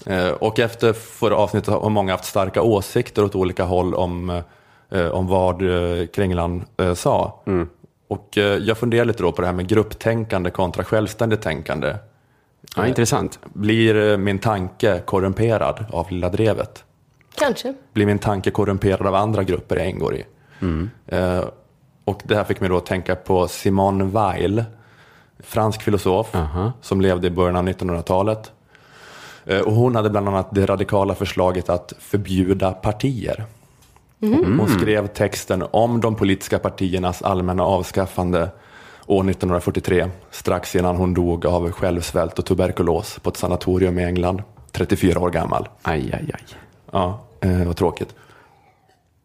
Eh, 0.05 0.31
Och 0.33 0.59
efter 0.59 0.93
förra 0.93 1.35
avsnittet 1.35 1.73
har 1.73 1.89
många 1.89 2.13
haft 2.13 2.25
starka 2.25 2.61
åsikter 2.61 3.23
åt 3.23 3.35
olika 3.35 3.63
håll 3.63 3.95
om, 3.95 4.41
eh, 4.91 5.07
om 5.07 5.27
vad 5.27 5.61
eh, 5.61 6.07
Kringlan 6.07 6.65
sa. 6.95 7.43
Och 8.09 8.37
eh, 8.37 8.43
jag 8.57 8.77
funderar 8.77 9.05
lite 9.05 9.23
då 9.23 9.31
på 9.31 9.41
det 9.41 9.47
här 9.47 9.53
med 9.53 9.67
grupptänkande 9.67 10.49
kontra 10.49 10.83
självständigt 10.83 11.41
tänkande. 11.41 11.95
Ja, 12.75 12.87
intressant. 12.87 13.39
Blir 13.53 14.11
eh, 14.11 14.17
min 14.17 14.39
tanke 14.39 15.01
korrumperad 15.05 15.85
av 15.91 16.11
Lilla 16.11 16.29
Drevet? 16.29 16.83
Kanske. 17.35 17.73
Blir 17.93 18.05
min 18.05 18.19
tanke 18.19 18.51
korrumperad 18.51 19.07
av 19.07 19.15
andra 19.15 19.43
grupper 19.43 19.75
jag 19.75 19.89
ingår 19.89 20.15
i? 20.15 20.25
Eh, 21.07 21.43
och 22.05 22.21
det 22.25 22.35
här 22.35 22.43
fick 22.43 22.59
mig 22.59 22.69
då 22.69 22.77
att 22.77 22.85
tänka 22.85 23.15
på 23.15 23.47
Simone 23.47 24.03
Weil, 24.03 24.63
fransk 25.39 25.81
filosof 25.81 26.35
som 26.81 27.01
levde 27.01 27.27
i 27.27 27.29
början 27.29 27.55
av 27.55 27.67
1900-talet. 27.67 28.51
Eh, 29.45 29.59
och 29.59 29.73
hon 29.73 29.95
hade 29.95 30.09
bland 30.09 30.27
annat 30.27 30.47
det 30.51 30.65
radikala 30.65 31.15
förslaget 31.15 31.69
att 31.69 31.93
förbjuda 31.99 32.71
partier. 32.71 33.45
Hon 34.19 34.69
skrev 34.79 35.07
texten 35.07 35.63
om 35.71 36.01
de 36.01 36.15
politiska 36.15 36.59
partiernas 36.59 37.21
allmänna 37.21 37.63
avskaffande 37.63 38.49
år 39.07 39.29
1943, 39.29 40.09
strax 40.31 40.75
innan 40.75 40.95
hon 40.95 41.13
dog 41.13 41.45
av 41.45 41.71
självsvält 41.71 42.39
och 42.39 42.45
tuberkulos 42.45 43.19
på 43.19 43.29
ett 43.29 43.37
sanatorium 43.37 43.99
i 43.99 44.03
England, 44.03 44.41
34 44.71 45.19
år 45.19 45.29
gammal. 45.29 45.67
Aj, 45.81 45.99
aj, 46.13 46.31
aj. 46.33 46.43
Ja, 46.91 47.19
eh, 47.41 47.63
vad 47.67 47.75
tråkigt. 47.75 48.15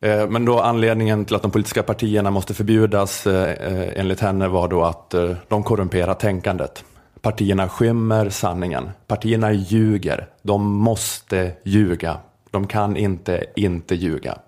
Eh, 0.01 0.29
Men 0.29 0.45
då 0.45 0.61
anledningen 0.61 1.25
till 1.25 1.37
att 1.37 1.43
de 1.43 1.51
politiska 1.51 1.83
partierna 1.83 2.31
måste 2.31 2.55
förbjudas 2.55 3.27
eh, 3.27 3.51
eh, 3.51 4.01
enligt 4.01 4.21
henne 4.21 4.49
var 4.49 4.69
då 4.69 4.85
att 4.85 5.15
eh, 5.15 5.33
de 5.49 5.63
korrumperar 5.63 6.15
tänkandet. 6.15 6.85
Partierna 7.21 7.69
skymmer 7.69 8.29
sanningen. 8.31 8.91
Partierna 9.07 9.53
ljuger. 9.53 10.27
De 10.43 10.67
måste 10.77 11.53
ljuga. 11.65 12.17
De 12.51 12.67
kan 12.67 12.97
inte 12.97 13.45
inte 13.57 13.95
ljuga. 13.95 14.39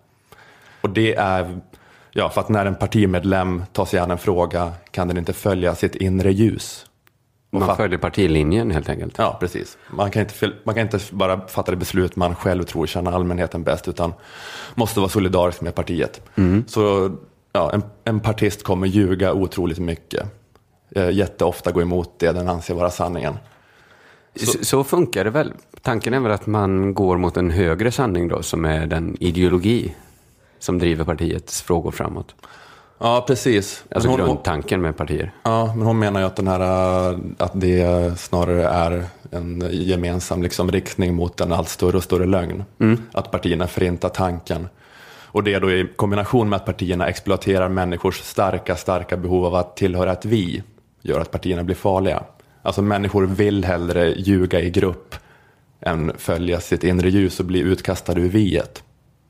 Och 0.80 0.90
det 0.90 1.14
är, 1.14 1.60
ja, 2.14 2.30
för 2.30 2.40
att 2.40 2.48
när 2.48 2.66
en 2.66 2.74
partimedlem 2.74 3.62
tar 3.72 3.84
sig 3.84 3.98
an 3.98 4.10
en 4.10 4.18
fråga 4.18 4.72
kan 4.90 5.08
den 5.08 5.16
inte 5.18 5.32
följa 5.32 5.74
sitt 5.74 5.94
inre 5.94 6.32
ljus. 6.32 6.86
Man 7.50 7.66
fatt- 7.68 7.76
följer 7.76 7.98
partilinjen 7.98 8.70
helt 8.70 8.88
enkelt. 8.88 9.14
Ja, 9.18 9.36
precis. 9.40 9.78
Man 9.90 10.10
kan, 10.10 10.22
inte, 10.22 10.52
man 10.64 10.74
kan 10.74 10.82
inte 10.82 10.98
bara 11.10 11.48
fatta 11.48 11.70
det 11.70 11.76
beslut 11.76 12.16
man 12.16 12.34
själv 12.34 12.62
tror 12.64 12.86
känner 12.86 13.12
allmänheten 13.12 13.62
bäst, 13.62 13.88
utan 13.88 14.12
måste 14.74 15.00
vara 15.00 15.10
solidarisk 15.10 15.60
med 15.60 15.74
partiet. 15.74 16.20
Så 16.66 17.10
ja, 17.52 17.72
en, 17.72 17.82
en 18.04 18.20
partist 18.20 18.62
kommer 18.62 18.86
ljuga 18.86 19.32
otroligt 19.32 19.78
mycket. 19.78 20.26
Eh, 20.90 21.10
jätteofta 21.10 21.72
gå 21.72 21.82
emot 21.82 22.18
det 22.18 22.32
den 22.32 22.48
anser 22.48 22.74
vara 22.74 22.90
sanningen. 22.90 23.34
Så, 24.36 24.64
så 24.64 24.84
funkar 24.84 25.24
det 25.24 25.30
väl. 25.30 25.52
Tanken 25.82 26.14
är 26.14 26.20
väl 26.20 26.32
att 26.32 26.46
man 26.46 26.94
går 26.94 27.16
mot 27.16 27.36
en 27.36 27.50
högre 27.50 27.90
sanning 27.92 28.28
då, 28.28 28.42
som 28.42 28.64
är 28.64 28.86
den 28.86 29.16
ideologi 29.20 29.94
som 30.64 30.78
driver 30.78 31.04
partiets 31.04 31.62
frågor 31.62 31.90
framåt. 31.90 32.34
Ja, 32.98 33.24
precis. 33.26 33.84
Alltså 33.94 34.08
hon- 34.08 34.18
grundtanken 34.18 34.80
med 34.80 34.96
partier. 34.96 35.32
Ja, 35.42 35.74
men 35.76 35.86
hon 35.86 35.98
menar 35.98 36.20
ju 36.20 36.26
att, 36.26 36.36
den 36.36 36.48
här, 36.48 36.60
äh, 37.10 37.18
att 37.38 37.52
det 37.54 38.18
snarare 38.18 38.68
är 38.68 39.04
en 39.30 39.68
gemensam 39.72 40.42
liksom, 40.42 40.72
riktning 40.72 41.14
mot 41.14 41.40
en 41.40 41.52
allt 41.52 41.68
större 41.68 41.96
och 41.96 42.02
större 42.02 42.26
lögn. 42.26 42.64
Att 43.12 43.30
partierna 43.30 43.66
förintar 43.66 44.08
tanken. 44.08 44.68
Och 45.24 45.42
det 45.44 45.58
då 45.58 45.70
i 45.70 45.88
kombination 45.96 46.48
med 46.48 46.56
att 46.56 46.66
partierna 46.66 47.06
exploaterar 47.06 47.68
människors 47.68 48.20
starka, 48.20 48.76
starka 48.76 49.16
behov 49.16 49.44
av 49.46 49.54
att 49.54 49.76
tillhöra 49.76 50.12
ett 50.12 50.24
vi, 50.24 50.62
gör 51.02 51.20
att 51.20 51.30
partierna 51.30 51.64
blir 51.64 51.76
farliga. 51.76 52.22
Alltså 52.62 52.82
människor 52.82 53.26
vill 53.26 53.64
hellre 53.64 54.14
ljuga 54.16 54.60
i 54.60 54.70
grupp 54.70 55.14
än 55.80 56.12
följa 56.18 56.60
sitt 56.60 56.84
inre 56.84 57.10
ljus 57.10 57.40
och 57.40 57.46
bli 57.46 57.60
utkastade 57.60 58.20
ur 58.20 58.28
viet. 58.28 58.82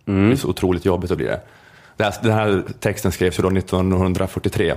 Det 0.04 0.12
är 0.12 0.36
så 0.36 0.48
otroligt 0.48 0.84
jobbigt 0.84 1.10
att 1.10 1.16
bli 1.16 1.26
det. 1.26 1.40
Den 1.96 2.32
här 2.32 2.64
texten 2.80 3.12
skrevs 3.12 3.38
ju 3.38 3.42
då 3.42 3.50
1943, 3.50 4.74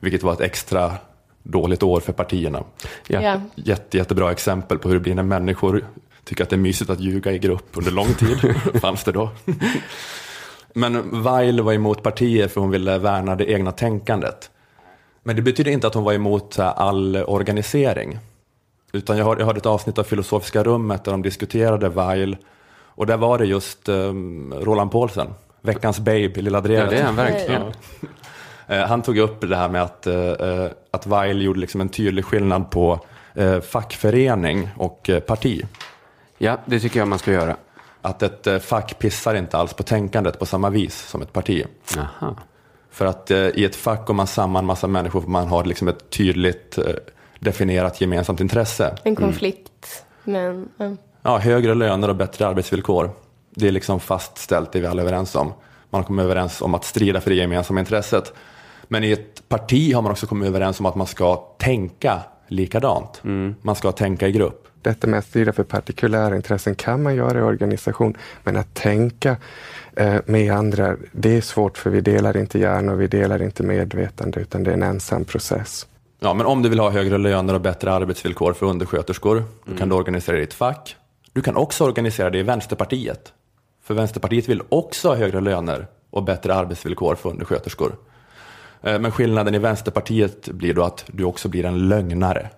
vilket 0.00 0.22
var 0.22 0.32
ett 0.32 0.40
extra 0.40 0.92
dåligt 1.42 1.82
år 1.82 2.00
för 2.00 2.12
partierna. 2.12 2.64
Ja. 3.06 3.22
Ja. 3.22 3.40
Jätte, 3.54 3.96
jättebra 3.96 4.32
exempel 4.32 4.78
på 4.78 4.88
hur 4.88 4.94
det 4.94 5.00
blir 5.00 5.14
när 5.14 5.22
människor 5.22 5.84
tycker 6.24 6.44
att 6.44 6.50
det 6.50 6.56
är 6.56 6.58
mysigt 6.58 6.90
att 6.90 7.00
ljuga 7.00 7.32
i 7.32 7.38
grupp 7.38 7.66
under 7.72 7.90
lång 7.90 8.14
tid. 8.14 8.54
Fanns 8.80 9.04
det 9.04 9.12
då. 9.12 9.30
Men 10.74 11.22
Weil 11.22 11.60
var 11.60 11.72
emot 11.72 12.02
partier 12.02 12.48
för 12.48 12.60
hon 12.60 12.70
ville 12.70 12.98
värna 12.98 13.36
det 13.36 13.50
egna 13.50 13.72
tänkandet. 13.72 14.50
Men 15.22 15.36
det 15.36 15.42
betyder 15.42 15.70
inte 15.70 15.86
att 15.86 15.94
hon 15.94 16.04
var 16.04 16.12
emot 16.12 16.56
här, 16.56 16.72
all 16.72 17.16
organisering. 17.16 18.18
Utan 18.92 19.18
jag, 19.18 19.24
har, 19.24 19.36
jag 19.36 19.46
hörde 19.46 19.58
ett 19.58 19.66
avsnitt 19.66 19.98
av 19.98 20.04
Filosofiska 20.04 20.64
rummet 20.64 21.04
där 21.04 21.12
de 21.12 21.22
diskuterade 21.22 21.88
Weil. 21.88 22.36
Och 22.96 23.06
där 23.06 23.16
var 23.16 23.38
det 23.38 23.44
just 23.44 23.88
um, 23.88 24.54
Roland 24.60 24.90
Paulsen, 24.92 25.26
veckans 25.62 25.98
babe 25.98 26.18
i 26.20 26.42
Lilla 26.42 26.58
Ja, 26.58 26.60
Drevet. 26.62 26.90
det 26.90 26.98
är 26.98 27.04
han 27.04 27.16
verkligen. 27.16 27.62
Eh, 28.66 28.86
Han 28.86 29.02
tog 29.02 29.18
upp 29.18 29.40
det 29.48 29.56
här 29.56 29.68
med 29.68 29.82
att, 29.82 30.06
eh, 30.06 30.16
eh, 30.16 30.70
att 30.90 31.06
Weil 31.06 31.42
gjorde 31.42 31.60
liksom 31.60 31.80
en 31.80 31.88
tydlig 31.88 32.24
skillnad 32.24 32.70
på 32.70 33.00
eh, 33.34 33.60
fackförening 33.60 34.68
och 34.76 35.10
eh, 35.10 35.20
parti. 35.20 35.62
Ja, 36.38 36.58
det 36.66 36.80
tycker 36.80 36.98
jag 36.98 37.08
man 37.08 37.18
ska 37.18 37.32
göra. 37.32 37.56
Att 38.02 38.22
ett 38.22 38.46
eh, 38.46 38.58
fack 38.58 38.98
pissar 38.98 39.34
inte 39.34 39.56
alls 39.58 39.72
på 39.74 39.82
tänkandet 39.82 40.38
på 40.38 40.46
samma 40.46 40.70
vis 40.70 40.98
som 41.08 41.22
ett 41.22 41.32
parti. 41.32 41.64
Aha. 41.98 42.36
För 42.90 43.06
att 43.06 43.30
eh, 43.30 43.38
i 43.38 43.64
ett 43.64 43.76
fack 43.76 44.06
går 44.06 44.14
man 44.14 44.26
samman 44.26 44.64
massa 44.66 44.86
människor 44.86 45.20
för 45.20 45.28
man 45.28 45.48
har 45.48 45.64
liksom 45.64 45.88
ett 45.88 46.10
tydligt 46.10 46.78
eh, 46.78 46.84
definierat 47.40 48.00
gemensamt 48.00 48.40
intresse. 48.40 48.96
En 49.04 49.16
konflikt. 49.16 50.04
Men, 50.24 50.68
ja. 50.76 50.96
Ja, 51.26 51.38
högre 51.38 51.74
löner 51.74 52.08
och 52.08 52.16
bättre 52.16 52.46
arbetsvillkor. 52.46 53.10
Det 53.50 53.68
är 53.68 53.72
liksom 53.72 54.00
fastställt, 54.00 54.72
det 54.72 54.78
är 54.78 54.80
vi 54.80 54.86
alla 54.86 55.02
överens 55.02 55.34
om. 55.34 55.46
Man 55.90 56.00
har 56.00 56.02
kommit 56.02 56.24
överens 56.24 56.62
om 56.62 56.74
att 56.74 56.84
strida 56.84 57.20
för 57.20 57.30
det 57.30 57.36
gemensamma 57.36 57.80
intresset. 57.80 58.32
Men 58.88 59.04
i 59.04 59.12
ett 59.12 59.48
parti 59.48 59.94
har 59.94 60.02
man 60.02 60.12
också 60.12 60.26
kommit 60.26 60.48
överens 60.48 60.80
om 60.80 60.86
att 60.86 60.94
man 60.94 61.06
ska 61.06 61.36
tänka 61.58 62.20
likadant. 62.48 63.20
Man 63.62 63.76
ska 63.76 63.92
tänka 63.92 64.28
i 64.28 64.32
grupp. 64.32 64.68
Detta 64.82 65.06
med 65.06 65.18
att 65.18 65.26
strida 65.26 65.52
för 65.52 65.64
partikulära 65.64 66.36
intressen 66.36 66.74
kan 66.74 67.02
man 67.02 67.14
göra 67.14 67.38
i 67.38 67.42
organisation, 67.42 68.16
men 68.42 68.56
att 68.56 68.74
tänka 68.74 69.36
eh, 69.96 70.16
med 70.26 70.52
andra, 70.52 70.96
det 71.12 71.36
är 71.36 71.40
svårt 71.40 71.78
för 71.78 71.90
vi 71.90 72.00
delar 72.00 72.36
inte 72.36 72.58
hjärnor, 72.58 72.94
vi 72.94 73.06
delar 73.06 73.42
inte 73.42 73.62
medvetande, 73.62 74.40
utan 74.40 74.64
det 74.64 74.70
är 74.70 74.74
en 74.74 74.82
ensam 74.82 75.24
process. 75.24 75.86
Ja, 76.20 76.34
men 76.34 76.46
om 76.46 76.62
du 76.62 76.68
vill 76.68 76.80
ha 76.80 76.90
högre 76.90 77.18
löner 77.18 77.54
och 77.54 77.60
bättre 77.60 77.92
arbetsvillkor 77.92 78.52
för 78.52 78.66
undersköterskor, 78.66 79.44
då 79.64 79.76
kan 79.76 79.88
du 79.88 79.94
organisera 79.94 80.36
ditt 80.36 80.54
fack. 80.54 80.96
Du 81.34 81.42
kan 81.42 81.56
också 81.56 81.84
organisera 81.84 82.30
det 82.30 82.38
i 82.38 82.42
Vänsterpartiet. 82.42 83.32
För 83.82 83.94
Vänsterpartiet 83.94 84.48
vill 84.48 84.62
också 84.68 85.08
ha 85.08 85.14
högre 85.16 85.40
löner 85.40 85.86
och 86.10 86.22
bättre 86.24 86.54
arbetsvillkor 86.54 87.14
för 87.14 87.30
undersköterskor. 87.30 87.96
Eh, 88.82 88.98
Men 89.00 89.10
skillnaden 89.12 89.54
i 89.54 89.58
Vänsterpartiet 89.58 90.48
blir 90.48 90.74
då 90.74 90.82
att 90.84 91.04
du 91.06 91.24
också 91.24 91.48
blir 91.48 91.64
en 91.64 91.88
lögnare. 91.88 92.50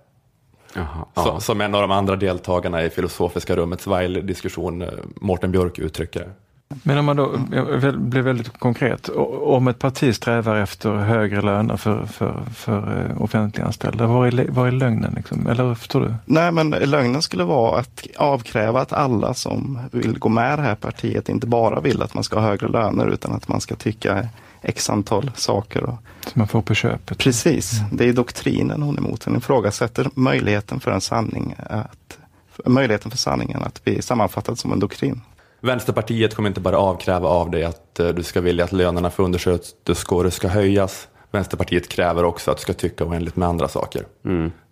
Jaha. 0.74 1.07
Så, 1.14 1.22
Ja. 1.29 1.41
som 1.41 1.61
en 1.61 1.74
av 1.74 1.81
de 1.83 1.91
andra 1.91 2.16
deltagarna 2.16 2.83
i 2.85 2.91
Filosofiska 2.91 3.57
rummets 3.57 3.87
Weil-diskussion, 3.87 4.83
eh, 4.83 4.89
Mårten 5.16 5.53
Björk, 5.53 5.79
uttrycker 5.79 6.20
det. 6.20 6.31
Men 6.69 6.99
om 6.99 7.05
man 7.05 7.17
då 7.17 7.41
jag 7.53 7.99
blir 7.99 8.23
väldigt 8.23 8.59
konkret. 8.59 9.09
Om 9.43 9.69
ett 9.69 9.79
parti 9.79 10.14
strävar 10.14 10.57
efter 10.57 10.95
högre 10.95 11.43
löner 11.43 11.77
för, 11.77 12.07
för, 12.07 12.43
för 12.55 13.11
eh, 13.11 13.23
offentliganställda, 13.23 14.07
vad 14.07 14.29
är, 14.29 14.47
vad 14.49 14.69
är 14.69 14.73
lögnen? 14.73 15.12
Liksom? 15.17 15.47
Eller 15.47 15.75
förstår 15.75 16.01
du? 16.01 16.14
Nej, 16.25 16.53
men 16.53 16.71
lögnen 16.71 17.23
skulle 17.23 17.45
vara 17.45 17.81
att 17.81 18.07
avkräva 18.17 18.81
att 18.81 18.93
alla 18.93 19.35
som 19.35 19.79
vill 19.93 20.19
gå 20.19 20.29
med 20.29 20.55
i 20.55 20.57
det 20.57 20.62
här 20.62 20.75
partiet 20.75 21.29
inte 21.29 21.47
bara 21.47 21.81
vill 21.81 22.03
att 22.03 22.14
man 22.14 22.25
ska 22.25 22.41
ha 22.41 22.47
högre 22.47 22.69
löner 22.69 23.07
utan 23.07 23.33
att 23.33 23.49
man 23.49 23.61
ska 23.61 23.75
tycka 23.75 24.29
x 24.62 24.91
antal 24.91 25.31
saker. 25.35 25.83
Och 25.83 25.99
Som 26.21 26.33
man 26.35 26.49
får 26.49 26.62
på 26.62 26.75
köpet? 26.75 27.19
precis, 27.19 27.81
det 27.93 28.09
är 28.09 28.12
doktrinen 28.12 28.83
hon 28.83 28.95
är 28.95 29.01
emot. 29.01 29.25
Hon 29.25 29.37
ifrågasätter 29.37 30.09
möjligheten 30.14 30.81
för 30.81 30.91
en 30.91 31.01
sanning 31.01 31.55
att 31.71 32.19
möjligheten 32.67 33.11
för 33.11 33.19
sanningen 33.19 33.62
att 33.62 33.85
bli 33.85 34.03
sammanfattad 34.03 34.59
som 34.59 34.73
en 34.73 34.81
doktrin. 34.81 35.21
Vänsterpartiet 35.61 36.35
kommer 36.35 36.49
inte 36.49 36.61
bara 36.61 36.79
avkräva 36.79 37.29
av 37.29 37.51
dig 37.51 37.65
att 37.65 38.01
eh, 38.01 38.09
du 38.09 38.23
ska 38.23 38.41
vilja 38.41 38.65
att 38.65 38.73
lönerna 38.73 39.11
för 39.11 39.23
undersköterskor 39.23 40.31
ska 40.31 40.49
höjas. 40.49 41.09
Vänsterpartiet 41.31 41.89
kräver 41.89 42.25
också 42.25 42.51
att 42.51 42.57
du 42.57 42.61
ska 42.61 42.73
tycka 42.73 43.05
oändligt 43.05 43.37
med 43.37 43.49
andra 43.49 43.69
saker. 43.69 44.05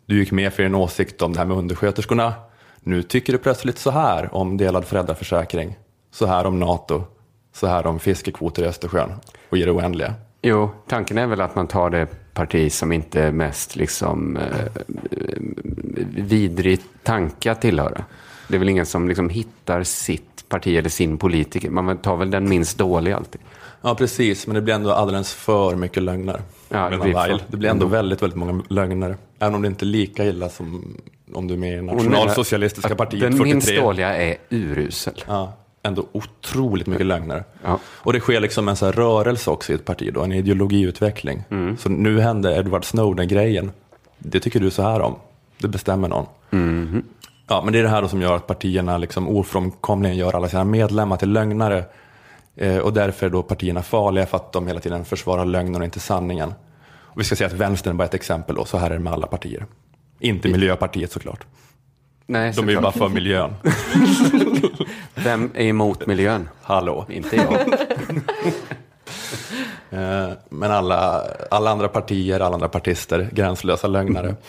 Du 0.07 0.19
gick 0.19 0.33
med 0.33 0.53
för 0.53 0.63
din 0.63 0.75
åsikt 0.75 1.23
om 1.23 1.33
det 1.33 1.39
här 1.39 1.47
med 1.47 1.57
undersköterskorna. 1.57 2.33
Nu 2.81 3.03
tycker 3.03 3.33
du 3.33 3.39
plötsligt 3.39 3.79
så 3.79 3.91
här 3.91 4.35
om 4.35 4.57
delad 4.57 4.85
föräldraförsäkring. 4.85 5.77
Så 6.11 6.27
här 6.27 6.47
om 6.47 6.61
NATO. 6.61 7.05
Så 7.53 7.67
här 7.67 7.87
om 7.87 7.99
fiskekvoter 8.01 8.63
i 8.63 8.67
Östersjön. 8.67 9.13
Och 9.49 9.59
i 9.59 9.63
det 9.63 9.71
oändliga. 9.71 10.15
Jo, 10.43 10.71
tanken 10.89 11.19
är 11.19 11.27
väl 11.27 11.41
att 11.41 11.55
man 11.55 11.67
tar 11.67 11.91
det 11.91 12.07
parti 12.35 12.73
som 12.73 12.93
inte 12.93 13.33
mest 13.33 13.77
liksom, 13.77 14.37
eh, 14.37 14.83
vidrig 16.17 16.81
tanke 17.03 17.53
att 17.53 17.61
tillhöra. 17.61 18.05
Det 18.49 18.55
är 18.55 18.59
väl 18.59 18.69
ingen 18.69 18.87
som 18.87 19.09
liksom 19.09 19.29
hittar 19.29 19.83
sitt 19.83 20.34
parti 20.55 20.77
eller 20.77 20.89
sin 20.91 21.19
politiker. 21.19 21.71
Man 21.71 21.99
tar 21.99 22.17
väl 22.17 22.31
den 22.31 22.49
minst 22.49 22.79
dåliga 22.79 23.17
alltid. 23.17 23.41
Ja, 23.83 23.95
precis. 23.95 24.47
Men 24.47 24.55
det 24.55 24.63
blir 24.63 24.75
ändå 24.75 24.93
alldeles 24.93 25.35
för 25.35 25.77
mycket 25.77 26.03
lögner. 26.03 26.41
Ja, 26.69 26.91
det 26.91 26.99
blir 26.99 27.13
för- 27.13 27.41
det 27.49 27.57
blir 27.57 27.71
ändå 27.71 27.87
väldigt, 27.87 28.23
väldigt 28.23 28.37
många 28.39 28.63
lögner. 28.69 29.17
Även 29.39 29.55
om 29.55 29.63
det 29.63 29.69
inte 29.69 29.85
är 29.85 29.87
lika 29.87 30.25
illa 30.25 30.49
som 30.49 30.97
om 31.35 31.47
du 31.49 31.55
är 31.55 31.59
med 31.59 31.73
i 31.73 31.83
menar 31.83 31.95
Nationalsocialistiska 31.95 32.95
partiet 32.95 33.21
Den 33.23 33.33
43. 33.33 33.53
minst 33.55 33.77
dåliga 33.77 34.17
är 34.17 34.37
urusel. 34.51 35.25
Ja, 35.27 35.53
ändå 35.83 36.07
otroligt 36.13 36.87
mycket 36.87 37.07
lögner. 37.07 37.45
Ja. 37.65 37.79
Och 37.87 38.13
det 38.13 38.21
sker 38.21 38.41
liksom 38.41 38.69
en 38.69 38.77
så 38.77 38.91
rörelse 38.93 39.51
också 39.51 39.73
i 39.73 39.75
ett 39.75 39.85
parti 39.85 40.11
då, 40.15 40.23
en 40.23 40.33
ideologiutveckling. 40.33 41.45
Mm. 41.51 41.77
Så 41.77 41.89
nu 41.89 42.21
hände 42.21 42.57
Edward 42.57 42.85
Snowden-grejen. 42.85 43.71
Det 44.19 44.41
tycker 44.41 44.61
du 44.61 44.71
så 44.71 44.83
här 44.83 45.01
om. 45.01 45.15
Det 45.59 45.69
bestämmer 45.69 46.09
någon. 46.09 46.27
Mhm. 46.51 47.03
Ja, 47.47 47.63
men 47.65 47.73
det 47.73 47.79
är 47.79 47.83
det 47.83 47.89
här 47.89 48.03
då 48.03 48.09
som 48.09 48.23
gör 48.23 48.37
att 48.37 48.47
partierna 48.47 48.99
liksom 48.99 49.29
ofrånkomligen 49.29 50.17
gör 50.17 50.37
alla 50.37 50.49
sina 50.49 50.65
medlemmar 50.65 51.17
till 51.17 51.33
lögnare. 51.33 51.85
Eh, 52.57 52.79
och 52.79 52.93
därför 52.93 53.27
är 53.27 53.31
då 53.31 53.43
partierna 53.43 53.83
farliga 53.83 54.27
för 54.27 54.37
att 54.37 54.53
de 54.53 54.67
hela 54.67 54.81
tiden 54.81 55.05
försvarar 55.05 55.45
lögnen 55.45 55.81
och 55.81 55.85
inte 55.85 56.01
sanningen. 56.01 56.55
Och 56.87 57.21
vi 57.21 57.25
ska 57.25 57.37
säga 57.37 57.47
att 57.49 57.53
vänstern 57.53 57.93
är 57.93 57.99
bara 57.99 58.05
ett 58.05 58.15
exempel 58.15 58.59
och 58.59 58.69
så 58.69 58.79
här 58.79 58.91
är 58.91 58.95
det 58.95 59.01
med 59.01 59.13
alla 59.13 59.27
partier. 59.27 59.67
Inte 60.19 60.49
Miljöpartiet 60.49 61.13
såklart. 61.13 61.45
Nej, 62.27 62.53
De 62.57 62.69
är 62.69 62.73
ju 62.73 62.81
bara 62.81 62.93
för 62.93 63.09
miljön. 63.09 63.55
Vem 65.15 65.51
är 65.55 65.65
emot 65.67 66.07
miljön? 66.07 66.49
Hallå. 66.63 67.07
Inte 67.09 67.37
jag. 67.37 67.59
Eh, 69.91 70.31
Men 70.49 70.71
alla, 70.71 71.23
alla 71.51 71.71
andra 71.71 71.89
partier, 71.89 72.41
alla 72.41 72.55
andra 72.55 72.69
partister, 72.69 73.29
gränslösa 73.33 73.87
lögnare. 73.89 74.35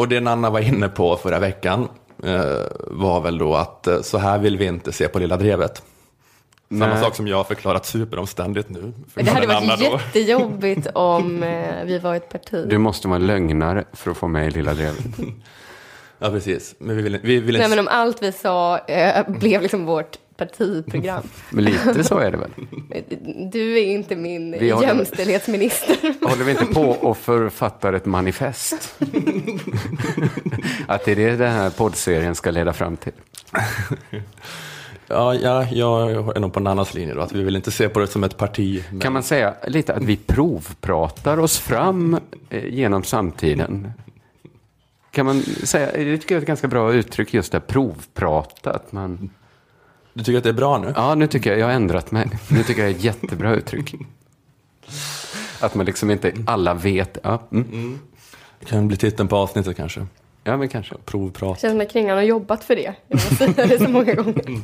Och 0.00 0.08
det 0.08 0.20
Nanna 0.20 0.50
var 0.50 0.60
inne 0.60 0.88
på 0.88 1.16
förra 1.16 1.38
veckan 1.38 1.88
eh, 2.24 2.40
var 2.86 3.20
väl 3.20 3.38
då 3.38 3.54
att 3.54 3.86
eh, 3.86 4.00
så 4.00 4.18
här 4.18 4.38
vill 4.38 4.58
vi 4.58 4.64
inte 4.64 4.92
se 4.92 5.08
på 5.08 5.18
Lilla 5.18 5.36
Drevet. 5.36 5.82
Samma 6.68 6.86
Nej. 6.86 7.02
sak 7.02 7.16
som 7.16 7.28
jag 7.28 7.36
har 7.36 7.44
förklarat 7.44 7.86
superomständigt 7.86 8.68
nu. 8.68 8.92
för 9.14 9.22
Det 9.22 9.30
hade 9.30 9.46
varit 9.46 9.78
då. 9.80 9.84
jättejobbigt 9.84 10.86
om 10.94 11.42
eh, 11.42 11.84
vi 11.84 11.98
var 11.98 12.14
ett 12.14 12.28
parti. 12.28 12.66
Du 12.68 12.78
måste 12.78 13.08
vara 13.08 13.18
lögnare 13.18 13.84
för 13.92 14.10
att 14.10 14.16
få 14.16 14.28
med 14.28 14.46
i 14.46 14.50
Lilla 14.50 14.74
Drevet. 14.74 15.04
Ja, 16.22 16.30
precis. 16.30 16.74
Men 16.78 16.96
vi 16.96 17.02
vill, 17.02 17.18
vi 17.22 17.40
vill 17.40 17.54
Nej, 17.54 17.64
inte... 17.64 17.68
men 17.68 17.78
om 17.78 17.88
allt 17.88 18.22
vi 18.22 18.32
sa 18.32 18.78
eh, 18.78 19.28
blev 19.28 19.62
liksom 19.62 19.86
vårt 19.86 20.18
partiprogram. 20.40 21.22
Men 21.50 21.64
lite 21.64 22.04
så 22.04 22.18
är 22.18 22.30
det 22.30 22.36
väl? 22.36 22.50
Du 23.52 23.78
är 23.78 23.86
inte 23.86 24.16
min 24.16 24.56
Vi 24.60 24.70
har- 24.70 24.82
jämställdhetsminister. 24.82 25.96
Håller 26.28 26.44
vi 26.44 26.50
inte 26.50 26.64
på 26.64 26.82
och 26.82 27.16
författar 27.16 27.92
ett 27.92 28.06
manifest? 28.06 28.74
Att 30.86 31.04
det 31.04 31.12
är 31.12 31.16
det 31.16 31.36
den 31.36 31.52
här 31.52 31.70
poddserien 31.70 32.34
ska 32.34 32.50
leda 32.50 32.72
fram 32.72 32.96
till. 32.96 33.12
Ja, 35.06 35.34
ja, 35.34 35.64
jag 35.70 36.36
är 36.36 36.40
nog 36.40 36.52
på 36.52 36.60
Nannas 36.60 36.94
linje 36.94 37.14
då, 37.14 37.20
att 37.20 37.32
vi 37.32 37.42
vill 37.42 37.56
inte 37.56 37.70
se 37.70 37.88
på 37.88 38.00
det 38.00 38.06
som 38.06 38.24
ett 38.24 38.36
parti. 38.36 38.84
Men... 38.90 39.00
Kan 39.00 39.12
man 39.12 39.22
säga 39.22 39.54
lite 39.66 39.94
att 39.94 40.02
vi 40.02 40.16
provpratar 40.16 41.38
oss 41.38 41.58
fram 41.58 42.18
eh, 42.50 42.66
genom 42.66 43.02
samtiden? 43.04 43.92
Kan 45.10 45.26
man 45.26 45.42
säga, 45.42 45.86
det 45.92 46.18
tycker 46.18 46.34
jag 46.34 46.38
är 46.38 46.42
ett 46.42 46.46
ganska 46.48 46.68
bra 46.68 46.92
uttryck, 46.92 47.34
just 47.34 47.52
det, 47.52 47.60
provprata. 47.60 48.70
Att 48.70 48.92
man, 48.92 49.30
Du 50.20 50.24
tycker 50.24 50.38
att 50.38 50.44
det 50.44 50.50
är 50.50 50.54
bra 50.54 50.78
nu? 50.78 50.92
ja, 50.96 51.14
nu 51.14 51.26
tycker 51.26 51.50
jag, 51.50 51.58
jag 51.58 51.66
har 51.66 51.72
ändrat 51.72 52.10
mig. 52.10 52.28
Nu 52.48 52.62
tycker 52.62 52.82
jag 52.82 52.90
det 52.90 52.94
är 52.94 52.98
ett 52.98 53.04
jättebra 53.04 53.54
uttryck. 53.54 53.94
Att 55.60 55.74
man 55.74 55.86
liksom 55.86 56.10
inte, 56.10 56.32
alla 56.46 56.74
vet. 56.74 57.18
Ja, 57.22 57.42
mm. 57.52 57.98
Det 58.58 58.66
kan 58.66 58.88
bli 58.88 58.96
titeln 58.96 59.28
på 59.28 59.36
avsnittet 59.36 59.76
kanske. 59.76 60.06
ja 60.44 60.56
men 60.56 60.68
kanske. 60.68 60.94
Provprat. 61.04 61.60
Känns 61.60 61.72
som 61.72 61.80
att 61.80 61.92
Kringlan 61.92 62.16
har 62.16 62.22
jobbat 62.22 62.64
för 62.64 62.76
det. 62.76 62.94
Jag 63.08 63.20
säga 63.20 63.66
det 63.66 63.78
så 63.78 63.88
många 63.88 64.14
gånger. 64.14 64.60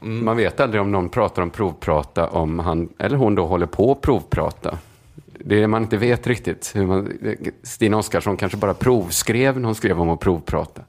Man 0.00 0.36
vet 0.36 0.60
aldrig 0.60 0.80
om 0.82 0.92
någon 0.92 1.08
pratar 1.08 1.42
om 1.42 1.50
provprata, 1.50 2.28
om 2.28 2.58
han 2.58 2.88
eller 2.98 3.16
hon 3.16 3.34
då 3.34 3.46
håller 3.46 3.66
på 3.66 3.92
att 3.92 4.00
provprata. 4.00 4.78
Det 5.38 5.56
är 5.56 5.60
det 5.60 5.68
man 5.68 5.82
inte 5.82 5.96
vet 5.96 6.26
riktigt. 6.26 6.72
Hur 6.74 6.86
man, 6.86 7.12
Stina 7.62 7.96
Oskarsson 7.96 8.36
kanske 8.36 8.58
bara 8.58 8.74
provskrev 8.74 9.60
när 9.60 9.66
hon 9.66 9.74
skrev 9.74 10.00
om 10.00 10.10
att 10.10 10.20
provprata. 10.20 10.82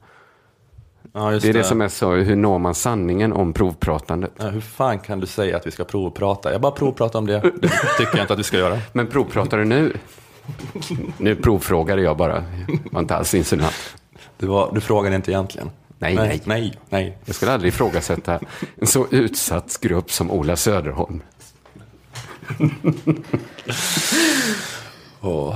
Ja, 1.18 1.30
Det 1.30 1.48
är 1.48 1.52
det 1.52 1.64
som 1.64 1.80
är 1.80 1.88
så, 1.88 2.14
hur 2.14 2.36
når 2.36 2.58
man 2.58 2.74
sanningen 2.74 3.32
om 3.32 3.52
provpratandet? 3.52 4.32
Ja, 4.36 4.48
hur 4.48 4.60
fan 4.60 4.98
kan 4.98 5.20
du 5.20 5.26
säga 5.26 5.56
att 5.56 5.66
vi 5.66 5.70
ska 5.70 5.84
provprata? 5.84 6.52
Jag 6.52 6.60
bara 6.60 6.72
provpratar 6.72 7.18
om 7.18 7.26
det. 7.26 7.40
Det 7.40 7.68
tycker 7.98 8.16
jag 8.16 8.20
inte 8.20 8.32
att 8.32 8.38
vi 8.38 8.42
ska 8.42 8.58
göra. 8.58 8.78
Men 8.92 9.06
provpratar 9.06 9.58
du 9.58 9.64
nu? 9.64 9.96
Nu 11.18 11.36
provfrågade 11.36 12.02
jag 12.02 12.16
bara, 12.16 12.44
var 12.92 13.00
inte 13.00 13.16
alls 13.16 13.34
insinuant. 13.34 13.96
Du, 14.38 14.46
var, 14.46 14.70
du 14.74 14.80
frågade 14.80 15.16
inte 15.16 15.30
egentligen. 15.30 15.70
Nej, 15.98 16.14
nej. 16.14 16.28
nej. 16.28 16.42
nej, 16.44 16.78
nej. 16.88 17.18
Jag 17.24 17.34
skulle 17.34 17.52
aldrig 17.52 17.72
ifrågasätta 17.72 18.40
en 18.76 18.86
så 18.86 19.06
utsatt 19.10 19.80
grupp 19.80 20.10
som 20.10 20.30
Ola 20.30 20.56
Söderholm. 20.56 21.22
Och 25.20 25.54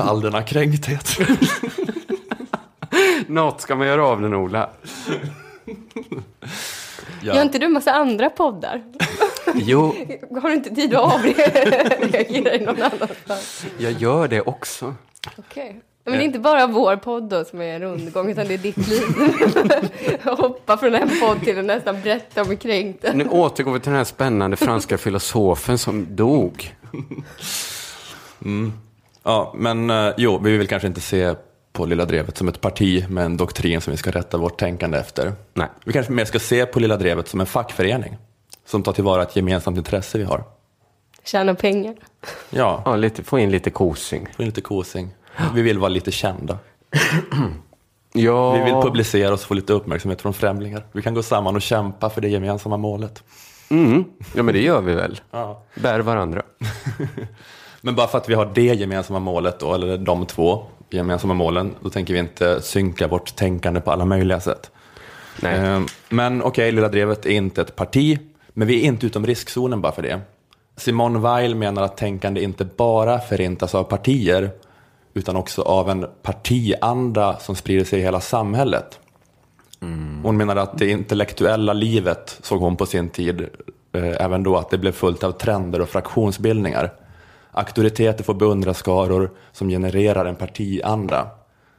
all 0.00 0.20
denna 0.20 0.42
kränkthet. 0.42 1.18
Något 3.28 3.60
ska 3.60 3.74
man 3.74 3.86
göra 3.86 4.06
av 4.06 4.20
den, 4.20 4.34
Ola. 4.34 4.70
Gör 7.22 7.42
inte 7.42 7.58
du 7.58 7.68
massa 7.68 7.92
andra 7.92 8.30
poddar? 8.30 8.82
Jo, 9.54 9.94
Har 10.42 10.48
du 10.48 10.54
inte 10.54 10.74
tid 10.74 10.94
att 10.94 11.14
avreagera 11.14 12.54
i 12.54 12.64
någon 12.64 12.82
annanstans? 12.82 13.66
jag 13.78 13.92
gör 13.92 14.28
det 14.28 14.40
också. 14.40 14.94
Okej. 15.36 15.80
Men 16.04 16.14
det 16.14 16.20
är 16.20 16.24
inte 16.24 16.38
bara 16.38 16.66
vår 16.66 16.96
podd 16.96 17.22
då 17.28 17.44
som 17.44 17.60
är 17.60 17.64
en 17.74 17.80
rundgång, 17.82 18.30
utan 18.30 18.46
det 18.48 18.54
är 18.54 18.58
ditt 18.58 18.88
liv. 18.88 19.02
Hoppa 20.38 20.76
från 20.76 20.94
en 20.94 21.10
podd 21.20 21.40
till 21.44 21.58
en 21.58 21.66
nästan 21.66 22.00
berätta 22.02 22.42
om 22.42 22.48
hur 22.48 22.56
kränkt. 22.56 23.04
Nu 23.14 23.28
återgår 23.28 23.72
vi 23.72 23.80
till 23.80 23.90
den 23.90 23.96
här 23.96 24.04
spännande 24.04 24.56
franska 24.56 24.98
filosofen 24.98 25.78
som 25.78 26.06
dog. 26.16 26.74
Ja, 29.22 29.52
men 29.56 29.90
eh, 29.90 30.12
jo, 30.16 30.38
vi 30.38 30.56
vill 30.56 30.68
kanske 30.68 30.88
inte 30.88 31.00
se 31.00 31.34
på 31.76 31.86
Lilla 31.86 32.04
Drevet 32.04 32.36
som 32.36 32.48
ett 32.48 32.60
parti 32.60 33.08
med 33.08 33.24
en 33.24 33.36
doktrin 33.36 33.80
som 33.80 33.90
vi 33.90 33.96
ska 33.96 34.10
rätta 34.10 34.38
vårt 34.38 34.58
tänkande 34.58 34.98
efter. 34.98 35.32
Nej. 35.54 35.68
Vi 35.84 35.92
kanske 35.92 36.12
mer 36.12 36.24
ska 36.24 36.38
se 36.38 36.66
på 36.66 36.80
Lilla 36.80 36.96
Drevet 36.96 37.28
som 37.28 37.40
en 37.40 37.46
fackförening 37.46 38.16
som 38.66 38.82
tar 38.82 38.92
tillvara 38.92 39.22
ett 39.22 39.36
gemensamt 39.36 39.76
intresse 39.78 40.18
vi 40.18 40.24
har. 40.24 40.44
Tjäna 41.24 41.54
pengar. 41.54 41.94
Ja, 42.50 42.82
Ja, 42.84 42.96
lite, 42.96 43.22
få 43.24 43.38
in 43.38 43.50
lite 43.50 43.70
kosing. 43.70 44.28
få 44.36 44.42
in 44.42 44.48
lite 44.48 44.60
kosing. 44.60 45.10
Vi 45.54 45.62
vill 45.62 45.78
vara 45.78 45.88
lite 45.88 46.10
kända. 46.10 46.58
Ja, 48.12 48.52
Vi 48.52 48.64
vill 48.64 48.72
publicera 48.82 49.34
oss 49.34 49.40
och 49.42 49.48
få 49.48 49.54
lite 49.54 49.72
uppmärksamhet 49.72 50.22
från 50.22 50.34
främlingar. 50.34 50.86
Vi 50.92 51.02
kan 51.02 51.14
gå 51.14 51.22
samman 51.22 51.56
och 51.56 51.62
kämpa 51.62 52.10
för 52.10 52.20
det 52.20 52.28
gemensamma 52.28 52.76
målet. 52.76 53.22
mm. 53.68 54.04
ja, 54.34 54.42
men 54.42 54.54
det 54.54 54.60
gör 54.62 54.80
vi 54.80 54.94
väl. 54.94 55.20
Ja. 55.30 55.62
Bär 55.74 56.00
varandra. 56.00 56.42
Men 57.80 57.94
bara 57.94 58.06
för 58.06 58.18
att 58.18 58.28
vi 58.28 58.34
har 58.34 58.50
det 58.54 58.74
gemensamma 58.74 59.18
målet, 59.18 59.58
då, 59.60 59.74
eller 59.74 59.98
de 59.98 60.26
två 60.26 60.66
gemensamma 60.90 61.34
målen, 61.34 61.74
då 61.80 61.90
tänker 61.90 62.14
vi 62.14 62.20
inte 62.20 62.62
synka 62.62 63.08
vårt 63.08 63.36
tänkande 63.36 63.80
på 63.80 63.90
alla 63.90 64.04
möjliga 64.04 64.40
sätt. 64.40 64.70
Nej. 65.42 65.58
Eh, 65.58 65.80
Men 66.08 66.42
okej, 66.42 66.72
Lilla 66.72 66.88
Drevet 66.88 67.26
är 67.26 67.30
inte 67.30 67.60
ett 67.60 67.76
parti, 67.76 68.18
men 68.48 68.68
vi 68.68 68.80
är 68.80 68.84
inte 68.84 69.06
utom 69.06 69.26
riskzonen 69.26 69.80
bara 69.80 69.92
för 69.92 70.02
det. 70.02 70.20
Simone 70.76 71.18
Weil 71.18 71.54
menar 71.54 71.82
att 71.82 71.96
tänkande 71.96 72.42
inte 72.42 72.64
bara 72.64 73.18
förintas 73.20 73.74
av 73.74 73.84
partier, 73.84 74.50
utan 75.14 75.36
också 75.36 75.62
av 75.62 75.90
en 75.90 76.06
partianda 76.22 77.36
som 77.38 77.56
sprider 77.56 77.84
sig 77.84 77.98
i 77.98 78.02
hela 78.02 78.20
samhället. 78.20 79.00
Hon 80.22 80.36
menar 80.36 80.56
att 80.56 80.78
det 80.78 80.90
intellektuella 80.90 81.72
livet, 81.72 82.38
såg 82.42 82.60
hon 82.60 82.76
på 82.76 82.86
sin 82.86 83.08
tid, 83.08 83.40
eh, 83.92 84.24
även 84.24 84.42
då 84.42 84.56
att 84.56 84.70
det 84.70 84.78
blev 84.78 84.92
fullt 84.92 85.24
av 85.24 85.32
trender 85.32 85.80
och 85.80 85.88
fraktionsbildningar. 85.88 86.92
Auktoriteter 87.56 88.24
får 88.24 88.34
beundrarskaror 88.34 89.30
som 89.52 89.68
genererar 89.68 90.24
en 90.24 90.36
partianda. 90.36 91.30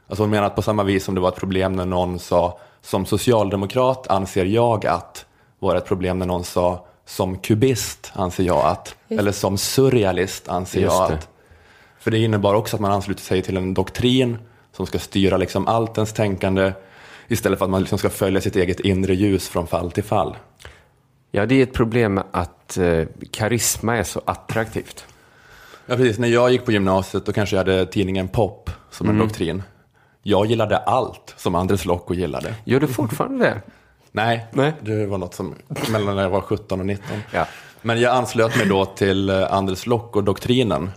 Alltså 0.08 0.22
hon 0.22 0.30
menar 0.30 0.46
att 0.46 0.56
på 0.56 0.62
samma 0.62 0.82
vis 0.82 1.04
som 1.04 1.14
det 1.14 1.20
var 1.20 1.28
ett 1.28 1.36
problem 1.36 1.72
när 1.72 1.86
någon 1.86 2.18
sa 2.18 2.58
som 2.80 3.06
socialdemokrat 3.06 4.06
anser 4.08 4.44
jag 4.44 4.86
att 4.86 5.26
var 5.58 5.74
ett 5.74 5.86
problem 5.86 6.18
när 6.18 6.26
någon 6.26 6.44
sa 6.44 6.86
som 7.06 7.38
kubist 7.38 8.12
anser 8.14 8.44
jag 8.44 8.66
att 8.66 8.96
eller 9.08 9.32
som 9.32 9.58
surrealist 9.58 10.48
anser 10.48 10.80
jag 10.80 11.12
att. 11.12 11.28
För 11.98 12.10
det 12.10 12.18
innebar 12.18 12.54
också 12.54 12.76
att 12.76 12.80
man 12.80 12.92
ansluter 12.92 13.22
sig 13.22 13.42
till 13.42 13.56
en 13.56 13.74
doktrin 13.74 14.38
som 14.72 14.86
ska 14.86 14.98
styra 14.98 15.36
liksom 15.36 15.66
allt 15.66 15.98
ens 15.98 16.12
tänkande 16.12 16.72
istället 17.28 17.58
för 17.58 17.64
att 17.66 17.70
man 17.70 17.80
liksom 17.80 17.98
ska 17.98 18.10
följa 18.10 18.40
sitt 18.40 18.56
eget 18.56 18.80
inre 18.80 19.14
ljus 19.14 19.48
från 19.48 19.66
fall 19.66 19.90
till 19.90 20.04
fall. 20.04 20.36
Ja, 21.30 21.46
det 21.46 21.54
är 21.54 21.62
ett 21.62 21.72
problem 21.72 22.14
med 22.14 22.24
att 22.30 22.78
eh, 22.78 23.04
karisma 23.30 23.96
är 23.96 24.02
så 24.02 24.20
attraktivt. 24.24 25.06
Ja, 25.90 25.96
precis. 25.96 26.18
När 26.18 26.28
jag 26.28 26.50
gick 26.50 26.64
på 26.64 26.72
gymnasiet 26.72 27.26
då 27.26 27.32
kanske 27.32 27.56
jag 27.56 27.60
hade 27.60 27.86
tidningen 27.86 28.28
Pop 28.28 28.70
som 28.90 29.08
en 29.08 29.18
doktrin. 29.18 29.62
Jag 30.22 30.46
gillade 30.46 30.76
allt 30.76 31.34
som 31.36 31.54
Andres 31.54 31.84
Lokko 31.84 32.14
gillade. 32.14 32.54
Gör 32.64 32.80
du 32.80 32.86
fortfarande 32.86 33.44
det? 33.44 33.62
Nej, 34.12 34.46
Nej. 34.52 34.72
det 34.80 35.06
var 35.06 35.18
något 35.18 35.34
som 35.34 35.54
mellan 35.92 36.16
när 36.16 36.22
jag 36.22 36.30
var 36.30 36.40
17 36.40 36.80
och 36.80 36.86
19. 36.86 37.06
Ja. 37.32 37.46
Men 37.82 38.00
jag 38.00 38.16
anslöt 38.16 38.56
mig 38.56 38.66
då 38.66 38.84
till 38.84 39.30
eh, 39.30 39.52
Andres 39.52 39.86
Lokko-doktrinen 39.86 40.90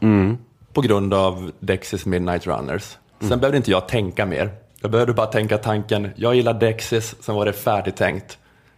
på 0.74 0.82
grund 0.82 1.14
av 1.14 1.52
Dexys 1.60 2.06
Midnight 2.06 2.48
Runners. 2.48 2.98
Sen 3.20 3.40
behövde 3.40 3.58
inte 3.58 3.72
jag 3.72 3.88
tänka 3.88 4.26
mer. 4.26 4.50
Jag 4.82 4.92
behövde 4.92 5.14
bara 5.14 5.28
tänka 5.28 5.58
tanken, 5.58 6.10
jag 6.16 6.36
gillar 6.36 6.54
Dexys, 6.54 7.16
sen 7.20 7.36
var 7.36 7.46
det 7.46 7.54
färdigtänkt. 7.54 8.38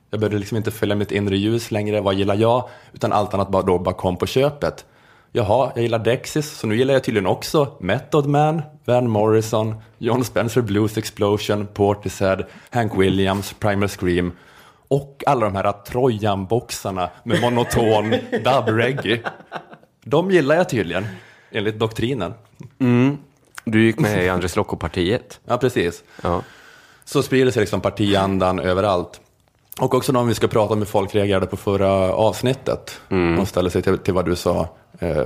Jag 0.10 0.20
behövde 0.20 0.38
liksom 0.38 0.58
inte 0.58 0.72
följa 0.72 0.96
mitt 0.96 1.12
inre 1.12 1.38
ljus 1.38 1.72
längre, 1.72 2.02
vad 2.02 2.16
gillar 2.16 2.36
jag? 2.36 2.70
Utan 2.94 3.14
allt 3.14 3.34
annat 3.34 3.50
bara, 3.50 3.64
då 3.64 3.80
bara 3.80 3.96
kom 3.96 4.18
på 4.18 4.26
köpet. 4.26 4.86
Jaha, 5.36 5.72
jag 5.76 5.84
gillar 5.84 6.00
Dexys, 6.00 6.52
så 6.52 6.68
nu 6.68 6.76
gillar 6.76 6.94
jag 6.94 7.04
tydligen 7.04 7.28
också 7.28 7.78
Method 7.80 8.26
Man, 8.26 8.62
Van 8.86 9.10
Morrison, 9.10 9.76
John 9.98 10.24
Spencer 10.24 10.62
Blues 10.62 10.98
Explosion, 10.98 11.68
Portishead, 11.68 12.44
Hank 12.70 12.98
Williams, 12.98 13.54
Primal 13.60 13.90
Scream 13.90 14.32
och 14.88 15.24
alla 15.26 15.46
de 15.46 15.56
här 15.56 15.72
Trojan-boxarna 15.72 17.10
med 17.24 17.42
monoton 17.42 18.10
dub-reggae. 18.44 19.20
De 20.04 20.32
gillar 20.32 20.56
jag 20.56 20.70
tydligen, 20.70 21.08
enligt 21.52 21.80
doktrinen. 21.80 22.34
Du 23.66 23.86
gick 23.86 24.00
med 24.00 24.26
i 24.26 24.30
Andres 24.30 24.56
Lokko-partiet. 24.56 25.40
Ja, 25.46 25.58
precis. 25.58 26.04
Ja. 26.22 26.42
så 27.06 27.24
sprider 27.24 27.52
sig 27.52 27.60
liksom 27.60 27.82
partiandan 27.82 28.60
överallt. 28.60 29.22
Och 29.80 29.94
också 29.94 30.18
om 30.18 30.28
vi 30.28 30.36
ska 30.36 30.48
prata 30.48 30.74
om 30.74 30.80
hur 30.80 30.86
folk 30.86 31.16
reagerade 31.16 31.46
på 31.46 31.58
förra 31.58 32.14
avsnittet. 32.14 33.02
Mm. 33.10 33.36
De 33.36 33.46
ställer 33.46 33.70
sig 33.70 33.82
till, 33.82 33.98
till 33.98 34.14
vad 34.14 34.26
du 34.26 34.36
sa 34.36 34.70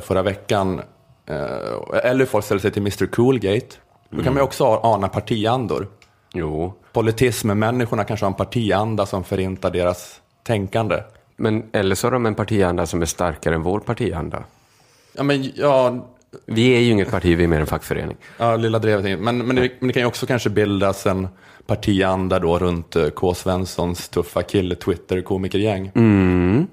förra 0.01 0.21
veckan. 0.21 0.81
Eh, 1.25 1.99
eller 2.03 2.25
folk 2.25 2.45
ställer 2.45 2.61
sig 2.61 2.71
till 2.71 2.81
Mr 2.81 3.05
Coolgate. 3.05 3.75
Då 4.09 4.17
kan 4.17 4.19
mm. 4.19 4.33
man 4.33 4.41
ju 4.41 4.45
också 4.45 4.65
ana 4.83 5.07
partiandor. 5.07 5.87
Jo. 6.33 6.73
Politism-människorna 6.93 8.03
kanske 8.03 8.25
har 8.25 8.31
en 8.31 8.37
partianda 8.37 9.05
som 9.05 9.23
förintar 9.23 9.71
deras 9.71 10.21
tänkande. 10.43 11.03
Men 11.35 11.63
eller 11.71 11.95
så 11.95 12.07
har 12.07 12.11
de 12.11 12.25
en 12.25 12.35
partianda 12.35 12.85
som 12.85 13.01
är 13.01 13.05
starkare 13.05 13.55
än 13.55 13.63
vår 13.63 13.79
partianda. 13.79 14.43
Ja, 15.13 15.23
men 15.23 15.51
ja... 15.55 16.07
Vi 16.45 16.75
är 16.75 16.79
ju 16.79 16.91
inget 16.91 17.11
parti, 17.11 17.37
vi 17.37 17.43
är 17.43 17.47
mer 17.47 17.59
en 17.59 17.67
fackförening. 17.67 18.17
Ja, 18.37 18.55
lilla 18.55 18.79
drevet. 18.79 19.19
Men, 19.19 19.37
men, 19.37 19.55
det, 19.55 19.71
men 19.79 19.87
det 19.87 19.93
kan 19.93 20.01
ju 20.01 20.07
också 20.07 20.25
kanske 20.25 20.49
bildas 20.49 21.05
en 21.05 21.27
partianda 21.67 22.39
då 22.39 22.59
runt 22.59 22.95
eh, 22.95 23.09
K. 23.09 23.33
Svenssons 23.33 24.09
tuffa 24.09 24.41
kill-Twitter-komikergäng. 24.41 25.91
Mm. 25.95 26.67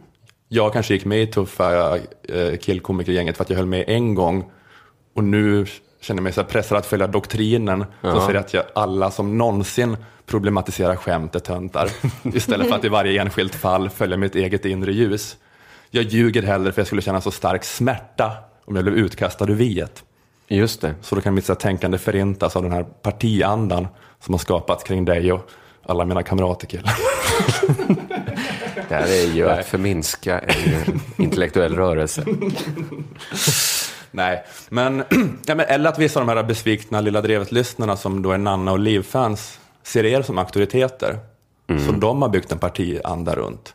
Jag 0.55 0.73
kanske 0.73 0.95
gick 0.95 1.05
med 1.05 1.23
i 1.23 1.27
tuffa 1.27 1.97
eh, 1.97 2.59
kill-komikergänget 2.61 3.37
för 3.37 3.45
att 3.45 3.51
jag 3.51 3.57
höll 3.57 3.67
med 3.67 3.85
en 3.87 4.15
gång. 4.15 4.51
Och 5.15 5.25
nu 5.25 5.67
känner 6.01 6.23
mig 6.23 6.33
så 6.33 6.45
pressad 6.45 6.79
att 6.79 6.87
följa 6.87 7.07
doktrinen 7.07 7.85
ja. 8.01 8.11
som 8.13 8.27
säger 8.27 8.41
att 8.41 8.55
jag, 8.55 8.65
alla 8.75 9.11
som 9.11 9.39
någonsin 9.39 9.97
problematiserar 10.27 10.97
skämt 10.97 11.35
är 11.35 11.39
töntar. 11.39 11.91
Istället 12.35 12.69
för 12.69 12.75
att 12.75 12.85
i 12.85 12.89
varje 12.89 13.23
enskilt 13.23 13.55
fall 13.55 13.91
följa 13.91 14.17
mitt 14.17 14.35
eget 14.35 14.65
inre 14.65 14.93
ljus. 14.93 15.37
Jag 15.91 16.05
ljuger 16.05 16.43
hellre 16.43 16.73
för 16.73 16.81
jag 16.81 16.87
skulle 16.87 17.03
känna 17.03 17.21
så 17.21 17.31
stark 17.31 17.65
smärta 17.65 18.33
om 18.65 18.77
jag 18.77 18.85
blev 18.85 18.97
utkastad 18.97 19.45
ur 19.45 19.55
viet. 19.55 20.05
Just 20.49 20.81
det. 20.81 20.95
Så 21.03 21.15
då 21.15 21.21
kan 21.21 21.35
mitt 21.35 21.59
tänkande 21.59 21.99
förintas 21.99 22.57
av 22.57 22.63
den 22.63 22.73
här 22.73 22.83
partiandan 22.83 23.87
som 24.21 24.35
har 24.35 24.39
skapats 24.39 24.85
kring 24.85 25.05
dig 25.05 25.33
och 25.33 25.51
alla 25.87 26.05
mina 26.05 26.23
kamrater 26.23 26.67
killar. 26.67 26.95
det 28.95 29.07
här 29.07 29.29
är 29.29 29.35
ju 29.35 29.51
att 29.51 29.67
förminska 29.67 30.39
en 30.39 31.01
intellektuell 31.17 31.77
rörelse. 31.77 32.25
Nej, 34.11 34.45
men, 34.69 35.05
ja, 35.47 35.55
men 35.55 35.67
eller 35.67 35.89
att 35.89 35.99
vissa 35.99 36.21
av 36.21 36.27
de 36.27 36.37
här 36.37 36.43
besvikna 36.43 37.01
Lilla 37.01 37.21
Drevet-lyssnarna 37.21 37.97
som 37.97 38.23
då 38.23 38.31
är 38.33 38.39
Nanna 38.39 38.73
och 38.73 38.79
Liv-fans 38.79 39.61
ser 39.83 40.05
er 40.05 40.23
som 40.23 40.39
auktoriteter. 40.39 41.19
Mm. 41.67 41.87
Så 41.87 41.93
de 41.93 42.23
har 42.23 42.29
byggt 42.29 42.53
en 42.53 42.59
partianda 42.59 43.35
runt. 43.35 43.75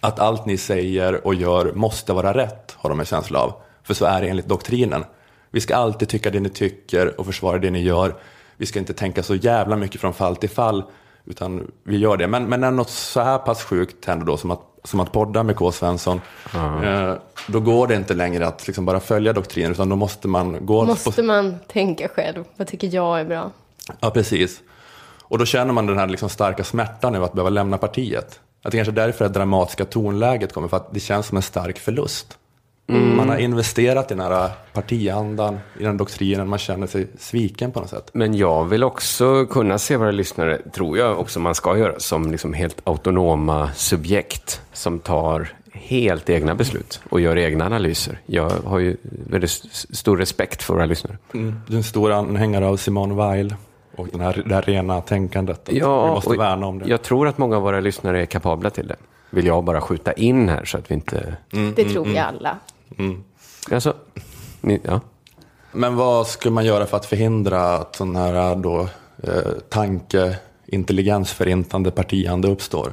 Att 0.00 0.18
allt 0.18 0.46
ni 0.46 0.56
säger 0.56 1.26
och 1.26 1.34
gör 1.34 1.72
måste 1.72 2.12
vara 2.12 2.34
rätt, 2.34 2.76
har 2.76 2.90
de 2.90 3.00
en 3.00 3.06
känsla 3.06 3.38
av. 3.38 3.52
För 3.82 3.94
så 3.94 4.04
är 4.04 4.20
det 4.20 4.28
enligt 4.28 4.46
doktrinen. 4.46 5.04
Vi 5.50 5.60
ska 5.60 5.76
alltid 5.76 6.08
tycka 6.08 6.30
det 6.30 6.40
ni 6.40 6.48
tycker 6.48 7.20
och 7.20 7.26
försvara 7.26 7.58
det 7.58 7.70
ni 7.70 7.82
gör. 7.82 8.14
Vi 8.56 8.66
ska 8.66 8.78
inte 8.78 8.94
tänka 8.94 9.22
så 9.22 9.34
jävla 9.34 9.76
mycket 9.76 10.00
från 10.00 10.14
fall 10.14 10.36
till 10.36 10.50
fall, 10.50 10.84
utan 11.26 11.70
vi 11.82 11.96
gör 11.96 12.16
det. 12.16 12.26
Men, 12.26 12.44
men 12.44 12.60
när 12.60 12.70
något 12.70 12.90
så 12.90 13.20
här 13.20 13.38
pass 13.38 13.62
sjukt 13.62 14.04
händer 14.04 14.26
då, 14.26 14.36
som 14.36 14.50
att, 14.50 14.60
som 14.84 15.00
att 15.00 15.12
podda 15.12 15.42
med 15.42 15.56
K. 15.56 15.72
Svensson, 15.72 16.20
mm. 16.54 16.84
eh, 16.84 17.14
då 17.46 17.60
går 17.60 17.86
det 17.86 17.94
inte 17.94 18.14
längre 18.14 18.46
att 18.46 18.66
liksom 18.66 18.84
bara 18.84 19.00
följa 19.00 19.32
doktrinen, 19.32 19.72
utan 19.72 19.88
då 19.88 19.96
måste 19.96 20.28
man 20.28 20.66
gå... 20.66 20.84
Måste 20.84 21.12
på... 21.12 21.22
man 21.22 21.56
tänka 21.66 22.08
själv, 22.08 22.44
vad 22.56 22.66
tycker 22.68 22.94
jag 22.94 23.20
är 23.20 23.24
bra? 23.24 23.50
Ja, 24.00 24.10
precis. 24.10 24.60
Och 25.22 25.38
då 25.38 25.44
känner 25.44 25.72
man 25.72 25.86
den 25.86 25.98
här 25.98 26.06
liksom 26.06 26.28
starka 26.28 26.64
smärtan 26.64 27.14
över 27.14 27.26
att 27.26 27.32
behöva 27.32 27.50
lämna 27.50 27.78
partiet. 27.78 28.40
Att 28.62 28.72
det 28.72 28.78
kanske 28.78 28.92
är 28.92 29.06
därför 29.06 29.24
det 29.24 29.34
dramatiska 29.34 29.84
tonläget 29.84 30.52
kommer, 30.52 30.68
för 30.68 30.76
att 30.76 30.94
det 30.94 31.00
känns 31.00 31.26
som 31.26 31.36
en 31.36 31.42
stark 31.42 31.78
förlust. 31.78 32.38
Mm. 32.88 33.16
Man 33.16 33.28
har 33.28 33.36
investerat 33.36 34.10
i 34.10 34.14
den 34.14 34.24
här 34.24 34.50
partiandan, 34.72 35.58
i 35.78 35.82
den 35.82 35.96
doktrinen, 35.96 36.48
man 36.48 36.58
känner 36.58 36.86
sig 36.86 37.06
sviken 37.18 37.72
på 37.72 37.80
något 37.80 37.90
sätt. 37.90 38.10
Men 38.12 38.34
jag 38.34 38.64
vill 38.64 38.84
också 38.84 39.46
kunna 39.46 39.78
se 39.78 39.96
våra 39.96 40.10
lyssnare, 40.10 40.58
tror 40.74 40.98
jag 40.98 41.20
också 41.20 41.40
man 41.40 41.54
ska 41.54 41.78
göra, 41.78 42.00
som 42.00 42.30
liksom 42.30 42.52
helt 42.52 42.80
autonoma 42.84 43.70
subjekt 43.74 44.60
som 44.72 44.98
tar 44.98 45.48
helt 45.72 46.30
egna 46.30 46.54
beslut 46.54 47.00
och 47.10 47.20
gör 47.20 47.38
egna 47.38 47.66
analyser. 47.66 48.20
Jag 48.26 48.50
har 48.50 48.78
ju 48.78 48.96
väldigt 49.30 49.50
stor 49.50 50.16
respekt 50.16 50.62
för 50.62 50.74
våra 50.74 50.86
lyssnare. 50.86 51.18
Mm. 51.34 51.60
Du 51.66 51.72
är 51.72 51.76
en 51.76 51.84
stor 51.84 52.12
anhängare 52.12 52.66
av 52.66 52.76
Simone 52.76 53.14
Weil 53.14 53.54
och 53.96 54.08
den 54.12 54.20
här, 54.20 54.42
det 54.46 54.54
här 54.54 54.62
rena 54.62 55.00
tänkandet. 55.00 55.68
ja, 55.72 56.06
vi 56.06 56.10
måste 56.10 56.38
värna 56.38 56.66
om 56.66 56.78
det. 56.78 56.88
Jag 56.88 57.02
tror 57.02 57.28
att 57.28 57.38
många 57.38 57.56
av 57.56 57.62
våra 57.62 57.80
lyssnare 57.80 58.22
är 58.22 58.26
kapabla 58.26 58.70
till 58.70 58.86
det. 58.86 58.96
Vill 59.30 59.46
jag 59.46 59.64
bara 59.64 59.80
skjuta 59.80 60.12
in 60.12 60.48
här 60.48 60.64
så 60.64 60.78
att 60.78 60.90
vi 60.90 60.94
inte... 60.94 61.36
Mm, 61.52 61.72
det 61.76 61.84
tror 61.84 62.04
vi 62.04 62.10
mm, 62.10 62.22
mm. 62.22 62.36
alla. 62.36 62.58
Mm. 62.98 63.24
Alltså, 63.70 63.94
ni, 64.60 64.80
ja. 64.84 65.00
Men 65.72 65.96
vad 65.96 66.26
ska 66.26 66.50
man 66.50 66.64
göra 66.64 66.86
för 66.86 66.96
att 66.96 67.06
förhindra 67.06 67.76
att 67.76 67.96
sån 67.96 68.16
här 68.16 68.50
eh, 68.50 68.56
då, 68.56 68.88
eh, 69.22 69.52
tanke, 69.68 70.36
intelligensförintande 70.66 71.90
partiande 71.90 72.48
uppstår? 72.48 72.92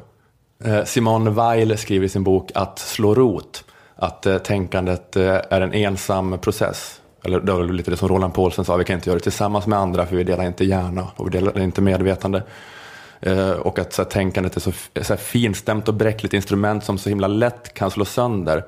Eh, 0.63 0.83
Simone 0.83 1.29
Weil 1.29 1.77
skriver 1.77 2.05
i 2.05 2.09
sin 2.09 2.23
bok 2.23 2.51
Att 2.55 2.79
slå 2.79 3.15
rot 3.15 3.63
att 3.95 4.25
eh, 4.25 4.37
tänkandet 4.37 5.15
eh, 5.15 5.41
är 5.49 5.61
en 5.61 5.73
ensam 5.73 6.37
process. 6.37 7.01
Eller 7.23 7.39
det 7.39 7.51
var 7.51 7.63
lite 7.63 7.91
det 7.91 7.97
som 7.97 8.09
Roland 8.09 8.33
Paulsen 8.33 8.65
sa, 8.65 8.77
vi 8.77 8.83
kan 8.83 8.95
inte 8.95 9.09
göra 9.09 9.17
det 9.17 9.23
tillsammans 9.23 9.67
med 9.67 9.79
andra 9.79 10.05
för 10.05 10.15
vi 10.15 10.23
delar 10.23 10.43
inte 10.43 10.65
hjärna 10.65 11.07
och 11.15 11.27
vi 11.27 11.31
delar 11.31 11.59
inte 11.59 11.81
medvetande. 11.81 12.43
Eh, 13.21 13.51
och 13.51 13.79
att 13.79 13.93
så 13.93 14.01
här, 14.01 14.09
tänkandet 14.09 14.55
är 14.55 14.59
så, 14.59 14.71
så 15.01 15.13
här, 15.13 15.17
finstämt 15.17 15.87
och 15.87 15.93
bräckligt 15.93 16.33
instrument 16.33 16.83
som 16.83 16.97
så 16.97 17.09
himla 17.09 17.27
lätt 17.27 17.73
kan 17.73 17.91
slå 17.91 18.05
sönder 18.05 18.63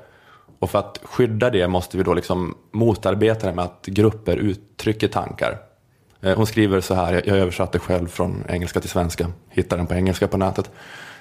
och 0.59 0.69
för 0.69 0.79
att 0.79 0.99
skydda 1.03 1.49
det 1.49 1.67
måste 1.67 1.97
vi 1.97 2.03
då 2.03 2.13
liksom 2.13 2.55
motarbeta 2.71 3.47
det 3.47 3.53
med 3.53 3.65
att 3.65 3.85
grupper 3.85 4.37
uttrycker 4.37 5.07
tankar. 5.07 5.57
Eh, 6.21 6.37
hon 6.37 6.47
skriver 6.47 6.81
så 6.81 6.93
här, 6.93 7.13
jag 7.13 7.37
översatte 7.37 7.79
själv 7.79 8.07
från 8.07 8.43
engelska 8.49 8.79
till 8.79 8.89
svenska, 8.89 9.31
Hittade 9.49 9.79
den 9.79 9.87
på 9.87 9.93
engelska 9.93 10.27
på 10.27 10.37
nätet. 10.37 10.71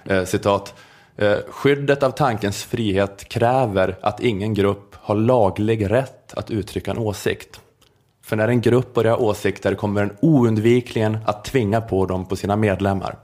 Eh, 0.05 0.25
citat. 0.25 0.75
Eh, 1.17 1.37
skyddet 1.49 2.03
av 2.03 2.11
tankens 2.11 2.65
frihet 2.65 3.29
kräver 3.29 3.97
att 4.01 4.21
ingen 4.21 4.55
grupp 4.55 4.97
har 5.01 5.15
laglig 5.15 5.91
rätt 5.91 6.35
att 6.35 6.51
uttrycka 6.51 6.91
en 6.91 6.99
åsikt. 6.99 7.61
För 8.23 8.37
när 8.37 8.49
en 8.49 8.61
grupp 8.61 8.95
börjar 8.95 9.23
åsikter 9.23 9.75
kommer 9.75 10.01
den 10.01 10.17
oundvikligen 10.21 11.19
att 11.27 11.45
tvinga 11.45 11.81
på 11.81 12.07
dem 12.07 12.27
på 12.27 12.37
sina 12.37 12.57
medlemmar. 12.57 13.17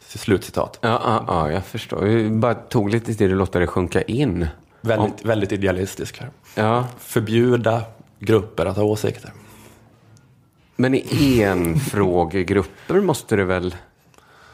Slutcitat. 0.00 0.78
Ja, 0.80 1.00
ja, 1.04 1.24
ja 1.26 1.52
jag 1.52 1.64
förstår. 1.64 2.08
Jag 2.08 2.32
bara 2.32 2.54
tog 2.54 2.90
lite 2.90 3.14
tid 3.14 3.30
att 3.30 3.38
låta 3.38 3.58
det 3.58 3.66
sjunka 3.66 4.02
in. 4.02 4.46
Väldigt, 4.88 5.22
Om... 5.22 5.28
väldigt 5.28 5.52
idealistisk. 5.52 6.20
Ja. 6.54 6.86
Förbjuda 6.98 7.82
grupper 8.18 8.66
att 8.66 8.76
ha 8.76 8.84
åsikter. 8.84 9.32
Men 10.76 10.94
i 10.94 11.42
enfrågegrupper 11.42 13.00
måste 13.00 13.36
det 13.36 13.44
väl... 13.44 13.74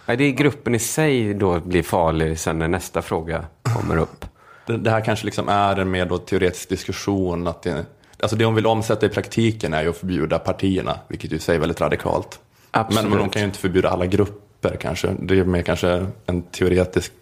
Nej, 0.07 0.17
det 0.17 0.25
är 0.25 0.31
gruppen 0.31 0.75
i 0.75 0.79
sig 0.79 1.35
då 1.35 1.61
blir 1.61 1.83
farlig 1.83 2.39
sen 2.39 2.59
när 2.59 2.69
nästa 2.69 3.03
fråga 3.03 3.45
kommer 3.63 3.97
upp. 3.97 4.25
Det, 4.67 4.77
det 4.77 4.91
här 4.91 5.01
kanske 5.01 5.25
liksom 5.25 5.49
är 5.49 5.77
en 5.77 5.91
mer 5.91 6.07
då 6.07 6.19
teoretisk 6.19 6.69
diskussion. 6.69 7.47
Att 7.47 7.63
det, 7.63 7.87
alltså 8.21 8.37
det 8.37 8.45
hon 8.45 8.55
vill 8.55 8.67
omsätta 8.67 9.07
i 9.07 9.09
praktiken 9.09 9.75
är 9.75 9.83
ju 9.83 9.89
att 9.89 9.97
förbjuda 9.97 10.39
partierna, 10.39 10.99
vilket 11.09 11.33
ju 11.33 11.39
säger 11.39 11.61
väldigt 11.61 11.81
radikalt. 11.81 12.41
Absolut. 12.71 13.03
Men, 13.03 13.11
men 13.11 13.19
de 13.19 13.31
kan 13.31 13.43
ju 13.43 13.47
inte 13.47 13.59
förbjuda 13.59 13.89
alla 13.89 14.07
grupper 14.07 14.77
kanske. 14.81 15.17
Det 15.21 15.39
är 15.39 15.45
mer 15.45 15.63
kanske 15.63 16.07
en 16.27 16.43
teoretisk 16.43 17.13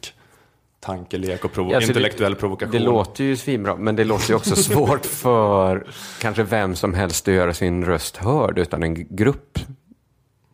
tankelek 0.82 1.44
och 1.44 1.52
provo 1.52 1.74
alltså 1.74 1.90
intellektuell 1.90 2.32
det, 2.32 2.38
provokation. 2.38 2.72
Det 2.72 2.78
låter 2.78 3.24
ju 3.24 3.36
svinbra, 3.36 3.76
men 3.76 3.96
det 3.96 4.04
låter 4.04 4.30
ju 4.30 4.34
också 4.34 4.56
svårt 4.56 5.06
för 5.06 5.86
kanske 6.20 6.42
vem 6.42 6.76
som 6.76 6.94
helst 6.94 7.28
att 7.28 7.34
göra 7.34 7.54
sin 7.54 7.84
röst 7.84 8.16
hörd 8.16 8.58
utan 8.58 8.82
en 8.82 9.16
grupp. 9.16 9.58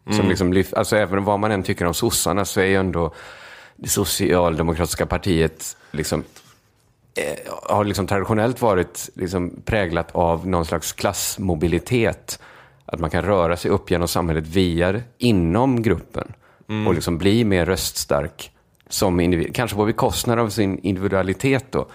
Mm. 0.06 0.18
Som 0.18 0.52
liksom, 0.52 0.64
alltså 0.76 0.96
även 0.96 1.24
vad 1.24 1.40
man 1.40 1.52
än 1.52 1.62
tycker 1.62 1.84
om 1.84 1.94
sossarna 1.94 2.44
så 2.44 2.60
är 2.60 2.64
ju 2.64 2.76
ändå 2.76 3.14
det 3.76 3.88
socialdemokratiska 3.88 5.06
partiet 5.06 5.76
liksom, 5.90 6.24
eh, 7.14 7.52
har 7.62 7.84
liksom 7.84 8.06
traditionellt 8.06 8.62
varit 8.62 9.10
liksom 9.14 9.62
präglat 9.64 10.08
av 10.12 10.48
någon 10.48 10.66
slags 10.66 10.92
klassmobilitet. 10.92 12.40
Att 12.84 13.00
man 13.00 13.10
kan 13.10 13.24
röra 13.24 13.56
sig 13.56 13.70
upp 13.70 13.90
genom 13.90 14.08
samhället 14.08 14.46
via 14.46 15.00
inom 15.18 15.82
gruppen 15.82 16.32
mm. 16.68 16.86
och 16.86 16.94
liksom 16.94 17.18
bli 17.18 17.44
mer 17.44 17.66
röststark 17.66 18.52
som 18.88 19.20
individ. 19.20 19.54
Kanske 19.54 19.76
på 19.76 19.84
bekostnad 19.84 20.38
av 20.38 20.48
sin 20.48 20.78
individualitet 20.78 21.64
då. 21.70 21.86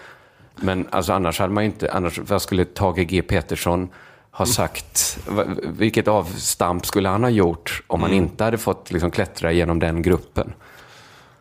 Men 0.55 0.87
alltså 0.89 1.13
annars 1.13 1.39
hade 1.39 1.53
man 1.53 1.63
inte, 1.63 1.91
annars, 1.91 2.19
vad 2.19 2.41
skulle 2.41 2.65
Tage 2.65 3.07
G 3.07 3.21
Petersson 3.21 3.89
ha 4.31 4.45
sagt? 4.45 5.19
Vilket 5.63 6.07
avstamp 6.07 6.85
skulle 6.85 7.09
han 7.09 7.23
ha 7.23 7.29
gjort 7.29 7.83
om 7.87 8.01
han 8.01 8.11
mm. 8.11 8.23
inte 8.23 8.43
hade 8.43 8.57
fått 8.57 8.91
liksom, 8.91 9.11
klättra 9.11 9.51
genom 9.51 9.79
den 9.79 10.01
gruppen? 10.01 10.53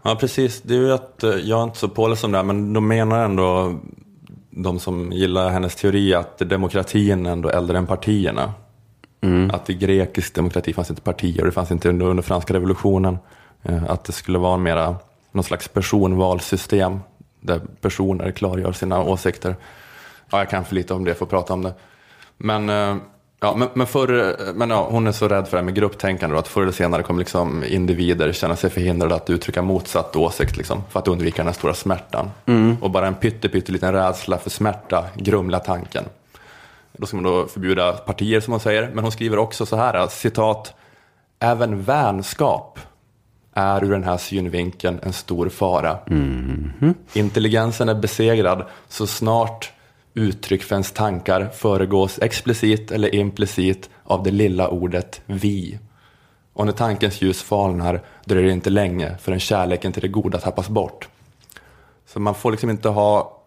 Ja, 0.03 0.17
precis. 0.21 0.63
Det 0.63 0.75
är 0.75 0.79
ju 0.79 0.93
att, 0.93 1.23
eh, 1.23 1.31
jag 1.31 1.59
är 1.59 1.65
inte 1.65 1.79
så 1.79 1.89
påläst 1.89 2.25
om 2.25 2.33
det 2.33 2.39
här, 2.39 2.45
men 2.45 2.73
de 2.73 2.89
menar 2.89 3.25
ändå, 3.25 3.79
de 4.51 4.79
som 4.79 5.13
gillar 5.13 5.51
hennes 5.51 5.77
teori, 5.77 6.15
att 6.15 6.39
demokratin 6.39 7.27
ändå 7.27 7.49
är 7.49 7.53
äldre 7.53 7.79
än 7.79 7.87
partierna. 7.87 8.53
Mm. 9.21 9.51
Att 9.51 9.71
i 9.71 9.75
grekisk 9.75 10.35
demokrati 10.35 10.73
fanns 10.73 10.91
inte 10.91 11.03
partier, 11.03 11.45
det 11.45 11.53
fanns 11.53 11.71
inte 11.71 11.89
under, 11.89 12.07
under 12.07 12.23
franska 12.23 12.55
revolutionen. 12.55 13.19
Eh, 13.63 13.85
att 13.91 14.05
det 14.05 14.13
skulle 14.13 14.39
vara 14.39 14.57
mera 14.57 14.97
någon 15.33 15.45
slags 15.45 15.68
personvalssystem 15.68 17.01
där 17.41 17.61
personer 17.80 18.30
klargör 18.30 18.72
sina 18.72 19.03
åsikter. 19.03 19.57
Ja, 20.30 20.39
jag 20.39 20.51
kan 20.51 20.64
för 20.64 20.74
lite 20.74 20.95
om 20.95 21.05
det 21.05 21.22
att 21.22 21.30
prata 21.30 21.53
om 21.53 21.62
det. 21.62 21.74
Men, 22.37 22.68
eh, 22.68 22.97
Ja, 23.45 23.55
men, 23.57 23.68
men, 23.74 23.87
förr, 23.87 24.37
men 24.55 24.70
ja, 24.70 24.89
hon 24.91 25.07
är 25.07 25.12
så 25.12 25.28
rädd 25.28 25.45
för 25.45 25.51
det 25.51 25.57
här 25.57 25.64
med 25.64 25.74
grupptänkande 25.74 26.35
då, 26.35 26.41
att 26.41 26.49
förr 26.49 26.62
eller 26.62 26.72
senare 26.72 27.03
kommer 27.03 27.18
liksom 27.18 27.64
individer 27.64 28.33
känna 28.33 28.57
sig 28.57 28.70
förhindrade 28.70 29.14
att 29.14 29.30
uttrycka 29.30 29.62
motsatt 29.62 30.16
åsikt 30.16 30.57
liksom, 30.57 30.83
för 30.91 31.01
att 31.01 31.09
undvika 31.09 31.37
den 31.37 31.47
här 31.47 31.55
stora 31.55 31.74
smärtan. 31.74 32.30
Och 32.80 32.91
bara 32.91 33.07
en 33.07 33.14
pytteliten 33.14 33.93
rädsla 33.93 34.39
för 34.39 34.51
smärta 34.51 35.05
grumlar 35.14 35.59
tanken. 35.59 36.05
Då 36.93 37.07
ska 37.07 37.16
man 37.16 37.24
då 37.24 37.47
förbjuda 37.47 37.93
partier 37.93 38.41
som 38.41 38.53
hon 38.53 38.61
säger, 38.61 38.91
men 38.95 39.05
hon 39.05 39.12
skriver 39.12 39.39
också 39.39 39.66
så 39.66 39.76
här, 39.76 40.07
citat, 40.07 40.74
även 41.39 41.83
vänskap 41.83 42.78
är 43.55 43.85
ur 43.85 43.91
den 43.91 44.05
här 44.05 44.17
synvinkeln 44.17 45.01
en 45.03 45.13
stor 45.13 45.49
fara. 45.49 45.99
Intelligensen 47.13 47.89
är 47.89 47.95
besegrad 47.95 48.65
så 48.89 49.07
snart 49.07 49.73
uttryck 50.15 50.63
för 50.63 50.75
ens 50.75 50.93
tankar 50.93 51.51
föregås 51.55 52.19
explicit 52.23 52.91
eller 52.91 53.15
implicit 53.15 53.91
av 54.05 54.23
det 54.23 54.31
lilla 54.31 54.69
ordet 54.69 55.21
vi. 55.27 55.79
Och 56.53 56.67
när 56.67 56.73
tankens 56.73 57.23
ljus 57.23 57.43
falnar 57.43 58.01
dröjer 58.25 58.47
det 58.47 58.53
inte 58.53 58.71
länge 58.71 59.17
förrän 59.21 59.41
kärleken 59.41 59.93
till 59.93 60.03
det 60.03 60.09
goda 60.09 60.39
tappas 60.39 60.69
bort. 60.69 61.09
Så 62.07 62.21
man 62.21 62.35
får 62.35 62.51
liksom 62.51 62.71
inte 62.71 62.89
ha 62.89 63.39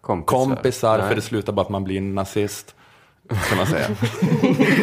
Kompisar. 0.00 0.46
kompisar 0.46 1.08
för 1.08 1.14
det 1.14 1.22
slutar 1.22 1.52
bara 1.52 1.62
att 1.62 1.68
man 1.68 1.84
blir 1.84 1.98
en 1.98 2.14
nazist. 2.14 2.74
Kan 3.48 3.58
man 3.58 3.66
säga. 3.66 3.86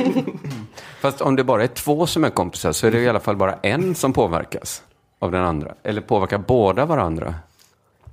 Fast 1.07 1.21
om 1.21 1.35
det 1.35 1.43
bara 1.43 1.63
är 1.63 1.67
två 1.67 2.07
som 2.07 2.23
är 2.23 2.29
kompisar 2.29 2.71
så 2.71 2.87
är 2.87 2.91
det 2.91 2.99
i 2.99 3.09
alla 3.09 3.19
fall 3.19 3.35
bara 3.35 3.53
en 3.53 3.95
som 3.95 4.13
påverkas 4.13 4.83
av 5.19 5.31
den 5.31 5.43
andra. 5.43 5.73
Eller 5.83 6.01
påverkar 6.01 6.37
båda 6.37 6.85
varandra. 6.85 7.35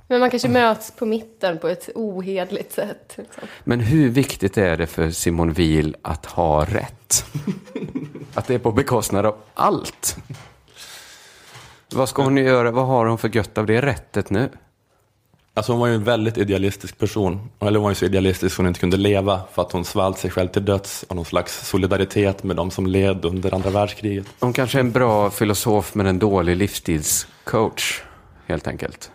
Men 0.09 0.21
man 0.21 0.31
kanske 0.31 0.49
möts 0.49 0.91
på 0.91 1.07
mitten 1.07 1.59
på 1.59 1.69
ett 1.69 1.89
ohedligt 1.95 2.73
sätt. 2.73 3.15
Liksom. 3.17 3.43
Men 3.65 3.81
hur 3.81 4.09
viktigt 4.09 4.59
är 4.59 4.77
det 4.77 4.87
för 4.87 5.11
Simon 5.11 5.53
Wiel 5.53 5.97
att 6.03 6.27
ha 6.27 6.65
rätt? 6.65 7.25
Att 8.35 8.47
det 8.47 8.55
är 8.55 8.59
på 8.59 8.73
bekostnad 8.73 9.27
av 9.27 9.37
allt. 9.55 10.17
Vad 11.95 12.09
ska 12.09 12.23
hon 12.23 12.37
göra? 12.37 12.71
Vad 12.71 12.87
har 12.87 13.07
hon 13.07 13.19
för 13.19 13.37
gött 13.37 13.59
av 13.59 13.67
det 13.67 13.83
rättet 13.83 14.31
nu? 14.31 14.49
Alltså 15.57 15.73
hon 15.73 15.81
var 15.81 15.87
ju 15.87 15.95
en 15.95 16.05
väldigt 16.05 16.39
idealistisk 16.39 16.99
person. 16.99 17.51
Eller 17.61 17.73
hon 17.79 17.83
var 17.83 17.91
ju 17.91 17.95
så 17.95 18.05
idealistisk 18.05 18.57
hon 18.57 18.67
inte 18.67 18.81
kunde 18.81 18.97
leva 18.97 19.41
för 19.53 19.63
att 19.63 19.73
hon 19.73 19.85
svalt 19.85 20.19
sig 20.19 20.31
själv 20.31 20.49
till 20.49 20.65
döds 20.65 21.05
av 21.09 21.17
någon 21.17 21.25
slags 21.25 21.69
solidaritet 21.69 22.43
med 22.45 22.57
de 22.57 22.71
som 22.71 22.87
led 22.87 23.25
under 23.25 23.55
andra 23.55 23.71
världskriget. 23.71 24.27
Hon 24.41 24.53
kanske 24.53 24.79
är 24.79 24.81
en 24.81 24.93
bra 24.93 25.31
filosof 25.31 25.95
men 25.95 26.07
en 26.07 26.19
dålig 26.19 26.57
livsstilscoach, 26.57 28.03
helt 28.47 28.67
enkelt. 28.67 29.11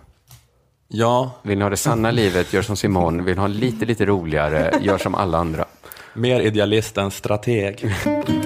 Ja, 0.87 1.31
Vill 1.43 1.57
ni 1.57 1.63
ha 1.63 1.69
det 1.69 1.77
sanna 1.77 2.11
livet, 2.11 2.53
gör 2.53 2.61
som 2.61 2.75
Simon. 2.77 3.25
Vill 3.25 3.35
ni 3.35 3.41
ha 3.41 3.47
lite, 3.47 3.85
lite 3.85 4.05
roligare, 4.05 4.73
gör 4.81 4.97
som 4.97 5.15
alla 5.15 5.37
andra. 5.37 5.65
mer 6.13 6.39
idealist 6.39 6.97
än 6.97 7.11
strateg. 7.11 7.95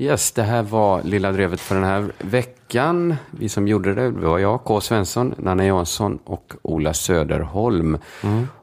Yes, 0.00 0.32
det 0.32 0.42
här 0.42 0.62
var 0.62 1.02
Lilla 1.02 1.32
Drevet 1.32 1.60
för 1.60 1.74
den 1.74 1.84
här 1.84 2.12
veckan. 2.18 3.14
Vi 3.30 3.48
som 3.48 3.68
gjorde 3.68 3.94
det 3.94 4.10
var 4.10 4.38
jag, 4.38 4.64
K. 4.64 4.80
Svensson, 4.80 5.34
Nanna 5.38 5.66
Jansson 5.66 6.18
och 6.24 6.54
Ola 6.62 6.94
Söderholm. 6.94 7.98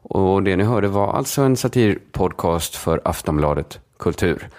Och 0.02 0.44
det 0.44 0.56
ni 0.56 0.64
hörde 0.64 0.88
var 0.88 1.14
alltså 1.14 1.42
en 1.42 1.58
satirpodcast 1.58 2.76
för 2.76 3.02
Aftonbladet 3.06 3.80
Kultur. 4.00 4.50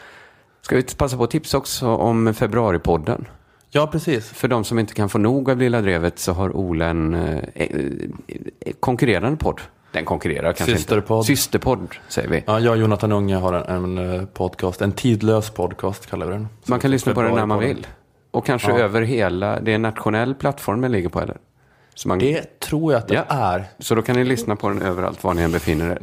Ska 0.61 0.77
vi 0.77 0.83
passa 0.83 1.17
på 1.17 1.25
att 1.25 1.31
tipsa 1.31 1.59
också 1.59 1.89
om 1.89 2.35
februaripodden? 2.35 3.25
Ja, 3.71 3.87
precis. 3.87 4.29
För 4.29 4.49
de 4.49 4.65
som 4.65 4.79
inte 4.79 4.95
kan 4.95 5.09
få 5.09 5.19
nog 5.19 5.51
av 5.51 5.59
Lilla 5.59 5.81
Drevet 5.81 6.19
så 6.19 6.33
har 6.33 6.57
Ola 6.57 6.87
en 6.87 7.15
eh, 7.15 7.39
eh, 7.55 8.73
konkurrerande 8.81 9.37
podd. 9.37 9.61
Den 9.93 10.05
konkurrerar 10.05 10.53
kanske 10.53 10.77
Systerpodd. 10.77 11.19
inte. 11.19 11.27
Systerpodd. 11.27 11.95
säger 12.09 12.29
vi. 12.29 12.45
Ja, 12.47 12.61
jag 12.61 12.73
och 12.73 12.79
Jonathan 12.79 13.13
Unge 13.13 13.37
har 13.37 13.53
en, 13.53 13.97
en 13.99 14.15
eh, 14.21 14.25
podcast, 14.27 14.83
en 14.83 14.93
tidlös 14.93 15.51
podcast 15.51 16.07
kallar 16.11 16.27
vi 16.27 16.33
den. 16.33 16.49
Man 16.67 16.81
kan 16.81 16.91
lyssna 16.91 17.15
på 17.15 17.23
den 17.23 17.35
när 17.35 17.47
man 17.47 17.59
vill. 17.59 17.87
Och 18.31 18.47
kanske 18.47 18.71
Ja. 18.71 18.79
över 18.79 19.03
hela, 19.03 19.61
det 19.61 19.71
är 19.71 19.75
en 19.75 19.83
nationell 19.83 20.35
plattform 20.35 20.81
den 20.81 20.93
ligger 20.93 21.09
på 21.09 21.21
eller? 21.21 21.37
Så, 21.95 22.09
man, 22.09 22.19
Det 22.19 22.61
tror 22.61 22.93
jag 22.93 22.99
att 23.01 23.09
det 23.09 23.15
Ja. 23.15 23.25
är. 23.29 23.65
så 23.79 23.95
då 23.95 24.03
kan 24.03 24.17
ni 24.17 24.25
lyssna 24.25 24.57
på 24.57 24.69
den 24.69 24.83
överallt 24.83 25.25
var 25.25 25.35
ni 25.35 25.43
än 25.43 25.53
befinner 25.53 25.91
er. 25.91 25.99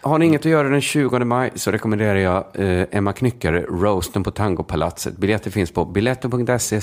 Har 0.00 0.18
ni 0.18 0.26
inget 0.26 0.40
att 0.40 0.44
göra 0.50 0.68
den 0.68 0.80
20 0.80 1.18
maj 1.24 1.50
så 1.54 1.70
rekommenderar 1.70 2.14
jag 2.18 2.44
eh, 2.54 2.86
Emma 2.90 3.12
Knyckare, 3.12 3.60
Roasten 3.62 4.22
på 4.22 4.30
Tangopalatset. 4.30 5.16
Biljetter 5.16 5.50
finns 5.50 5.70
på 5.70 5.84
biletto.se 5.84 6.80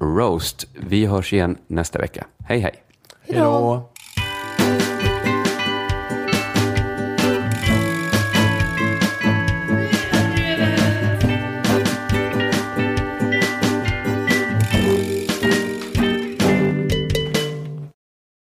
roast. 0.00 0.66
Vi 0.80 1.06
hörs 1.06 1.32
igen 1.32 1.56
nästa 1.66 1.98
vecka. 1.98 2.26
Hej 2.44 2.58
hej! 2.60 2.74
Hej 3.28 3.38
då. 3.40 3.90